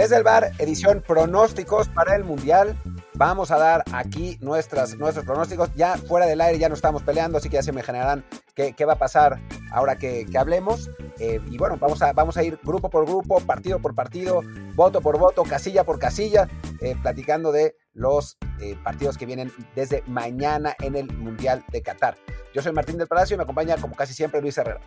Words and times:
Desde 0.00 0.16
el 0.16 0.22
bar, 0.22 0.52
edición 0.56 1.04
pronósticos 1.06 1.90
para 1.90 2.16
el 2.16 2.24
Mundial. 2.24 2.74
Vamos 3.12 3.50
a 3.50 3.58
dar 3.58 3.84
aquí 3.92 4.38
nuestras, 4.40 4.96
nuestros 4.96 5.26
pronósticos. 5.26 5.68
Ya 5.74 5.98
fuera 5.98 6.24
del 6.24 6.40
aire 6.40 6.58
ya 6.58 6.70
no 6.70 6.74
estamos 6.74 7.02
peleando, 7.02 7.36
así 7.36 7.50
que 7.50 7.56
ya 7.56 7.62
se 7.62 7.72
me 7.72 7.82
generarán 7.82 8.24
qué, 8.54 8.72
qué 8.72 8.86
va 8.86 8.94
a 8.94 8.98
pasar 8.98 9.38
ahora 9.70 9.96
que, 9.96 10.26
hablemos. 10.38 10.88
Eh, 11.18 11.38
y 11.50 11.58
bueno, 11.58 11.76
vamos 11.78 12.00
a, 12.00 12.14
vamos 12.14 12.38
a 12.38 12.42
ir 12.42 12.58
grupo 12.62 12.88
por 12.88 13.04
grupo, 13.04 13.40
partido 13.40 13.78
por 13.78 13.94
partido, 13.94 14.40
voto 14.74 15.02
por 15.02 15.18
voto, 15.18 15.42
casilla 15.42 15.84
por 15.84 15.98
casilla, 15.98 16.48
eh, 16.80 16.96
platicando 17.02 17.52
de 17.52 17.76
los 17.92 18.36
eh, 18.60 18.76
partidos 18.82 19.18
que 19.18 19.26
vienen 19.26 19.52
desde 19.74 20.02
mañana 20.06 20.74
en 20.80 20.96
el 20.96 21.12
Mundial 21.16 21.64
de 21.70 21.82
Qatar. 21.82 22.16
Yo 22.54 22.62
soy 22.62 22.72
Martín 22.72 22.98
del 22.98 23.08
Palacio 23.08 23.34
y 23.34 23.36
me 23.36 23.42
acompaña 23.44 23.76
como 23.76 23.94
casi 23.94 24.14
siempre 24.14 24.40
Luis 24.40 24.58
Herrera. 24.58 24.80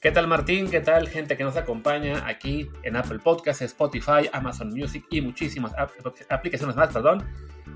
¿Qué 0.00 0.10
tal 0.10 0.26
Martín? 0.26 0.68
¿Qué 0.68 0.80
tal 0.80 1.08
gente 1.08 1.36
que 1.36 1.44
nos 1.44 1.56
acompaña 1.56 2.26
aquí 2.26 2.68
en 2.82 2.96
Apple 2.96 3.20
Podcasts, 3.20 3.62
Spotify, 3.62 4.28
Amazon 4.32 4.70
Music 4.70 5.06
y 5.10 5.20
muchísimas 5.20 5.72
aplicaciones 6.28 6.74
más, 6.74 6.92
perdón? 6.92 7.24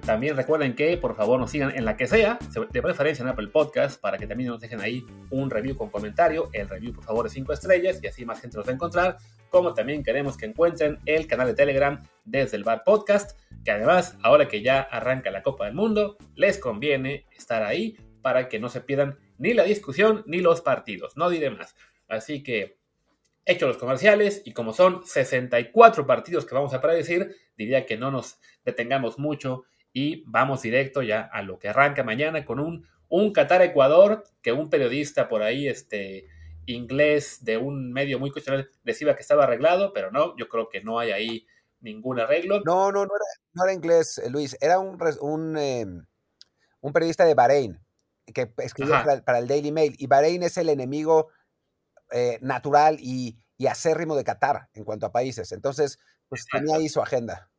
También 0.05 0.37
recuerden 0.37 0.75
que 0.75 0.97
por 0.97 1.15
favor 1.15 1.39
nos 1.39 1.51
sigan 1.51 1.77
en 1.77 1.85
la 1.85 1.97
que 1.97 2.07
sea, 2.07 2.39
de 2.73 2.83
preferencia 2.83 3.23
en 3.23 3.29
Apple 3.29 3.49
Podcast, 3.49 4.01
para 4.01 4.19
que 4.19 4.27
también 4.27 4.51
nos 4.51 4.61
dejen 4.61 4.81
ahí 4.81 5.07
un 5.31 5.51
review 5.51 5.77
con 5.77 5.89
comentario. 5.89 6.51
El 6.53 6.69
review 6.69 6.93
por 6.93 7.05
favor 7.05 7.25
de 7.25 7.31
5 7.31 7.53
estrellas 7.53 8.01
y 8.03 8.07
así 8.07 8.25
más 8.25 8.41
gente 8.41 8.57
nos 8.57 8.67
va 8.67 8.71
a 8.71 8.75
encontrar. 8.75 9.19
Como 9.51 9.75
también 9.75 10.03
queremos 10.03 10.37
que 10.37 10.47
encuentren 10.47 10.99
el 11.07 11.27
canal 11.27 11.47
de 11.49 11.55
Telegram 11.55 12.03
desde 12.25 12.57
el 12.57 12.65
Bar 12.65 12.83
Podcast, 12.85 13.39
que 13.65 13.71
además 13.71 14.17
ahora 14.23 14.49
que 14.49 14.63
ya 14.63 14.81
arranca 14.81 15.31
la 15.31 15.43
Copa 15.43 15.67
del 15.67 15.75
Mundo, 15.75 16.17
les 16.35 16.59
conviene 16.59 17.27
estar 17.37 17.63
ahí 17.63 17.97
para 18.23 18.49
que 18.49 18.59
no 18.59 18.69
se 18.69 18.81
pierdan 18.81 19.19
ni 19.39 19.55
la 19.55 19.65
discusión 19.65 20.25
ni 20.27 20.41
los 20.41 20.61
partidos. 20.61 21.17
No 21.17 21.31
diré 21.31 21.51
más. 21.51 21.75
Así 22.09 22.43
que, 22.43 22.79
hecho 23.45 23.67
los 23.67 23.77
comerciales, 23.77 24.43
y 24.45 24.53
como 24.53 24.73
son 24.73 25.07
64 25.07 26.07
partidos 26.07 26.45
que 26.45 26.55
vamos 26.55 26.75
a 26.75 26.81
predecir, 26.81 27.37
diría 27.57 27.87
que 27.87 27.97
no 27.97 28.11
nos 28.11 28.39
detengamos 28.65 29.19
mucho 29.19 29.65
y 29.93 30.25
vamos 30.27 30.63
directo 30.63 31.03
ya 31.03 31.21
a 31.21 31.43
lo 31.43 31.59
que 31.59 31.69
arranca 31.69 32.03
mañana 32.03 32.45
con 32.45 32.61
un, 32.61 32.87
un 33.09 33.33
Qatar-Ecuador 33.33 34.25
que 34.43 34.53
un 34.53 34.69
periodista 34.69 35.29
por 35.29 35.43
ahí, 35.43 35.69
este 35.69 36.27
inglés 36.67 37.45
de 37.45 37.57
un 37.57 37.93
medio 37.93 38.19
muy 38.19 38.31
cuestionable, 38.31 38.69
decía 38.83 39.15
que 39.15 39.23
estaba 39.23 39.45
arreglado, 39.45 39.93
pero 39.93 40.11
no, 40.11 40.37
yo 40.37 40.49
creo 40.49 40.69
que 40.69 40.83
no 40.83 40.99
hay 40.99 41.13
ahí 41.13 41.47
ningún 41.81 42.21
arreglo. 42.21 42.61
No, 42.65 42.93
no, 42.93 43.07
no 43.07 43.13
era, 43.15 43.25
no 43.55 43.65
era 43.65 43.73
inglés, 43.73 44.19
eh, 44.19 44.31
Luis, 44.31 44.57
era 44.61 44.79
un, 44.79 44.99
un, 45.21 45.57
eh, 45.57 45.87
un 46.81 46.93
periodista 46.93 47.25
de 47.25 47.35
Bahrein 47.35 47.81
que 48.35 48.53
escribió 48.59 48.95
para, 48.95 49.23
para, 49.23 49.39
el 49.39 49.47
Daily 49.47 49.71
Mail, 49.71 49.95
y 49.99 50.07
Bahrein 50.07 50.43
es 50.43 50.57
el 50.57 50.69
enemigo 50.69 51.29
eh, 52.11 52.39
natural 52.41 52.97
y, 53.01 53.39
y, 53.57 53.67
acérrimo 53.69 54.17
de 54.17 54.25
Qatar 54.25 54.69
en 54.75 54.85
cuanto 54.85 55.07
a 55.07 55.13
países. 55.13 55.53
Entonces, 55.53 55.99
pues 56.29 56.43
Exacto. 56.43 56.65
tenía 56.65 56.77
ahí 56.77 56.89
su 56.89 57.01
agenda. 57.01 57.51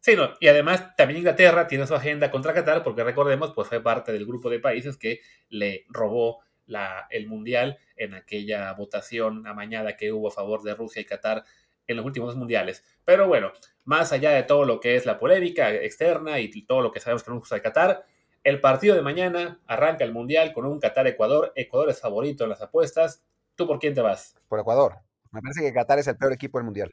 Sí, 0.00 0.14
no, 0.14 0.34
y 0.38 0.48
además 0.48 0.94
también 0.96 1.18
Inglaterra 1.18 1.66
tiene 1.66 1.86
su 1.86 1.94
agenda 1.94 2.30
contra 2.30 2.54
Qatar, 2.54 2.84
porque 2.84 3.02
recordemos, 3.02 3.52
pues 3.54 3.68
fue 3.68 3.82
parte 3.82 4.12
del 4.12 4.26
grupo 4.26 4.50
de 4.50 4.60
países 4.60 4.96
que 4.96 5.20
le 5.48 5.84
robó 5.88 6.44
la, 6.66 7.06
el 7.10 7.26
Mundial 7.26 7.78
en 7.96 8.14
aquella 8.14 8.72
votación 8.72 9.46
amañada 9.46 9.96
que 9.96 10.12
hubo 10.12 10.28
a 10.28 10.32
favor 10.32 10.62
de 10.62 10.74
Rusia 10.74 11.02
y 11.02 11.04
Qatar 11.04 11.44
en 11.86 11.96
los 11.96 12.06
últimos 12.06 12.36
mundiales. 12.36 12.84
Pero 13.04 13.28
bueno, 13.28 13.52
más 13.84 14.12
allá 14.12 14.30
de 14.30 14.42
todo 14.42 14.64
lo 14.64 14.80
que 14.80 14.96
es 14.96 15.06
la 15.06 15.18
polémica 15.18 15.72
externa 15.72 16.40
y 16.40 16.50
todo 16.66 16.80
lo 16.80 16.92
que 16.92 17.00
sabemos 17.00 17.22
que 17.22 17.30
no 17.30 17.38
gusta 17.38 17.54
de 17.54 17.62
Qatar, 17.62 18.04
el 18.42 18.60
partido 18.60 18.94
de 18.94 19.02
mañana 19.02 19.60
arranca 19.66 20.04
el 20.04 20.12
Mundial 20.12 20.52
con 20.52 20.66
un 20.66 20.80
Qatar-Ecuador. 20.80 21.52
Ecuador 21.56 21.90
es 21.90 22.00
favorito 22.00 22.44
en 22.44 22.50
las 22.50 22.62
apuestas. 22.62 23.24
¿Tú 23.54 23.66
por 23.66 23.78
quién 23.78 23.94
te 23.94 24.02
vas? 24.02 24.36
Por 24.48 24.60
Ecuador. 24.60 24.98
Me 25.32 25.40
parece 25.40 25.62
que 25.62 25.72
Qatar 25.72 25.98
es 25.98 26.06
el 26.06 26.16
peor 26.16 26.32
equipo 26.32 26.58
del 26.58 26.64
Mundial. 26.64 26.92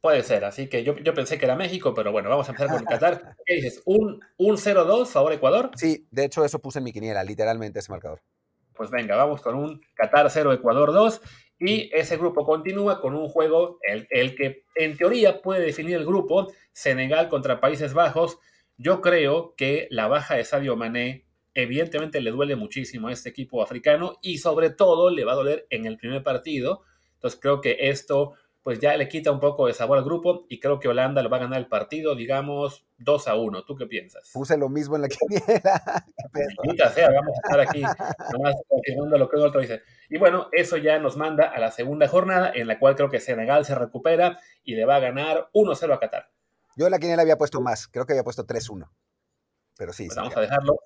Puede 0.00 0.22
ser, 0.22 0.44
así 0.44 0.68
que 0.68 0.84
yo, 0.84 0.94
yo, 0.96 1.14
pensé 1.14 1.38
que 1.38 1.46
era 1.46 1.56
México, 1.56 1.94
pero 1.94 2.12
bueno, 2.12 2.28
vamos 2.28 2.46
a 2.46 2.52
empezar 2.52 2.76
con 2.76 2.84
Qatar. 2.84 3.36
¿Qué 3.46 3.54
dices? 3.54 3.80
¿Un, 3.86 4.20
un 4.36 4.56
0-2 4.58 5.06
favor 5.06 5.32
Ecuador? 5.32 5.70
Sí, 5.76 6.06
de 6.10 6.26
hecho 6.26 6.44
eso 6.44 6.58
puse 6.58 6.80
en 6.80 6.84
mi 6.84 6.92
quiniela, 6.92 7.24
literalmente 7.24 7.78
ese 7.78 7.90
marcador. 7.90 8.20
Pues 8.74 8.90
venga, 8.90 9.16
vamos 9.16 9.40
con 9.40 9.54
un 9.54 9.80
Qatar 9.94 10.30
0, 10.30 10.52
Ecuador 10.52 10.92
2. 10.92 11.20
Y 11.60 11.90
ese 11.94 12.16
grupo 12.16 12.44
continúa 12.44 13.00
con 13.00 13.14
un 13.14 13.28
juego, 13.28 13.78
el, 13.82 14.06
el 14.10 14.34
que 14.34 14.64
en 14.74 14.96
teoría 14.96 15.40
puede 15.40 15.64
definir 15.64 15.96
el 15.96 16.04
grupo, 16.04 16.52
Senegal 16.72 17.28
contra 17.28 17.60
Países 17.60 17.94
Bajos. 17.94 18.38
Yo 18.76 19.00
creo 19.00 19.54
que 19.56 19.86
la 19.90 20.08
baja 20.08 20.34
de 20.34 20.44
Sadio 20.44 20.76
Mané 20.76 21.24
evidentemente 21.54 22.20
le 22.20 22.32
duele 22.32 22.56
muchísimo 22.56 23.08
a 23.08 23.12
este 23.12 23.30
equipo 23.30 23.62
africano 23.62 24.18
y 24.20 24.38
sobre 24.38 24.70
todo 24.70 25.10
le 25.10 25.24
va 25.24 25.32
a 25.32 25.36
doler 25.36 25.66
en 25.70 25.86
el 25.86 25.96
primer 25.96 26.22
partido. 26.22 26.82
Entonces 27.14 27.40
creo 27.40 27.60
que 27.60 27.76
esto 27.88 28.34
pues 28.64 28.80
ya 28.80 28.96
le 28.96 29.08
quita 29.08 29.30
un 29.30 29.40
poco 29.40 29.66
de 29.66 29.74
sabor 29.74 29.98
al 29.98 30.04
grupo 30.04 30.46
y 30.48 30.58
creo 30.58 30.80
que 30.80 30.88
Holanda 30.88 31.22
lo 31.22 31.28
va 31.28 31.36
a 31.36 31.40
ganar 31.40 31.58
el 31.58 31.68
partido, 31.68 32.14
digamos, 32.14 32.86
2 32.96 33.28
a 33.28 33.36
1. 33.36 33.64
¿Tú 33.66 33.76
qué 33.76 33.84
piensas? 33.84 34.30
Puse 34.32 34.56
lo 34.56 34.70
mismo 34.70 34.96
en 34.96 35.02
la 35.02 35.08
quiniela. 35.08 36.90
sea, 36.94 37.10
vamos 37.10 37.36
a 37.36 37.46
estar 37.46 37.60
aquí 37.60 37.82
nomás 38.32 38.54
confirmando 38.66 39.18
lo 39.18 39.28
que 39.28 39.36
otro 39.36 39.60
dice. 39.60 39.82
Y 40.08 40.16
bueno, 40.16 40.48
eso 40.50 40.78
ya 40.78 40.98
nos 40.98 41.18
manda 41.18 41.44
a 41.44 41.60
la 41.60 41.70
segunda 41.70 42.08
jornada 42.08 42.50
en 42.54 42.66
la 42.66 42.78
cual 42.78 42.96
creo 42.96 43.10
que 43.10 43.20
Senegal 43.20 43.66
se 43.66 43.74
recupera 43.74 44.40
y 44.64 44.76
le 44.76 44.86
va 44.86 44.96
a 44.96 45.00
ganar 45.00 45.50
1-0 45.52 45.92
a 45.92 46.00
Qatar. 46.00 46.30
Yo 46.74 46.86
en 46.86 46.92
la 46.92 46.98
quiniela 46.98 47.20
había 47.20 47.36
puesto 47.36 47.60
más, 47.60 47.86
creo 47.86 48.06
que 48.06 48.14
había 48.14 48.24
puesto 48.24 48.46
3-1. 48.46 48.88
Pero 49.76 49.92
sí. 49.92 50.06
Pues 50.06 50.16
vamos 50.16 50.36
a 50.38 50.40
dejarlo 50.40 50.78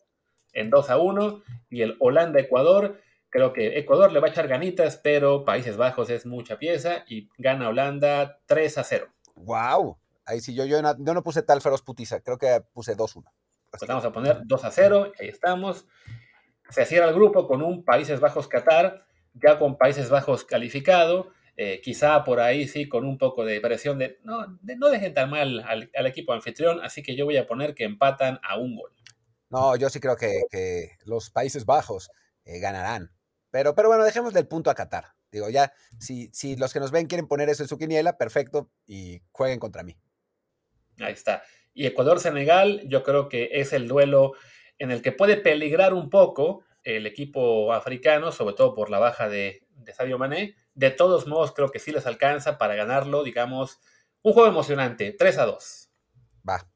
en 0.52 0.68
2 0.70 0.90
a 0.90 0.98
1 0.98 1.42
y 1.70 1.82
el 1.82 1.96
Holanda-Ecuador 2.00 3.00
Creo 3.30 3.52
que 3.52 3.78
Ecuador 3.78 4.12
le 4.12 4.20
va 4.20 4.28
a 4.28 4.30
echar 4.30 4.48
ganitas, 4.48 4.96
pero 4.96 5.44
Países 5.44 5.76
Bajos 5.76 6.08
es 6.10 6.24
mucha 6.24 6.58
pieza 6.58 7.04
y 7.06 7.28
gana 7.36 7.68
Holanda 7.68 8.40
3 8.46 8.78
a 8.78 8.84
0. 8.84 9.08
¡Wow! 9.34 9.98
Ahí 10.24 10.40
sí, 10.40 10.54
yo, 10.54 10.64
yo, 10.64 10.80
no, 10.80 10.94
yo 10.98 11.14
no 11.14 11.22
puse 11.22 11.42
tal 11.42 11.60
feroz 11.60 11.82
putiza, 11.82 12.20
creo 12.20 12.38
que 12.38 12.62
puse 12.72 12.96
2-1. 12.96 13.24
Pues 13.70 13.82
vamos 13.86 14.04
a 14.04 14.12
poner 14.12 14.40
2 14.44 14.64
a 14.64 14.70
0, 14.70 15.12
ahí 15.18 15.28
estamos. 15.28 15.86
Se 16.70 16.84
cierra 16.84 17.08
el 17.08 17.14
grupo 17.14 17.46
con 17.46 17.62
un 17.62 17.84
Países 17.84 18.20
Bajos-Qatar, 18.20 19.04
ya 19.34 19.58
con 19.58 19.76
Países 19.76 20.08
Bajos 20.10 20.44
calificado, 20.44 21.30
eh, 21.56 21.80
quizá 21.82 22.24
por 22.24 22.40
ahí 22.40 22.68
sí 22.68 22.88
con 22.88 23.04
un 23.04 23.18
poco 23.18 23.44
de 23.44 23.60
presión 23.60 23.98
de 23.98 24.18
no, 24.22 24.58
de, 24.62 24.76
no 24.76 24.88
dejen 24.88 25.12
tan 25.12 25.28
mal 25.28 25.60
al, 25.66 25.90
al, 25.94 26.06
equipo 26.06 26.32
anfitrión, 26.32 26.80
así 26.82 27.02
que 27.02 27.16
yo 27.16 27.24
voy 27.24 27.36
a 27.36 27.46
poner 27.46 27.74
que 27.74 27.84
empatan 27.84 28.38
a 28.42 28.58
un 28.58 28.76
gol. 28.76 28.92
No, 29.50 29.76
yo 29.76 29.88
sí 29.90 29.98
creo 29.98 30.16
que, 30.16 30.42
que 30.50 30.92
los 31.04 31.30
Países 31.30 31.64
Bajos 31.64 32.10
eh, 32.44 32.58
ganarán. 32.60 33.10
Pero, 33.50 33.74
pero 33.74 33.88
bueno, 33.88 34.04
dejemos 34.04 34.34
del 34.34 34.46
punto 34.46 34.70
a 34.70 34.74
Qatar. 34.74 35.14
Digo, 35.30 35.48
ya, 35.50 35.72
si, 35.98 36.30
si 36.32 36.56
los 36.56 36.72
que 36.72 36.80
nos 36.80 36.90
ven 36.90 37.06
quieren 37.06 37.28
poner 37.28 37.48
eso 37.48 37.62
en 37.62 37.68
su 37.68 37.78
quiniela, 37.78 38.16
perfecto, 38.16 38.70
y 38.86 39.22
jueguen 39.32 39.58
contra 39.58 39.82
mí. 39.82 39.96
Ahí 41.00 41.12
está. 41.12 41.42
Y 41.74 41.86
Ecuador-Senegal, 41.86 42.82
yo 42.86 43.02
creo 43.02 43.28
que 43.28 43.50
es 43.52 43.72
el 43.72 43.88
duelo 43.88 44.32
en 44.78 44.90
el 44.90 45.02
que 45.02 45.12
puede 45.12 45.36
peligrar 45.36 45.94
un 45.94 46.10
poco 46.10 46.64
el 46.82 47.06
equipo 47.06 47.72
africano, 47.72 48.32
sobre 48.32 48.54
todo 48.54 48.74
por 48.74 48.90
la 48.90 48.98
baja 48.98 49.28
de, 49.28 49.66
de 49.70 49.92
Sadio 49.92 50.18
Mané. 50.18 50.56
De 50.74 50.90
todos 50.90 51.26
modos, 51.26 51.52
creo 51.52 51.70
que 51.70 51.78
sí 51.78 51.92
les 51.92 52.06
alcanza 52.06 52.58
para 52.58 52.74
ganarlo, 52.74 53.22
digamos, 53.22 53.80
un 54.22 54.32
juego 54.32 54.48
emocionante, 54.48 55.12
3 55.12 55.38
a 55.38 55.46
2. 55.46 55.90
Va. 56.48 56.66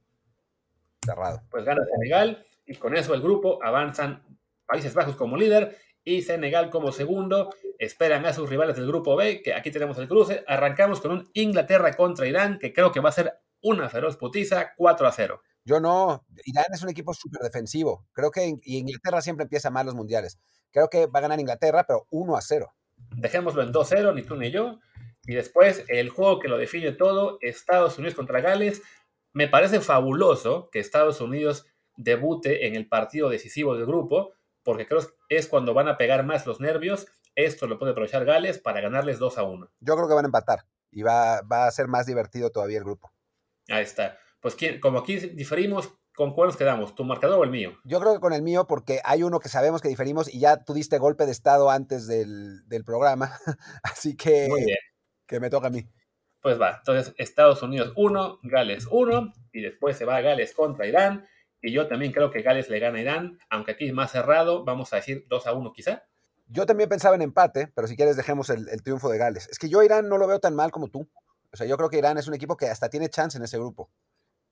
Cerrado. 1.04 1.42
Pues 1.50 1.64
gana 1.64 1.82
Senegal 1.84 2.46
y 2.66 2.76
con 2.76 2.96
eso 2.96 3.14
el 3.14 3.22
grupo 3.22 3.62
avanzan 3.62 4.22
Países 4.66 4.94
Bajos 4.94 5.16
como 5.16 5.36
líder 5.36 5.76
y 6.04 6.22
Senegal 6.22 6.70
como 6.70 6.92
segundo. 6.92 7.54
Esperan 7.78 8.26
a 8.26 8.32
sus 8.32 8.48
rivales 8.48 8.76
del 8.76 8.86
grupo 8.86 9.16
B, 9.16 9.42
que 9.42 9.54
aquí 9.54 9.70
tenemos 9.70 9.98
el 9.98 10.08
cruce. 10.08 10.44
Arrancamos 10.46 11.00
con 11.00 11.12
un 11.12 11.30
Inglaterra 11.34 11.92
contra 11.94 12.26
Irán, 12.26 12.58
que 12.58 12.72
creo 12.72 12.92
que 12.92 13.00
va 13.00 13.08
a 13.08 13.12
ser 13.12 13.32
una 13.62 13.88
feroz 13.88 14.16
putiza, 14.16 14.72
4 14.76 15.06
a 15.06 15.12
0. 15.12 15.42
Yo 15.64 15.80
no, 15.80 16.24
Irán 16.44 16.66
es 16.72 16.82
un 16.82 16.90
equipo 16.90 17.14
súper 17.14 17.40
defensivo. 17.42 18.06
Creo 18.12 18.30
que 18.30 18.54
y 18.62 18.78
Inglaterra 18.78 19.20
siempre 19.20 19.44
empieza 19.44 19.70
mal 19.70 19.86
los 19.86 19.94
mundiales. 19.94 20.38
Creo 20.72 20.88
que 20.88 21.06
va 21.06 21.20
a 21.20 21.22
ganar 21.22 21.38
Inglaterra, 21.38 21.84
pero 21.86 22.06
1 22.10 22.36
a 22.36 22.40
0. 22.40 22.72
Dejémoslo 23.16 23.62
en 23.62 23.72
2-0, 23.72 24.14
ni 24.14 24.22
tú 24.22 24.36
ni 24.36 24.50
yo. 24.50 24.80
Y 25.24 25.34
después 25.34 25.84
el 25.88 26.10
juego 26.10 26.40
que 26.40 26.48
lo 26.48 26.58
define 26.58 26.92
todo, 26.92 27.38
Estados 27.40 27.98
Unidos 27.98 28.14
contra 28.14 28.40
Gales. 28.40 28.82
Me 29.32 29.48
parece 29.48 29.80
fabuloso 29.80 30.68
que 30.70 30.80
Estados 30.80 31.20
Unidos 31.20 31.66
debute 31.96 32.66
en 32.66 32.74
el 32.74 32.88
partido 32.88 33.28
decisivo 33.28 33.76
del 33.76 33.86
grupo, 33.86 34.32
porque 34.62 34.86
creo 34.86 35.00
que 35.00 35.36
es 35.36 35.48
cuando 35.48 35.74
van 35.74 35.88
a 35.88 35.96
pegar 35.96 36.24
más 36.24 36.46
los 36.46 36.60
nervios. 36.60 37.06
Esto 37.34 37.66
lo 37.66 37.78
puede 37.78 37.92
aprovechar 37.92 38.24
Gales 38.24 38.58
para 38.58 38.80
ganarles 38.80 39.18
2 39.18 39.38
a 39.38 39.42
1. 39.44 39.70
Yo 39.80 39.96
creo 39.96 40.08
que 40.08 40.14
van 40.14 40.24
a 40.24 40.28
empatar 40.28 40.66
y 40.90 41.02
va, 41.02 41.40
va 41.42 41.66
a 41.66 41.70
ser 41.70 41.88
más 41.88 42.06
divertido 42.06 42.50
todavía 42.50 42.78
el 42.78 42.84
grupo. 42.84 43.12
Ahí 43.68 43.82
está. 43.82 44.18
Pues 44.40 44.56
como 44.80 44.98
aquí 44.98 45.16
diferimos, 45.16 45.94
¿con 46.14 46.34
cuál 46.34 46.48
nos 46.48 46.56
quedamos? 46.56 46.94
¿Tu 46.94 47.04
marcador 47.04 47.38
o 47.38 47.44
el 47.44 47.50
mío? 47.50 47.78
Yo 47.84 48.00
creo 48.00 48.14
que 48.14 48.20
con 48.20 48.32
el 48.32 48.42
mío, 48.42 48.66
porque 48.66 49.00
hay 49.04 49.22
uno 49.22 49.40
que 49.40 49.48
sabemos 49.48 49.80
que 49.80 49.88
diferimos 49.88 50.32
y 50.32 50.40
ya 50.40 50.64
tú 50.64 50.74
diste 50.74 50.98
golpe 50.98 51.26
de 51.26 51.32
estado 51.32 51.70
antes 51.70 52.06
del, 52.06 52.68
del 52.68 52.84
programa. 52.84 53.32
Así 53.82 54.16
que, 54.16 54.48
que 55.26 55.40
me 55.40 55.48
toca 55.48 55.68
a 55.68 55.70
mí. 55.70 55.88
Pues 56.42 56.60
va, 56.60 56.78
entonces 56.78 57.14
Estados 57.18 57.62
Unidos 57.62 57.92
1, 57.94 58.40
Gales 58.42 58.88
1, 58.90 59.32
y 59.52 59.60
después 59.60 59.96
se 59.96 60.04
va 60.04 60.20
Gales 60.20 60.52
contra 60.54 60.86
Irán. 60.86 61.24
Y 61.62 61.72
yo 61.72 61.86
también 61.86 62.12
creo 62.12 62.30
que 62.30 62.42
Gales 62.42 62.68
le 62.68 62.80
gana 62.80 62.98
a 62.98 63.00
Irán, 63.00 63.38
aunque 63.48 63.72
aquí 63.72 63.86
es 63.86 63.94
más 63.94 64.10
cerrado, 64.10 64.64
vamos 64.64 64.92
a 64.92 64.96
decir 64.96 65.24
2 65.28 65.46
a 65.46 65.52
1 65.54 65.72
quizá. 65.72 66.04
Yo 66.48 66.66
también 66.66 66.88
pensaba 66.88 67.14
en 67.14 67.22
empate, 67.22 67.68
pero 67.74 67.86
si 67.86 67.96
quieres 67.96 68.16
dejemos 68.16 68.50
el, 68.50 68.68
el, 68.68 68.82
triunfo 68.82 69.08
de 69.08 69.16
Gales. 69.16 69.48
Es 69.48 69.58
que 69.58 69.68
yo 69.68 69.80
a 69.80 69.84
Irán 69.84 70.08
no 70.08 70.18
lo 70.18 70.26
veo 70.26 70.40
tan 70.40 70.56
mal 70.56 70.72
como 70.72 70.88
tú. 70.88 71.08
O 71.52 71.56
sea, 71.56 71.66
yo 71.66 71.76
creo 71.76 71.88
que 71.88 71.98
Irán 71.98 72.18
es 72.18 72.26
un 72.26 72.34
equipo 72.34 72.56
que 72.56 72.66
hasta 72.66 72.90
tiene 72.90 73.08
chance 73.08 73.38
en 73.38 73.44
ese 73.44 73.58
grupo. 73.58 73.90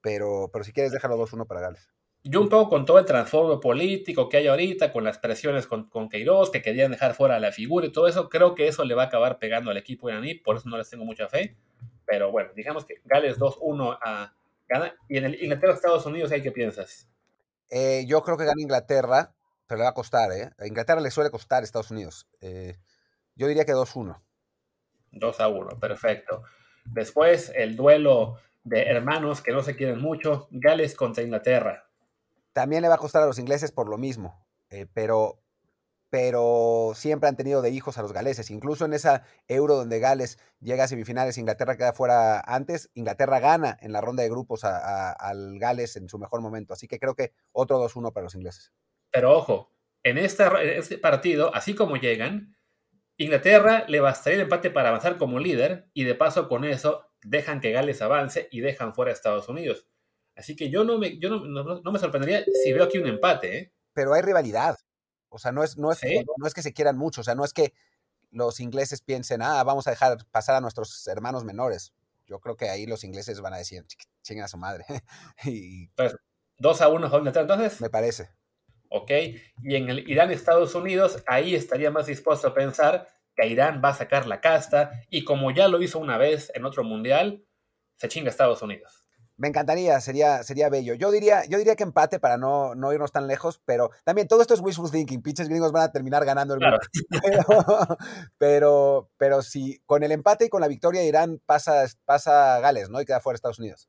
Pero, 0.01 0.49
pero 0.53 0.65
si 0.65 0.73
quieres, 0.73 0.93
déjalo 0.93 1.19
2-1 1.19 1.47
para 1.47 1.61
Gales. 1.61 1.91
Yo 2.23 2.41
un 2.41 2.49
poco 2.49 2.69
con 2.69 2.85
todo 2.85 2.99
el 2.99 3.07
transformo 3.07 3.61
político 3.61 4.29
que 4.29 4.37
hay 4.37 4.47
ahorita, 4.47 4.93
con 4.93 5.05
las 5.05 5.19
presiones 5.19 5.67
con, 5.67 5.89
con 5.89 6.09
Queiroz, 6.09 6.51
que 6.51 6.61
querían 6.61 6.91
dejar 6.91 7.15
fuera 7.15 7.41
la 7.41 7.51
figura 7.51 7.87
y 7.87 7.93
todo 7.93 8.09
eso, 8.09 8.29
creo 8.29 8.55
que 8.55 8.69
eso 8.69 8.85
le 8.85 8.95
va 8.95 9.05
a 9.05 9.07
acabar 9.07 9.39
pegando 9.39 9.71
al 9.71 9.79
equipo 9.79 10.11
iraní, 10.11 10.35
por 10.35 10.57
eso 10.57 10.69
no 10.69 10.77
les 10.77 10.91
tengo 10.91 11.07
mucha 11.07 11.29
fe. 11.29 11.57
Pero 12.05 12.31
bueno, 12.31 12.51
digamos 12.55 12.85
que 12.85 13.01
Gales 13.05 13.39
2-1 13.39 13.99
a 14.03 14.35
gana. 14.71 14.95
Y 15.09 15.19
en 15.19 15.25
el 15.25 15.43
Inglaterra-Estados 15.43 16.07
Unidos, 16.07 16.33
¿hay 16.33 16.43
qué 16.43 16.53
piensas? 16.53 17.09
Eh, 17.69 18.05
yo 18.07 18.23
creo 18.23 18.37
que 18.37 18.45
gana 18.45 18.63
Inglaterra, 18.63 19.35
pero 19.67 19.79
le 19.79 19.85
va 19.85 19.91
a 19.91 19.95
costar, 19.95 20.33
¿eh? 20.33 20.51
A 20.59 20.67
Inglaterra 20.67 21.01
le 21.01 21.11
suele 21.11 21.31
costar 21.31 21.63
Estados 21.63 21.91
Unidos. 21.91 22.27
Eh, 22.41 22.79
yo 23.35 23.47
diría 23.47 23.65
que 23.65 23.73
2-1. 23.73 24.23
2 25.13 25.41
a 25.41 25.49
1, 25.49 25.81
perfecto. 25.81 26.45
Después, 26.85 27.53
el 27.55 27.77
duelo 27.77 28.39
de 28.65 28.83
hermanos 28.83 29.43
que 29.43 29.53
no 29.53 29.63
se 29.63 29.77
quieren 29.77 30.01
mucho, 30.01 30.49
Gales 30.51 30.95
contra 30.95 31.23
Inglaterra. 31.23 31.89
También 32.53 32.83
le 32.83 32.89
va 32.89 32.95
a 32.95 32.99
costar 32.99 33.23
a 33.23 33.27
los 33.27 33.39
ingleses 33.39 33.73
por 33.73 33.89
lo 33.89 33.99
mismo, 33.99 34.47
eh, 34.71 34.87
pero, 34.93 35.40
pero 36.11 36.93
siempre 36.95 37.29
han 37.29 37.37
tenido 37.37 37.63
de 37.63 37.71
hijos 37.71 37.97
a 37.97 38.03
los 38.03 38.13
galeses. 38.13 38.51
Incluso 38.51 38.85
en 38.85 38.93
esa 38.93 39.23
euro 39.47 39.77
donde 39.77 40.01
Gales 40.01 40.39
llega 40.61 40.85
a 40.85 40.89
semifinales, 40.89 41.39
Inglaterra 41.39 41.77
queda 41.77 41.93
fuera 41.93 42.41
antes, 42.41 42.91
Inglaterra 42.95 43.39
gana 43.39 43.79
en 43.81 43.93
la 43.93 44.01
ronda 44.01 44.25
de 44.25 44.29
grupos 44.29 44.65
al 44.65 45.59
Gales 45.59 45.97
en 45.97 46.09
su 46.09 46.19
mejor 46.19 46.41
momento. 46.41 46.75
Así 46.75 46.89
que 46.89 46.99
creo 46.99 47.15
que 47.15 47.33
otro 47.53 47.83
2-1 47.83 48.13
para 48.13 48.25
los 48.25 48.35
ingleses. 48.35 48.73
Pero 49.13 49.37
ojo, 49.37 49.73
en, 50.03 50.19
este 50.19 50.99
partido, 50.99 51.55
así 51.55 51.75
como 51.75 51.97
llegan, 51.97 52.57
Inglaterra 53.17 53.85
le 53.87 54.01
bastaría 54.01 54.37
el 54.37 54.43
empate 54.43 54.71
para 54.71 54.89
avanzar 54.89 55.17
como 55.17 55.39
líder 55.39 55.89
y 55.95 56.05
de 56.05 56.15
paso 56.17 56.49
con 56.49 56.65
eso 56.65 57.07
dejan 57.23 57.61
que 57.61 57.71
Gales 57.71 58.03
avance 58.03 58.49
y 58.51 58.61
dejan 58.61 58.95
fuera 58.95 59.13
a 59.13 59.15
Estados 59.15 59.49
Unidos. 59.49 59.87
Así 60.35 60.57
que 60.57 60.71
yo 60.71 60.85
no 60.85 60.99
me, 60.99 61.19
yo 61.19 61.29
no, 61.29 61.93
me 61.93 61.99
sorprendería 61.99 62.45
si 62.65 62.73
veo 62.73 62.85
aquí 62.85 62.99
un 62.99 63.07
empate. 63.07 63.59
¿eh? 63.59 63.73
Pero 63.93 64.15
hay 64.15 64.23
rivalidad. 64.23 64.77
O 65.31 65.39
sea, 65.39 65.53
no 65.53 65.65
es, 65.65 65.79
no, 65.79 65.91
es, 65.93 66.01
no 66.37 66.47
es 66.47 66.55
que 66.55 66.63
se 66.63 66.73
quieran 66.73 66.99
mucho. 66.99 67.23
O 67.23 67.25
sea, 67.25 67.35
no 67.35 67.45
es 67.45 67.53
que 67.53 67.73
los 68.31 68.61
ingleses 68.61 69.01
piensen, 69.01 69.43
ah, 69.43 69.63
vamos 69.65 69.87
a 69.87 69.91
dejar 69.91 70.19
pasar 70.31 70.57
a 70.57 70.61
nuestros 70.61 71.07
hermanos 71.09 71.45
menores. 71.45 71.93
Yo 72.27 72.39
creo 72.39 72.57
que 72.57 72.69
ahí 72.69 72.87
los 72.87 73.03
ingleses 73.03 73.41
van 73.41 73.55
a 73.55 73.59
decir, 73.59 73.85
chinga 74.23 74.45
a 74.45 74.49
su 74.49 74.59
madre. 74.59 74.85
y, 75.45 75.89
pues, 75.89 76.17
2 76.59 76.81
a 76.81 76.89
1 76.89 77.19
Inglaterra, 77.19 77.43
entonces. 77.43 77.81
Me 77.81 77.91
parece. 77.91 78.31
Ok. 78.89 79.11
Y 79.63 79.77
en 79.77 79.89
el 79.89 80.09
Irán-Estados 80.09 80.75
Unidos, 80.75 81.23
ahí 81.27 81.55
estaría 81.55 81.91
más 81.91 82.07
dispuesto 82.07 82.49
a 82.49 82.55
pensar 82.55 83.09
que 83.35 83.47
Irán 83.47 83.81
va 83.83 83.91
a 83.91 83.95
sacar 83.95 84.27
la 84.27 84.41
casta 84.41 84.91
y 85.09 85.25
como 85.25 85.51
ya 85.53 85.69
lo 85.69 85.81
hizo 85.81 85.99
una 85.99 86.19
vez 86.19 86.53
en 86.55 86.65
otro 86.65 86.85
mundial, 86.85 87.45
se 87.97 88.09
chinga 88.09 88.31
Estados 88.31 88.63
Unidos. 88.63 89.00
Me 89.41 89.49
encantaría, 89.49 89.99
sería, 90.03 90.43
sería 90.43 90.69
bello. 90.69 90.93
Yo 90.93 91.11
diría, 91.11 91.47
yo 91.49 91.57
diría 91.57 91.75
que 91.75 91.83
empate 91.83 92.21
para 92.21 92.37
no, 92.37 92.75
no 92.75 92.93
irnos 92.93 93.11
tan 93.11 93.27
lejos, 93.27 93.59
pero 93.65 93.91
también 94.05 94.29
todo 94.29 94.43
esto 94.43 94.53
es 94.53 94.61
wishful 94.61 94.91
thinking. 94.91 95.23
Pinches 95.23 95.49
gringos 95.49 95.73
van 95.73 95.85
a 95.85 95.93
terminar 95.93 96.27
ganando 96.27 96.53
el 96.53 96.61
claro. 96.61 96.79
pero, 97.23 97.97
pero, 98.37 99.11
pero 99.17 99.41
si 99.41 99.81
con 99.87 100.03
el 100.03 100.13
empate 100.13 100.45
y 100.45 100.49
con 100.51 100.61
la 100.61 100.69
victoria 100.69 101.03
Irán 101.05 101.41
pasa, 101.47 101.87
pasa 102.05 102.61
Gales, 102.61 102.91
¿no? 102.91 103.01
Y 103.01 103.07
queda 103.07 103.21
fuera 103.21 103.35
Estados 103.35 103.59
Unidos. 103.59 103.89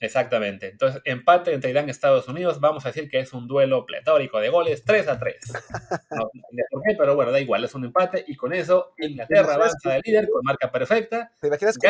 Exactamente. 0.00 0.70
Entonces, 0.70 1.00
empate 1.04 1.52
entre 1.54 1.70
Irán 1.70 1.86
y 1.86 1.92
Estados 1.92 2.26
Unidos. 2.26 2.58
Vamos 2.58 2.84
a 2.84 2.88
decir 2.88 3.08
que 3.08 3.20
es 3.20 3.32
un 3.32 3.46
duelo 3.46 3.86
pletórico 3.86 4.40
de 4.40 4.48
goles, 4.48 4.82
3 4.84 5.06
a 5.06 5.20
3. 5.20 5.36
No 6.10 6.28
por 6.70 6.82
qué, 6.82 6.96
pero 6.98 7.14
bueno, 7.14 7.30
da 7.30 7.38
igual, 7.38 7.62
es 7.62 7.74
un 7.76 7.84
empate. 7.84 8.24
Y 8.26 8.34
con 8.34 8.52
eso, 8.52 8.92
Inglaterra 8.98 9.54
avanza 9.54 9.92
de 9.92 10.00
líder 10.04 10.28
con 10.28 10.42
marca 10.42 10.72
perfecta. 10.72 11.32
¿Te 11.40 11.46
imaginas 11.46 11.78
que 11.78 11.88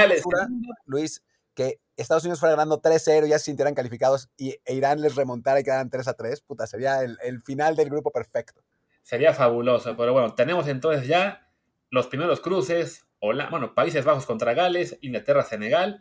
Luis, 0.84 1.22
que 1.54 1.80
Estados 1.96 2.24
Unidos 2.24 2.40
fuera 2.40 2.54
ganando 2.54 2.80
3-0 2.80 3.26
y 3.26 3.30
ya 3.30 3.38
se 3.38 3.46
sintieran 3.46 3.74
calificados 3.74 4.30
y 4.36 4.56
e 4.64 4.74
Irán 4.74 5.00
les 5.00 5.16
remontara 5.16 5.60
y 5.60 5.64
quedaran 5.64 5.90
3 5.90 6.08
a 6.08 6.14
3? 6.14 6.40
Puta, 6.42 6.66
sería 6.66 7.02
el, 7.02 7.18
el 7.22 7.42
final 7.42 7.76
del 7.76 7.90
grupo 7.90 8.10
perfecto. 8.10 8.62
Sería 9.02 9.34
fabuloso. 9.34 9.96
Pero 9.96 10.12
bueno, 10.12 10.34
tenemos 10.34 10.68
entonces 10.68 11.06
ya 11.06 11.48
los 11.90 12.06
primeros 12.06 12.40
cruces. 12.40 13.06
Hola, 13.18 13.48
bueno, 13.50 13.74
Países 13.74 14.04
Bajos 14.04 14.24
contra 14.24 14.54
Gales, 14.54 14.98
Inglaterra-Senegal 15.02 16.00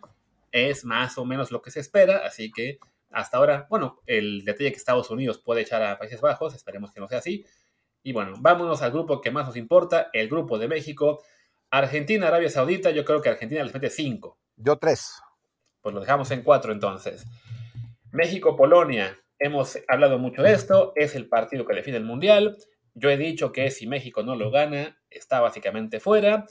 es 0.52 0.86
más 0.86 1.18
o 1.18 1.26
menos 1.26 1.52
lo 1.52 1.62
que 1.62 1.72
se 1.72 1.80
espera, 1.80 2.26
así 2.26 2.52
que 2.52 2.80
hasta 3.12 3.38
ahora, 3.38 3.68
bueno, 3.70 4.00
el 4.06 4.46
detalle 4.46 4.72
que 4.72 4.78
Estados 4.78 5.10
Unidos 5.10 5.40
puede 5.40 5.62
echar 5.62 5.82
a 5.84 5.98
Países 5.98 6.22
Bajos, 6.22 6.54
esperemos 6.54 6.92
que 6.92 7.00
no 7.00 7.08
sea 7.08 7.20
así. 7.20 7.46
Y 8.04 8.14
bueno, 8.14 8.34
vámonos 8.40 8.82
al 8.82 8.92
grupo 8.92 9.20
que 9.20 9.32
más 9.32 9.48
nos 9.48 9.58
importa, 9.58 10.10
el 10.14 10.30
grupo 10.30 10.58
de 10.58 10.68
México. 10.68 11.22
Argentina, 11.70 12.28
Arabia 12.28 12.50
Saudita, 12.50 12.92
yo 12.92 13.04
creo 13.04 13.22
que 13.22 13.30
Argentina 13.30 13.64
les 13.64 13.74
mete 13.74 13.90
5. 13.90 14.38
Yo 14.56 14.78
3. 14.78 15.22
Pues 15.82 15.96
lo 15.96 16.02
dejamos 16.02 16.32
en 16.32 16.44
4 16.44 16.72
entonces. 16.74 17.26
México, 18.12 18.56
Polonia, 18.56 19.18
hemos 19.38 19.78
hablado 19.88 20.20
mucho 20.20 20.42
de 20.42 20.54
esto, 20.54 20.94
es 20.96 21.16
el 21.16 21.28
partido 21.28 21.66
que 21.66 21.76
define 21.76 21.98
el 21.98 22.06
Mundial. 22.06 22.58
Yo 22.94 23.10
he 23.10 23.18
dicho 23.18 23.52
que 23.52 23.72
si 23.72 23.88
México 23.88 24.24
no 24.24 24.36
lo 24.36 24.52
gana, 24.52 25.00
está 25.10 25.40
básicamente 25.40 26.00
fuera. 26.00 26.46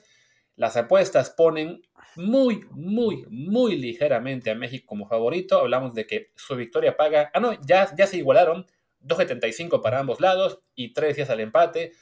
Las 0.56 0.76
apuestas 0.76 1.30
ponen 1.30 1.82
muy, 2.16 2.64
muy, 2.70 3.26
muy 3.28 3.76
ligeramente 3.76 4.50
a 4.50 4.54
México 4.54 4.86
como 4.86 5.06
favorito. 5.06 5.60
Hablamos 5.60 5.94
de 5.94 6.06
que 6.06 6.32
su 6.34 6.56
victoria 6.56 6.96
paga. 6.96 7.30
Ah, 7.34 7.40
no, 7.40 7.52
ya, 7.62 7.94
ya 7.96 8.06
se 8.06 8.16
igualaron. 8.16 8.66
2.75 9.00 9.80
para 9.82 10.00
ambos 10.00 10.20
lados 10.20 10.58
y 10.74 10.92
3 10.92 11.16
días 11.16 11.30
al 11.30 11.40
empate. 11.40 11.92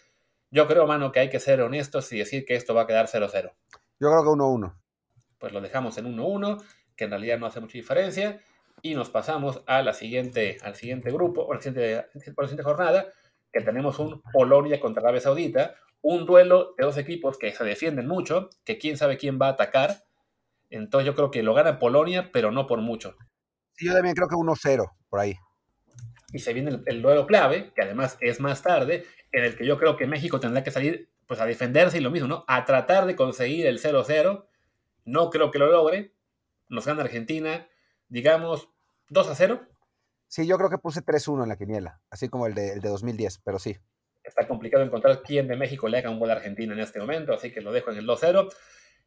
Yo 0.51 0.67
creo, 0.67 0.87
mano, 0.87 1.13
que 1.13 1.21
hay 1.21 1.29
que 1.29 1.41
ser 1.41 1.61
honestos 1.61 2.11
y 2.13 2.19
decir 2.19 2.47
que 2.47 2.55
esto 2.55 2.75
va 2.75 2.83
a 2.83 2.87
quedar 2.87 3.09
0-0. 3.09 3.53
Yo 4.01 4.11
creo 4.11 4.23
que 4.23 4.29
1-1. 4.31 4.75
Pues 5.39 5.53
lo 5.53 5.61
dejamos 5.61 5.99
en 5.99 6.17
1-1, 6.17 6.63
que 6.97 7.05
en 7.05 7.11
realidad 7.11 7.39
no 7.39 7.47
hace 7.47 7.61
mucha 7.61 7.79
diferencia. 7.79 8.41
Y 8.83 8.95
nos 8.95 9.11
pasamos 9.11 9.63
a 9.67 9.83
la 9.83 9.93
siguiente, 9.93 10.59
al 10.63 10.75
siguiente 10.75 11.11
grupo, 11.11 11.43
o 11.43 11.53
a 11.53 11.57
la 11.57 11.61
siguiente, 11.61 12.07
la 12.15 12.21
siguiente 12.21 12.63
jornada, 12.63 13.13
que 13.53 13.61
tenemos 13.61 13.99
un 13.99 14.23
Polonia 14.33 14.81
contra 14.81 15.03
Arabia 15.03 15.21
Saudita, 15.21 15.77
un 16.03 16.27
duelo 16.27 16.75
de 16.77 16.85
dos 16.85 16.99
equipos 16.99 17.39
que 17.39 17.53
se 17.53 17.65
defienden 17.65 18.07
mucho, 18.07 18.51
que 18.65 18.79
quién 18.79 18.97
sabe 18.97 19.17
quién 19.17 19.39
va 19.41 19.49
a 19.49 19.51
atacar. 19.51 20.05
Entonces 20.71 21.07
yo 21.07 21.15
creo 21.15 21.31
que 21.31 21.43
lo 21.43 21.55
gana 21.55 21.79
Polonia, 21.79 22.31
pero 22.33 22.51
no 22.51 22.67
por 22.67 22.81
mucho. 22.81 23.17
Sí, 23.73 23.87
yo 23.87 23.93
también 23.93 24.15
creo 24.15 24.29
que 24.29 24.35
1-0 24.35 24.93
por 25.09 25.21
ahí. 25.21 25.35
Y 26.33 26.39
se 26.39 26.53
viene 26.53 26.81
el, 26.87 27.03
duelo 27.03 27.27
clave, 27.27 27.73
que 27.75 27.83
además 27.83 28.19
es 28.21 28.41
más 28.41 28.63
tarde, 28.63 29.05
en 29.33 29.45
el 29.45 29.57
que 29.57 29.67
yo 29.67 29.79
creo 29.79 29.97
que 29.97 30.07
México 30.07 30.41
tendrá 30.41 30.63
que 30.63 30.71
salir 30.71 31.09
pues 31.27 31.41
a 31.41 31.47
defenderse 31.47 31.99
y 31.99 32.01
lo 32.01 32.11
mismo, 32.11 32.29
¿no? 32.29 32.45
A 32.47 32.65
tratar 32.65 33.07
de 33.07 33.17
conseguir 33.17 33.67
el 33.67 33.81
0-0. 33.81 34.45
No 35.05 35.31
creo 35.31 35.51
que 35.51 35.59
lo 35.59 35.71
logre. 35.71 36.13
Nos 36.69 36.87
gana 36.87 37.03
Argentina, 37.03 37.69
digamos, 38.09 38.69
2-0. 39.11 39.69
Sí, 40.29 40.47
yo 40.47 40.59
creo 40.59 40.71
que 40.71 40.79
puse 40.79 41.03
3-1 41.03 41.45
en 41.45 41.49
la 41.49 41.57
quiniela, 41.57 42.01
así 42.11 42.29
como 42.29 42.47
el 42.47 42.55
de, 42.55 42.73
el 42.73 42.81
de 42.81 42.89
2010, 42.89 43.41
pero 43.45 43.59
sí 43.59 43.79
está 44.27 44.47
complicado 44.47 44.85
encontrar 44.85 45.23
quién 45.23 45.49
de 45.49 45.57
México 45.57 45.89
le 45.89 45.99
haga 45.99 46.11
un 46.11 46.19
gol 46.19 46.31
a 46.31 46.35
Argentina 46.35 46.75
en 46.75 46.81
este 46.81 46.99
momento, 46.99 47.33
así 47.33 47.53
que 47.53 47.61
lo 47.61 47.73
dejo 47.73 47.91
en 47.91 47.99
el 47.99 48.07
2-0. 48.07 48.53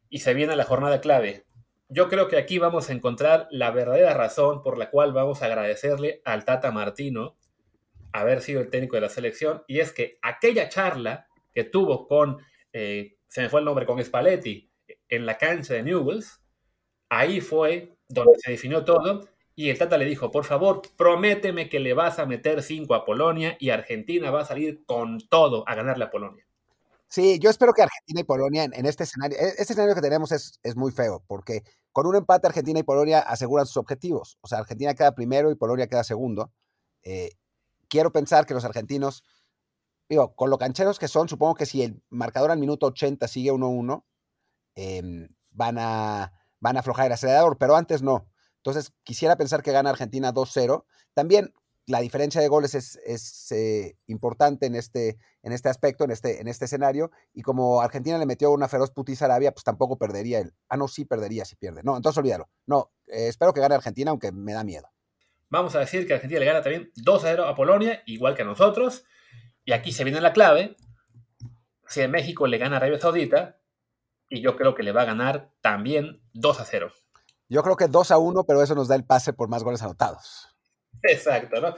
Y 0.08 0.20
se 0.20 0.34
viene 0.34 0.56
la 0.56 0.64
jornada 0.64 1.00
clave. 1.00 1.46
Yo 1.88 2.08
creo 2.08 2.28
que 2.28 2.36
aquí 2.36 2.58
vamos 2.58 2.88
a 2.88 2.92
encontrar 2.92 3.46
la 3.50 3.70
verdadera 3.70 4.14
razón 4.14 4.62
por 4.62 4.78
la 4.78 4.90
cual 4.90 5.12
vamos 5.12 5.42
a 5.42 5.46
agradecerle 5.46 6.22
al 6.24 6.44
Tata 6.44 6.72
Martino 6.72 7.36
haber 8.12 8.40
sido 8.40 8.60
el 8.60 8.70
técnico 8.70 8.96
de 8.96 9.02
la 9.02 9.08
selección, 9.08 9.62
y 9.68 9.78
es 9.78 9.92
que 9.92 10.18
aquella 10.20 10.68
charla 10.68 11.28
que 11.54 11.62
tuvo 11.62 12.08
con, 12.08 12.38
eh, 12.72 13.18
se 13.28 13.42
me 13.42 13.48
fue 13.48 13.60
el 13.60 13.66
nombre, 13.66 13.86
con 13.86 14.02
Spalletti 14.02 14.68
en 15.08 15.26
la 15.26 15.38
cancha 15.38 15.74
de 15.74 15.84
Newells, 15.84 16.39
ahí 17.10 17.42
fue 17.42 17.94
donde 18.08 18.38
se 18.38 18.52
definió 18.52 18.84
todo, 18.84 19.28
y 19.54 19.68
el 19.68 19.76
Tata 19.76 19.98
le 19.98 20.06
dijo, 20.06 20.30
por 20.30 20.44
favor, 20.44 20.80
prométeme 20.96 21.68
que 21.68 21.80
le 21.80 21.92
vas 21.92 22.18
a 22.18 22.24
meter 22.24 22.62
5 22.62 22.94
a 22.94 23.04
Polonia 23.04 23.58
y 23.60 23.68
Argentina 23.68 24.30
va 24.30 24.40
a 24.40 24.46
salir 24.46 24.86
con 24.86 25.20
todo 25.28 25.68
a 25.68 25.74
ganarle 25.74 26.04
a 26.04 26.10
Polonia. 26.10 26.46
Sí, 27.08 27.38
yo 27.40 27.50
espero 27.50 27.74
que 27.74 27.82
Argentina 27.82 28.20
y 28.20 28.24
Polonia 28.24 28.64
en, 28.64 28.86
este 28.86 29.02
escenario, 29.02 29.36
e, 29.36 29.48
este 29.48 29.74
escenario 29.74 29.94
que 29.94 30.00
tenemos 30.00 30.32
es, 30.32 30.60
es, 30.62 30.76
muy 30.76 30.92
feo, 30.92 31.22
porque 31.26 31.62
con 31.92 32.06
un 32.06 32.16
empate 32.16 32.46
Argentina 32.46 32.78
y 32.78 32.84
Polonia 32.84 33.18
aseguran 33.18 33.66
sus 33.66 33.76
objetivos. 33.76 34.38
O 34.40 34.48
sea, 34.48 34.58
Argentina 34.60 34.94
queda 34.94 35.14
primero 35.14 35.50
y 35.50 35.56
Polonia 35.56 35.88
queda 35.88 36.04
segundo. 36.04 36.52
Eh, 37.02 37.32
quiero 37.88 38.12
pensar 38.12 38.46
que 38.46 38.54
los 38.54 38.64
argentinos, 38.64 39.24
digo, 40.08 40.34
con 40.36 40.50
lo 40.50 40.58
cancheros 40.58 40.98
que 40.98 41.08
son, 41.08 41.28
supongo 41.28 41.56
que 41.56 41.66
si 41.66 41.82
el 41.82 42.02
marcador 42.08 42.50
al 42.50 42.58
minuto 42.58 42.86
80 42.86 43.26
sigue 43.28 43.50
1-1, 43.52 44.04
em, 44.76 45.28
van, 45.50 45.76
a, 45.78 46.32
van 46.60 46.76
a 46.76 46.80
aflojar 46.80 47.06
el 47.06 47.12
acelerador, 47.12 47.58
pero 47.58 47.76
antes 47.76 48.02
no. 48.02 48.28
Entonces, 48.56 48.92
quisiera 49.02 49.36
pensar 49.36 49.62
que 49.62 49.72
gana 49.72 49.90
Argentina 49.90 50.32
2-0. 50.32 50.84
También 51.14 51.52
la 51.86 52.00
diferencia 52.00 52.40
de 52.40 52.48
goles 52.48 52.74
es, 52.74 53.52
eh, 53.52 53.96
importante 54.06 54.66
en 54.66 54.74
este, 54.74 55.18
en 55.42 55.52
este 55.52 55.68
aspecto, 55.68 56.04
en 56.04 56.10
este, 56.10 56.40
en 56.40 56.46
este 56.46 56.66
escenario. 56.66 57.10
Y 57.32 57.42
como 57.42 57.80
Argentina 57.80 58.18
le 58.18 58.26
metió 58.26 58.50
una 58.52 58.68
feroz 58.68 58.90
putiza 58.90 59.24
a 59.24 59.26
Arabia, 59.26 59.52
pues 59.52 59.64
tampoco 59.64 59.98
perdería 59.98 60.38
él. 60.38 60.52
Ah, 60.68 60.76
no, 60.76 60.88
sí 60.88 61.04
perdería 61.04 61.44
si 61.44 61.56
pierde. 61.56 61.82
No, 61.82 61.96
entonces 61.96 62.18
olvídalo. 62.18 62.48
No, 62.66 62.92
eh, 63.06 63.28
espero 63.28 63.52
que 63.52 63.60
gane 63.60 63.74
Argentina, 63.74 64.10
aunque 64.10 64.30
me 64.30 64.52
da 64.52 64.62
miedo. 64.62 64.88
Vamos 65.48 65.74
a 65.74 65.80
decir 65.80 66.06
que 66.06 66.14
Argentina 66.14 66.38
le 66.38 66.46
gana 66.46 66.62
también 66.62 66.92
2-0 66.94 67.44
a 67.44 67.56
Polonia, 67.56 68.02
igual 68.06 68.36
que 68.36 68.42
a 68.42 68.44
nosotros. 68.44 69.04
Y 69.64 69.72
aquí 69.72 69.90
se 69.90 70.04
viene 70.04 70.20
la 70.20 70.32
clave. 70.32 70.76
Si 71.88 72.06
México 72.06 72.46
le 72.46 72.58
gana 72.58 72.76
a 72.76 72.78
Arabia 72.78 73.00
Saudita, 73.00 73.59
y 74.30 74.40
yo 74.40 74.56
creo 74.56 74.74
que 74.74 74.84
le 74.84 74.92
va 74.92 75.02
a 75.02 75.06
ganar 75.06 75.50
también 75.60 76.22
2 76.32 76.60
a 76.60 76.64
0. 76.64 76.92
Yo 77.48 77.62
creo 77.62 77.76
que 77.76 77.88
2 77.88 78.12
a 78.12 78.18
1, 78.18 78.44
pero 78.44 78.62
eso 78.62 78.76
nos 78.76 78.88
da 78.88 78.94
el 78.94 79.04
pase 79.04 79.32
por 79.32 79.48
más 79.48 79.64
goles 79.64 79.82
anotados. 79.82 80.48
Exacto, 81.02 81.60
¿no? 81.60 81.74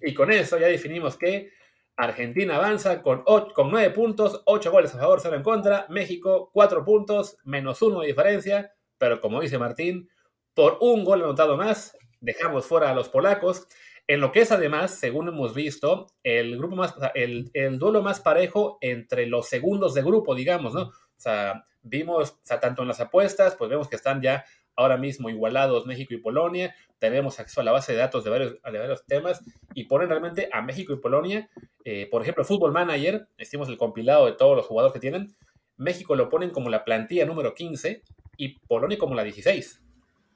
Y 0.00 0.14
con 0.14 0.32
eso 0.32 0.58
ya 0.58 0.66
definimos 0.66 1.16
que 1.16 1.52
Argentina 1.96 2.56
avanza 2.56 3.02
con, 3.02 3.22
con 3.22 3.70
9 3.70 3.90
puntos, 3.90 4.42
8 4.46 4.70
goles 4.70 4.94
a 4.94 4.98
favor, 4.98 5.20
0 5.20 5.36
en 5.36 5.42
contra. 5.42 5.86
México, 5.90 6.50
4 6.54 6.84
puntos, 6.84 7.36
menos 7.44 7.82
1 7.82 8.00
de 8.00 8.06
diferencia. 8.06 8.72
Pero 8.96 9.20
como 9.20 9.42
dice 9.42 9.58
Martín, 9.58 10.08
por 10.54 10.78
un 10.80 11.04
gol 11.04 11.22
anotado 11.22 11.58
más, 11.58 11.96
dejamos 12.20 12.64
fuera 12.64 12.90
a 12.90 12.94
los 12.94 13.10
polacos. 13.10 13.66
En 14.06 14.20
lo 14.20 14.32
que 14.32 14.40
es 14.40 14.50
además, 14.50 14.98
según 14.98 15.28
hemos 15.28 15.54
visto, 15.54 16.06
el 16.22 16.56
grupo 16.56 16.76
más, 16.76 16.94
el, 17.14 17.50
el 17.52 17.78
duelo 17.78 18.02
más 18.02 18.20
parejo 18.20 18.78
entre 18.80 19.26
los 19.26 19.48
segundos 19.48 19.92
de 19.92 20.02
grupo, 20.02 20.34
digamos, 20.34 20.72
¿no? 20.72 20.90
O 21.20 21.22
sea, 21.22 21.66
vimos, 21.82 22.40
tanto 22.62 22.80
en 22.80 22.88
las 22.88 22.98
apuestas, 22.98 23.54
pues 23.54 23.68
vemos 23.68 23.88
que 23.88 23.96
están 23.96 24.22
ya 24.22 24.46
ahora 24.74 24.96
mismo 24.96 25.28
igualados 25.28 25.84
México 25.84 26.14
y 26.14 26.16
Polonia, 26.16 26.74
tenemos 26.98 27.38
acceso 27.38 27.60
a 27.60 27.64
la 27.64 27.72
base 27.72 27.92
de 27.92 27.98
datos 27.98 28.24
de 28.24 28.30
varios, 28.30 28.52
de 28.62 28.78
varios 28.78 29.04
temas 29.04 29.42
y 29.74 29.84
ponen 29.84 30.08
realmente 30.08 30.48
a 30.50 30.62
México 30.62 30.94
y 30.94 30.96
Polonia, 30.96 31.50
eh, 31.84 32.08
por 32.10 32.22
ejemplo, 32.22 32.42
Fútbol 32.42 32.72
Manager, 32.72 33.28
hicimos 33.36 33.68
el 33.68 33.76
compilado 33.76 34.24
de 34.24 34.32
todos 34.32 34.56
los 34.56 34.64
jugadores 34.64 34.94
que 34.94 35.00
tienen, 35.00 35.36
México 35.76 36.16
lo 36.16 36.30
ponen 36.30 36.48
como 36.48 36.70
la 36.70 36.86
plantilla 36.86 37.26
número 37.26 37.52
15 37.52 38.02
y 38.38 38.58
Polonia 38.60 38.96
como 38.96 39.14
la 39.14 39.22
16. 39.22 39.82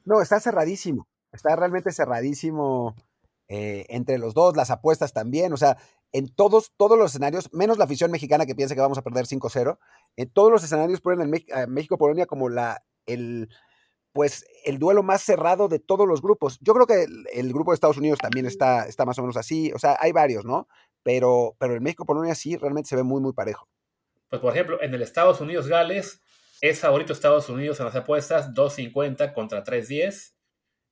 No, 0.04 0.20
está 0.20 0.38
cerradísimo, 0.38 1.08
está 1.32 1.56
realmente 1.56 1.92
cerradísimo 1.92 2.94
eh, 3.48 3.86
entre 3.88 4.18
los 4.18 4.34
dos, 4.34 4.54
las 4.54 4.70
apuestas 4.70 5.14
también, 5.14 5.54
o 5.54 5.56
sea, 5.56 5.78
en 6.14 6.32
todos, 6.32 6.72
todos 6.76 6.96
los 6.96 7.10
escenarios, 7.10 7.52
menos 7.52 7.76
la 7.76 7.86
afición 7.86 8.12
mexicana 8.12 8.46
que 8.46 8.54
piensa 8.54 8.76
que 8.76 8.80
vamos 8.80 8.96
a 8.98 9.02
perder 9.02 9.26
5-0, 9.26 9.78
en 10.16 10.30
todos 10.30 10.52
los 10.52 10.62
escenarios 10.62 11.00
ponen 11.00 11.34
a 11.52 11.66
México-Polonia 11.66 12.26
como 12.26 12.48
la, 12.48 12.84
el, 13.04 13.48
pues 14.12 14.46
el 14.64 14.78
duelo 14.78 15.02
más 15.02 15.22
cerrado 15.22 15.66
de 15.66 15.80
todos 15.80 16.06
los 16.06 16.22
grupos. 16.22 16.60
Yo 16.60 16.72
creo 16.72 16.86
que 16.86 17.06
el, 17.32 17.52
grupo 17.52 17.72
de 17.72 17.74
Estados 17.74 17.98
Unidos 17.98 18.20
también 18.20 18.46
está, 18.46 18.86
está 18.86 19.04
más 19.04 19.18
o 19.18 19.22
menos 19.22 19.36
así, 19.36 19.72
o 19.72 19.78
sea, 19.80 19.96
hay 19.98 20.12
varios, 20.12 20.44
¿no? 20.44 20.68
Pero, 21.02 21.56
pero 21.58 21.74
el 21.74 21.80
México-Polonia 21.80 22.36
sí 22.36 22.56
realmente 22.56 22.90
se 22.90 22.96
ve 22.96 23.02
muy, 23.02 23.20
muy 23.20 23.32
parejo. 23.32 23.68
Pues 24.28 24.40
por 24.40 24.52
ejemplo, 24.52 24.80
en 24.80 24.94
el 24.94 25.02
Estados 25.02 25.40
Unidos-Gales 25.40 26.22
es 26.60 26.78
favorito 26.78 27.12
Estados 27.12 27.48
Unidos 27.48 27.80
en 27.80 27.86
las 27.86 27.96
apuestas, 27.96 28.54
2.50 28.54 29.32
contra 29.32 29.64
3.10. 29.64 30.36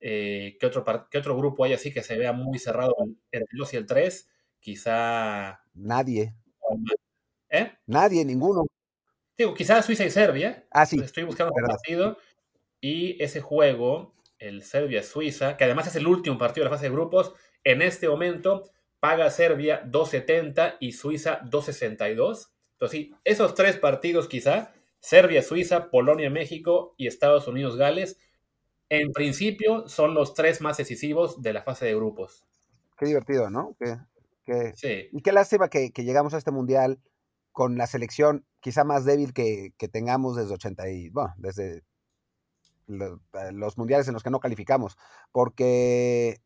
Eh, 0.01 0.57
¿qué, 0.59 0.67
otro 0.67 0.85
¿Qué 1.09 1.19
otro 1.19 1.37
grupo 1.37 1.63
hay 1.65 1.75
así 1.75 1.93
que 1.93 2.03
se 2.03 2.19
vea 2.19 2.33
muy 2.33 2.59
cerrado 2.59 2.93
entre 3.31 3.47
el 3.53 3.57
2 3.57 3.75
y 3.75 3.77
el 3.77 3.87
3? 3.87 4.32
Quizá... 4.63 5.61
Nadie. 5.75 6.35
¿Eh? 7.51 7.73
Nadie, 7.87 8.25
ninguno. 8.25 8.65
Digo, 9.37 9.55
quizá 9.55 9.83
Suiza 9.83 10.05
y 10.05 10.11
Serbia. 10.11 10.65
Ah, 10.71 10.87
sí. 10.87 11.01
Estoy 11.01 11.25
buscando 11.25 11.53
un 11.55 11.67
partido. 11.67 12.17
Y 12.81 13.23
ese 13.23 13.41
juego, 13.41 14.15
el 14.39 14.63
Serbia-Suiza, 14.63 15.57
que 15.57 15.65
además 15.65 15.89
es 15.89 15.97
el 15.97 16.07
último 16.07 16.39
partido 16.39 16.65
de 16.65 16.71
la 16.71 16.77
fase 16.77 16.89
de 16.89 16.95
grupos, 16.95 17.35
en 17.65 17.83
este 17.83 18.09
momento 18.09 18.71
paga 19.01 19.31
Serbia 19.31 19.85
2.70 19.85 20.77
y 20.79 20.93
Suiza 20.93 21.43
2.62. 21.43 22.51
Entonces, 22.73 22.91
sí, 22.91 23.15
esos 23.25 23.55
tres 23.55 23.77
partidos 23.77 24.29
quizá, 24.29 24.73
Serbia, 25.01 25.43
Suiza, 25.43 25.91
Polonia, 25.91 26.31
México 26.31 26.95
y 26.97 27.09
Estados 27.09 27.49
Unidos, 27.49 27.77
Gales, 27.77 28.19
en 28.89 29.11
principio 29.13 29.89
son 29.89 30.15
los 30.15 30.35
tres 30.35 30.61
más 30.61 30.77
decisivos 30.77 31.43
de 31.43 31.53
la 31.53 31.63
fase 31.63 31.87
de 31.87 31.97
grupos. 31.97 32.45
Qué 32.97 33.07
divertido, 33.07 33.51
¿no? 33.51 33.77
Sí. 34.75 35.09
Y 35.13 35.23
qué 35.23 35.33
lástima 35.33 35.69
que, 35.69 35.91
llegamos 35.97 36.35
a 36.35 36.39
este 36.39 36.51
mundial 36.51 37.01
con 37.53 37.77
la 37.77 37.87
selección 37.87 38.47
quizá 38.61 38.85
más 38.85 39.05
débil 39.05 39.33
que, 39.33 39.73
que 39.77 39.89
tengamos 39.89 40.37
desde 40.37 40.55
80 40.55 40.89
y, 40.91 41.09
bueno, 41.11 41.35
desde 41.37 41.83
eh, 42.89 43.53
los 43.53 43.79
mundiales 43.79 44.09
en 44.09 44.15
los 44.15 44.23
que 44.23 44.31
no 44.31 44.41
calificamos, 44.41 44.97
porque, 45.31 46.41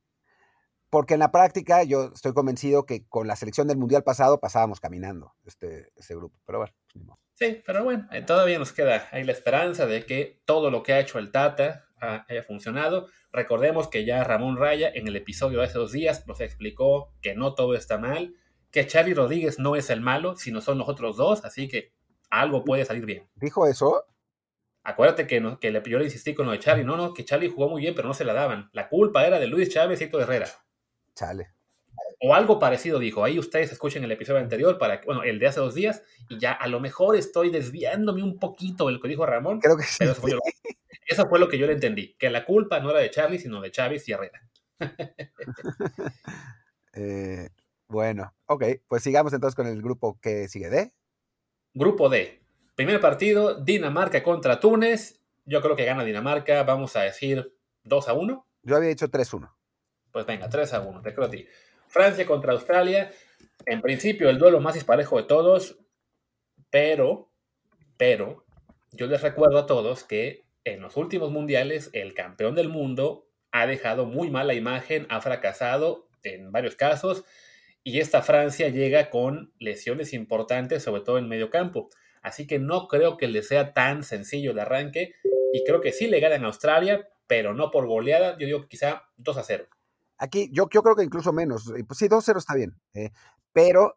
porque 0.91 1.15
en 1.15 1.21
la 1.21 1.33
práctica 1.33 1.83
yo 1.83 2.12
estoy 2.15 2.35
convencido 2.35 2.85
que 2.85 3.07
con 3.09 3.26
la 3.26 3.37
selección 3.37 3.67
del 3.67 3.79
mundial 3.79 4.05
pasado 4.05 4.38
pasábamos 4.38 4.81
caminando 4.81 5.35
este, 5.45 5.93
este 5.97 6.15
grupo, 6.15 6.38
pero 6.45 6.59
bueno. 6.59 6.75
Pues, 6.93 7.19
sí, 7.35 7.62
pero 7.67 7.85
bueno, 7.85 8.07
eh, 8.12 8.23
todavía 8.23 8.59
nos 8.59 8.73
queda 8.73 9.09
ahí 9.12 9.25
la 9.25 9.33
esperanza 9.33 9.87
de 9.87 10.05
que 10.05 10.43
todo 10.45 10.71
lo 10.71 10.83
que 10.83 10.93
ha 10.93 11.00
hecho 11.00 11.19
el 11.19 11.33
Tata 11.33 11.86
haya 12.00 12.43
funcionado. 12.43 13.07
Recordemos 13.33 13.88
que 13.88 14.05
ya 14.05 14.25
Ramón 14.25 14.57
Raya 14.57 14.91
en 14.95 15.09
el 15.09 15.17
episodio 15.17 15.59
de 15.59 15.65
hace 15.65 15.79
dos 15.79 15.93
días 15.93 16.26
nos 16.26 16.41
explicó 16.41 17.12
que 17.21 17.35
no 17.35 17.55
todo 17.55 17.75
está 17.75 17.99
mal, 17.99 18.35
que 18.71 18.87
Charlie 18.87 19.15
Rodríguez 19.15 19.59
no 19.59 19.76
es 19.76 19.91
el 19.91 20.00
malo, 20.00 20.37
sino 20.37 20.61
son 20.61 20.79
los 20.79 20.88
otros 20.88 21.17
dos, 21.17 21.45
así 21.45 21.69
que 21.69 21.93
algo 22.31 22.65
puede 22.65 22.85
salir 22.85 23.07
bien. 23.07 23.29
¿Dijo 23.35 23.67
eso? 23.67 24.05
Acuérdate 24.83 25.26
que, 25.26 25.41
no, 25.41 25.59
que 25.59 25.71
le, 25.71 25.83
yo 25.85 25.99
le 25.99 26.05
insistí 26.05 26.35
con 26.35 26.47
lo 26.47 26.53
de 26.53 26.61
Charlie. 26.61 26.85
No, 26.85 26.97
no, 26.97 27.12
que 27.12 27.25
Charlie 27.25 27.50
jugó 27.50 27.69
muy 27.69 27.83
bien, 27.83 27.95
pero 27.95 28.07
no 28.07 28.15
se 28.15 28.25
la 28.25 28.33
daban. 28.33 28.71
La 28.73 28.88
culpa 28.88 29.26
era 29.26 29.41
de 29.41 29.49
Luis 29.49 29.69
Chávez 29.71 30.00
y 30.00 30.05
Héctor 30.05 30.23
Herrera. 30.23 30.49
Chale. 31.15 31.50
O 32.21 32.35
algo 32.35 32.59
parecido 32.59 32.99
dijo. 32.99 33.25
Ahí 33.25 33.38
ustedes 33.38 33.73
escuchen 33.73 34.05
el 34.05 34.12
episodio 34.12 34.41
anterior, 34.41 34.79
para 34.79 35.00
bueno, 35.05 35.25
el 35.25 35.38
de 35.41 35.49
hace 35.49 35.61
dos 35.61 35.75
días, 35.75 36.03
y 36.29 36.38
ya 36.38 36.53
a 36.53 36.69
lo 36.69 36.79
mejor 36.79 37.17
estoy 37.17 37.50
desviándome 37.50 38.23
un 38.23 38.38
poquito 38.38 38.87
de 38.87 38.93
lo 38.93 39.00
que 39.00 39.09
dijo 39.09 39.26
Ramón. 39.26 39.61
Creo 39.61 39.76
que 39.76 39.83
sí. 39.83 40.05
eso, 40.05 40.15
fue 40.15 40.38
lo, 41.38 41.48
que 41.48 41.58
yo 41.58 41.66
le 41.66 41.75
entendí. 41.75 42.16
Que 42.18 42.30
la 42.30 42.44
culpa 42.44 42.80
no 42.80 42.90
era 42.90 43.00
de 43.00 43.10
Charlie, 43.10 43.38
sino 43.38 43.60
de 43.60 43.70
Chávez 43.70 44.08
y 44.08 44.12
Herrera. 44.12 44.40
Eh, 46.98 47.50
bueno, 47.88 48.34
ok. 48.46 48.64
Pues 48.88 49.02
sigamos 49.02 49.30
entonces 49.34 49.54
con 49.54 49.66
el 49.66 49.82
grupo 49.82 50.18
que 50.18 50.48
sigue 50.48 50.70
D. 50.70 50.94
Grupo 51.75 52.08
D. 52.08 52.40
Primer 52.75 53.02
partido, 53.02 53.62
Dinamarca 53.62 54.22
contra 54.22 54.58
Túnez. 54.60 55.20
Yo 55.44 55.60
creo 55.60 55.76
que 55.76 55.84
gana 55.84 56.04
Dinamarca, 56.04 56.62
vamos 56.62 56.96
a 56.96 57.02
decir 57.02 57.54
2 57.84 58.08
a 58.08 58.14
1. 58.14 58.46
Yo 58.62 58.76
había 58.76 58.88
dicho 58.88 59.08
3-1. 59.08 59.54
Pues 60.10 60.25
venga, 60.25 60.48
3 60.48 60.72
a 60.72 60.80
1, 60.80 61.02
te 61.02 61.12
creo 61.12 61.26
a 61.26 61.30
ti. 61.30 61.46
Francia 61.86 62.26
contra 62.26 62.52
Australia. 62.52 63.12
En 63.66 63.82
principio, 63.82 64.30
el 64.30 64.38
duelo 64.38 64.60
más 64.60 64.72
disparejo 64.72 65.18
de 65.18 65.25
todos, 65.25 65.78
pero, 66.70 67.30
pero, 67.98 68.46
yo 68.92 69.06
les 69.06 69.20
recuerdo 69.20 69.58
a 69.58 69.66
todos 69.66 70.04
que 70.04 70.46
en 70.66 70.82
los 70.82 70.96
últimos 70.96 71.30
mundiales, 71.30 71.90
el 71.92 72.12
campeón 72.12 72.54
del 72.54 72.68
mundo 72.68 73.28
ha 73.52 73.66
dejado 73.66 74.04
muy 74.04 74.30
mala 74.30 74.52
imagen, 74.52 75.06
ha 75.08 75.20
fracasado 75.20 76.08
en 76.23 76.50
varios 76.50 76.75
casos, 76.75 77.25
y 77.85 78.00
esta 78.00 78.20
Francia 78.20 78.68
llega 78.68 79.11
con 79.11 79.52
lesiones 79.61 80.12
importantes, 80.12 80.82
sobre 80.82 81.02
todo 81.02 81.18
en 81.18 81.28
medio 81.28 81.50
campo. 81.50 81.88
Así 82.20 82.49
que 82.49 82.58
no 82.58 82.88
creo 82.88 83.16
que 83.16 83.28
le 83.28 83.44
sea 83.44 83.75
tan 83.75 84.02
sencillo 84.02 84.52
de 84.54 84.62
arranque. 84.62 85.14
Y 85.52 85.62
creo 85.64 85.80
que 85.80 85.92
sí 85.92 86.08
le 86.08 86.18
ganan 86.18 86.42
a 86.42 86.49
Australia, 86.49 87.08
pero 87.28 87.54
no 87.54 87.70
por 87.70 87.87
goleada. 87.87 88.37
Yo 88.38 88.46
digo 88.46 88.66
quizá 88.66 89.04
2 89.18 89.37
a 89.37 89.44
0. 89.44 89.68
Aquí, 90.18 90.50
yo, 90.52 90.68
yo 90.68 90.82
creo 90.82 90.96
que 90.96 91.04
incluso 91.04 91.32
menos. 91.32 91.73
Pues 91.87 91.96
sí, 91.96 92.08
2 92.08 92.18
a 92.18 92.26
0 92.26 92.38
está 92.40 92.56
bien. 92.56 92.76
Eh, 92.92 93.11
pero 93.52 93.96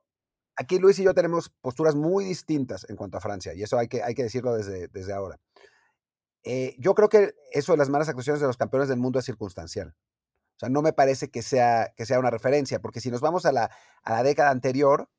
aquí 0.55 0.77
Luis 0.77 0.99
y 0.99 1.03
yo 1.03 1.15
tenemos 1.15 1.49
posturas 1.59 1.95
muy 1.95 2.25
distintas 2.25 2.87
en 2.87 2.95
cuanto 2.95 3.17
a 3.17 3.21
Francia. 3.21 3.55
Y 3.55 3.63
eso 3.63 3.79
hay 3.79 3.87
que, 3.87 4.03
hay 4.03 4.13
que 4.13 4.21
decirlo 4.21 4.53
desde, 4.53 4.87
desde 4.89 5.13
ahora. 5.13 5.39
Eh, 6.43 6.75
yo 6.79 6.95
creo 6.95 7.09
que 7.09 7.35
eso 7.51 7.73
de 7.73 7.77
las 7.77 7.89
malas 7.89 8.09
actuaciones 8.09 8.41
de 8.41 8.47
los 8.47 8.57
campeones 8.57 8.89
del 8.89 8.99
mundo 8.99 9.19
es 9.19 9.25
circunstancial. 9.25 9.95
O 10.55 10.59
sea, 10.59 10.69
no 10.69 10.81
me 10.81 10.93
parece 10.93 11.29
que 11.29 11.41
sea, 11.41 11.93
que 11.95 12.05
sea 12.05 12.19
una 12.19 12.29
referencia, 12.29 12.79
porque 12.79 13.01
si 13.01 13.11
nos 13.11 13.21
vamos 13.21 13.45
a 13.45 13.51
la, 13.51 13.71
a 14.03 14.11
la 14.11 14.23
década 14.23 14.49
anterior, 14.51 15.09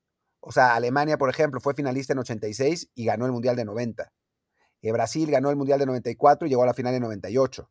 o 0.41 0.53
sea, 0.53 0.75
Alemania, 0.75 1.19
por 1.19 1.31
ejemplo, 1.31 1.61
fue 1.61 1.75
finalista 1.75 2.13
en 2.13 2.21
86 2.21 2.91
y 2.95 3.05
ganó 3.05 3.27
el 3.27 3.33
Mundial 3.33 3.57
de 3.57 3.65
90. 3.65 4.13
Eh, 4.83 4.93
Brasil 4.93 5.31
ganó 5.31 5.51
el 5.51 5.57
Mundial 5.57 5.79
de 5.79 5.87
94 5.87 6.47
y 6.47 6.51
llegó 6.51 6.63
a 6.63 6.67
la 6.67 6.75
final 6.75 6.93
de 6.93 7.01
98. 7.01 7.71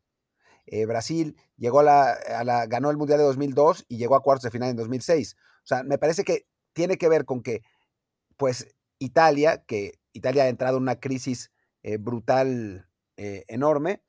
Eh, 0.66 0.86
Brasil 0.86 1.36
llegó 1.56 1.80
a 1.80 1.82
la, 1.82 2.66
ganó 2.66 2.90
el 2.90 2.96
Mundial 2.96 3.18
de 3.18 3.24
2002 3.24 3.86
y 3.88 3.98
llegó 3.98 4.14
a 4.14 4.22
cuartos 4.22 4.44
de 4.44 4.50
final 4.50 4.70
en 4.70 4.76
2006. 4.76 5.36
O 5.36 5.66
sea, 5.66 5.82
me 5.82 5.98
parece 5.98 6.24
que 6.24 6.46
tiene 6.72 6.96
que 6.96 7.08
ver 7.08 7.24
con 7.24 7.42
que, 7.42 7.62
pues, 8.36 8.74
Italia, 8.98 9.64
que 9.66 9.98
Italia 10.12 10.44
ha 10.44 10.48
entrado 10.48 10.76
en 10.76 10.84
una 10.84 11.00
crisis 11.00 11.50
eh, 11.82 11.96
brutal 11.96 12.88
enorme. 13.48 14.02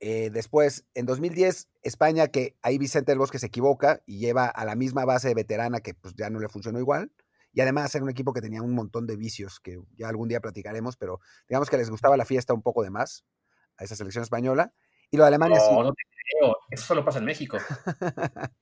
después, 0.00 0.86
en 0.94 1.06
2010, 1.06 1.68
España, 1.82 2.28
que 2.28 2.56
ahí 2.62 2.78
Vicente 2.78 3.12
del 3.12 3.18
Bosque 3.18 3.38
se 3.38 3.46
equivoca 3.46 4.02
y 4.06 4.18
lleva 4.18 4.46
a 4.46 4.64
la 4.64 4.74
misma 4.74 5.04
base 5.04 5.34
veterana 5.34 5.80
que 5.80 5.94
pues, 5.94 6.14
ya 6.16 6.30
no 6.30 6.40
le 6.40 6.48
funcionó 6.48 6.78
igual 6.78 7.10
y 7.54 7.60
además 7.60 7.94
era 7.94 8.04
un 8.04 8.10
equipo 8.10 8.32
que 8.32 8.40
tenía 8.40 8.60
un 8.60 8.74
montón 8.74 9.06
de 9.06 9.16
vicios 9.16 9.60
que 9.60 9.80
ya 9.96 10.08
algún 10.08 10.28
día 10.28 10.40
platicaremos, 10.40 10.96
pero 10.96 11.20
digamos 11.48 11.70
que 11.70 11.76
les 11.76 11.88
gustaba 11.88 12.16
la 12.16 12.24
fiesta 12.24 12.52
un 12.52 12.62
poco 12.62 12.82
de 12.82 12.90
más 12.90 13.24
a 13.76 13.84
esa 13.84 13.94
selección 13.94 14.24
española. 14.24 14.74
Y 15.10 15.16
lo 15.16 15.22
de 15.22 15.28
Alemania 15.28 15.58
no, 15.70 15.84
No 15.84 15.92
te 15.92 16.02
creo, 16.02 16.56
eso 16.68 16.84
solo 16.84 17.04
pasa 17.04 17.20
en 17.20 17.26
México. 17.26 17.58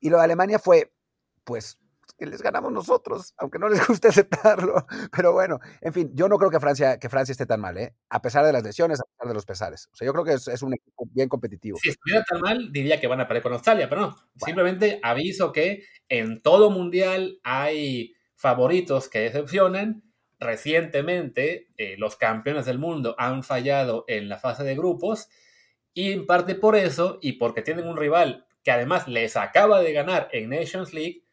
y 0.00 0.10
lo 0.10 0.18
de 0.18 0.24
Alemania 0.24 0.60
fue, 0.60 0.94
pues, 1.42 1.80
que 2.18 2.26
les 2.26 2.42
ganamos 2.42 2.72
nosotros, 2.72 3.34
aunque 3.38 3.58
no 3.58 3.68
les 3.68 3.86
guste 3.86 4.08
aceptarlo. 4.08 4.86
Pero 5.14 5.32
bueno, 5.32 5.58
en 5.80 5.92
fin, 5.92 6.10
yo 6.14 6.28
no 6.28 6.38
creo 6.38 6.50
que 6.50 6.60
Francia, 6.60 6.98
que 6.98 7.08
Francia 7.08 7.32
esté 7.32 7.46
tan 7.46 7.60
mal, 7.60 7.76
¿eh? 7.78 7.94
a 8.08 8.20
pesar 8.22 8.44
de 8.44 8.52
las 8.52 8.62
lesiones, 8.62 9.00
a 9.00 9.04
pesar 9.04 9.28
de 9.28 9.34
los 9.34 9.46
pesares. 9.46 9.88
O 9.92 9.96
sea, 9.96 10.06
yo 10.06 10.12
creo 10.12 10.24
que 10.24 10.34
es, 10.34 10.62
un 10.62 10.74
equipo 10.74 11.06
bien 11.12 11.28
competitivo. 11.28 11.78
Si 11.82 11.90
estuviera 11.90 12.24
tan 12.24 12.40
mal, 12.40 12.72
diría 12.72 13.00
que 13.00 13.06
van 13.06 13.20
a 13.20 13.28
perder 13.28 13.42
con 13.42 13.52
Australia, 13.52 13.88
pero 13.88 14.02
no. 14.02 14.16
Simplemente 14.36 15.00
aviso 15.02 15.52
que 15.52 15.84
en 16.08 16.42
todo 16.42 16.70
mundial 16.70 17.40
hay 17.42 18.14
favoritos 18.34 19.08
que 19.08 19.20
decepcionan. 19.20 20.02
recientemente 20.40 21.68
eh, 21.78 21.96
los 21.96 22.16
campeones 22.16 22.66
del 22.66 22.78
mundo 22.78 23.14
han 23.18 23.44
fallado 23.44 24.04
en 24.08 24.28
la 24.28 24.38
fase 24.38 24.62
de 24.64 24.74
grupos 24.74 25.28
y 25.94 26.12
en 26.12 26.26
parte 26.26 26.54
por 26.54 26.76
eso 26.76 27.18
y 27.22 27.34
porque 27.34 27.62
tienen 27.62 27.86
un 27.86 27.96
rival 27.96 28.46
que 28.64 28.72
además 28.72 29.06
les 29.06 29.36
acaba 29.36 29.80
de 29.80 29.92
ganar 29.92 30.28
en 30.32 30.48
Nations 30.48 30.92
League, 30.92 31.23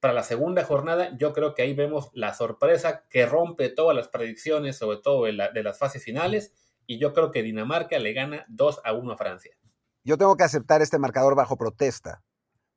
para 0.00 0.14
la 0.14 0.22
segunda 0.22 0.64
jornada 0.64 1.16
yo 1.16 1.32
creo 1.32 1.54
que 1.54 1.62
ahí 1.62 1.74
vemos 1.74 2.10
la 2.14 2.34
sorpresa 2.34 3.04
que 3.08 3.26
rompe 3.26 3.68
todas 3.68 3.94
las 3.94 4.08
predicciones, 4.08 4.76
sobre 4.76 4.98
todo 4.98 5.24
de 5.24 5.62
las 5.62 5.78
fases 5.78 6.02
finales, 6.02 6.54
y 6.86 6.98
yo 6.98 7.12
creo 7.12 7.30
que 7.30 7.42
Dinamarca 7.42 7.98
le 7.98 8.12
gana 8.12 8.44
2 8.48 8.80
a 8.84 8.92
1 8.94 9.12
a 9.12 9.16
Francia. 9.16 9.56
Yo 10.02 10.16
tengo 10.16 10.36
que 10.36 10.44
aceptar 10.44 10.82
este 10.82 10.98
marcador 10.98 11.36
bajo 11.36 11.56
protesta, 11.56 12.22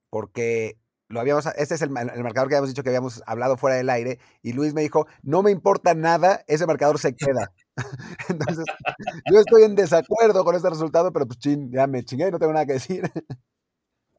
porque 0.10 0.78
lo 1.08 1.20
habíamos, 1.20 1.46
este 1.58 1.76
es 1.76 1.82
el, 1.82 1.90
marcador 1.90 2.50
que 2.50 2.56
habíamos 2.56 2.70
dicho 2.70 2.84
que 2.84 2.90
habíamos 2.90 3.24
hablado 3.26 3.56
fuera 3.56 3.78
del 3.78 3.90
aire, 3.90 4.20
y 4.42 4.54
Luis 4.54 4.74
me 4.74 4.82
dijo, 4.82 5.08
no 5.22 5.42
me 5.42 5.52
importa 5.52 5.94
nada, 5.94 6.44
ese 6.48 6.68
marcador 6.68 7.00
se 7.00 7.16
queda. 7.16 7.54
Entonces, 8.30 8.66
yo 9.32 9.40
estoy 9.40 9.64
en 9.64 9.76
desacuerdo 9.76 10.44
con 10.44 10.56
este 10.56 10.70
resultado, 10.70 11.14
pero 11.14 11.26
pues 11.26 11.40
chin, 11.40 11.72
ya 11.72 11.88
me 11.88 12.04
chingué 12.04 12.30
no 12.32 12.40
tengo 12.40 12.54
nada 12.54 12.66
que 12.66 12.74
decir. 12.74 13.10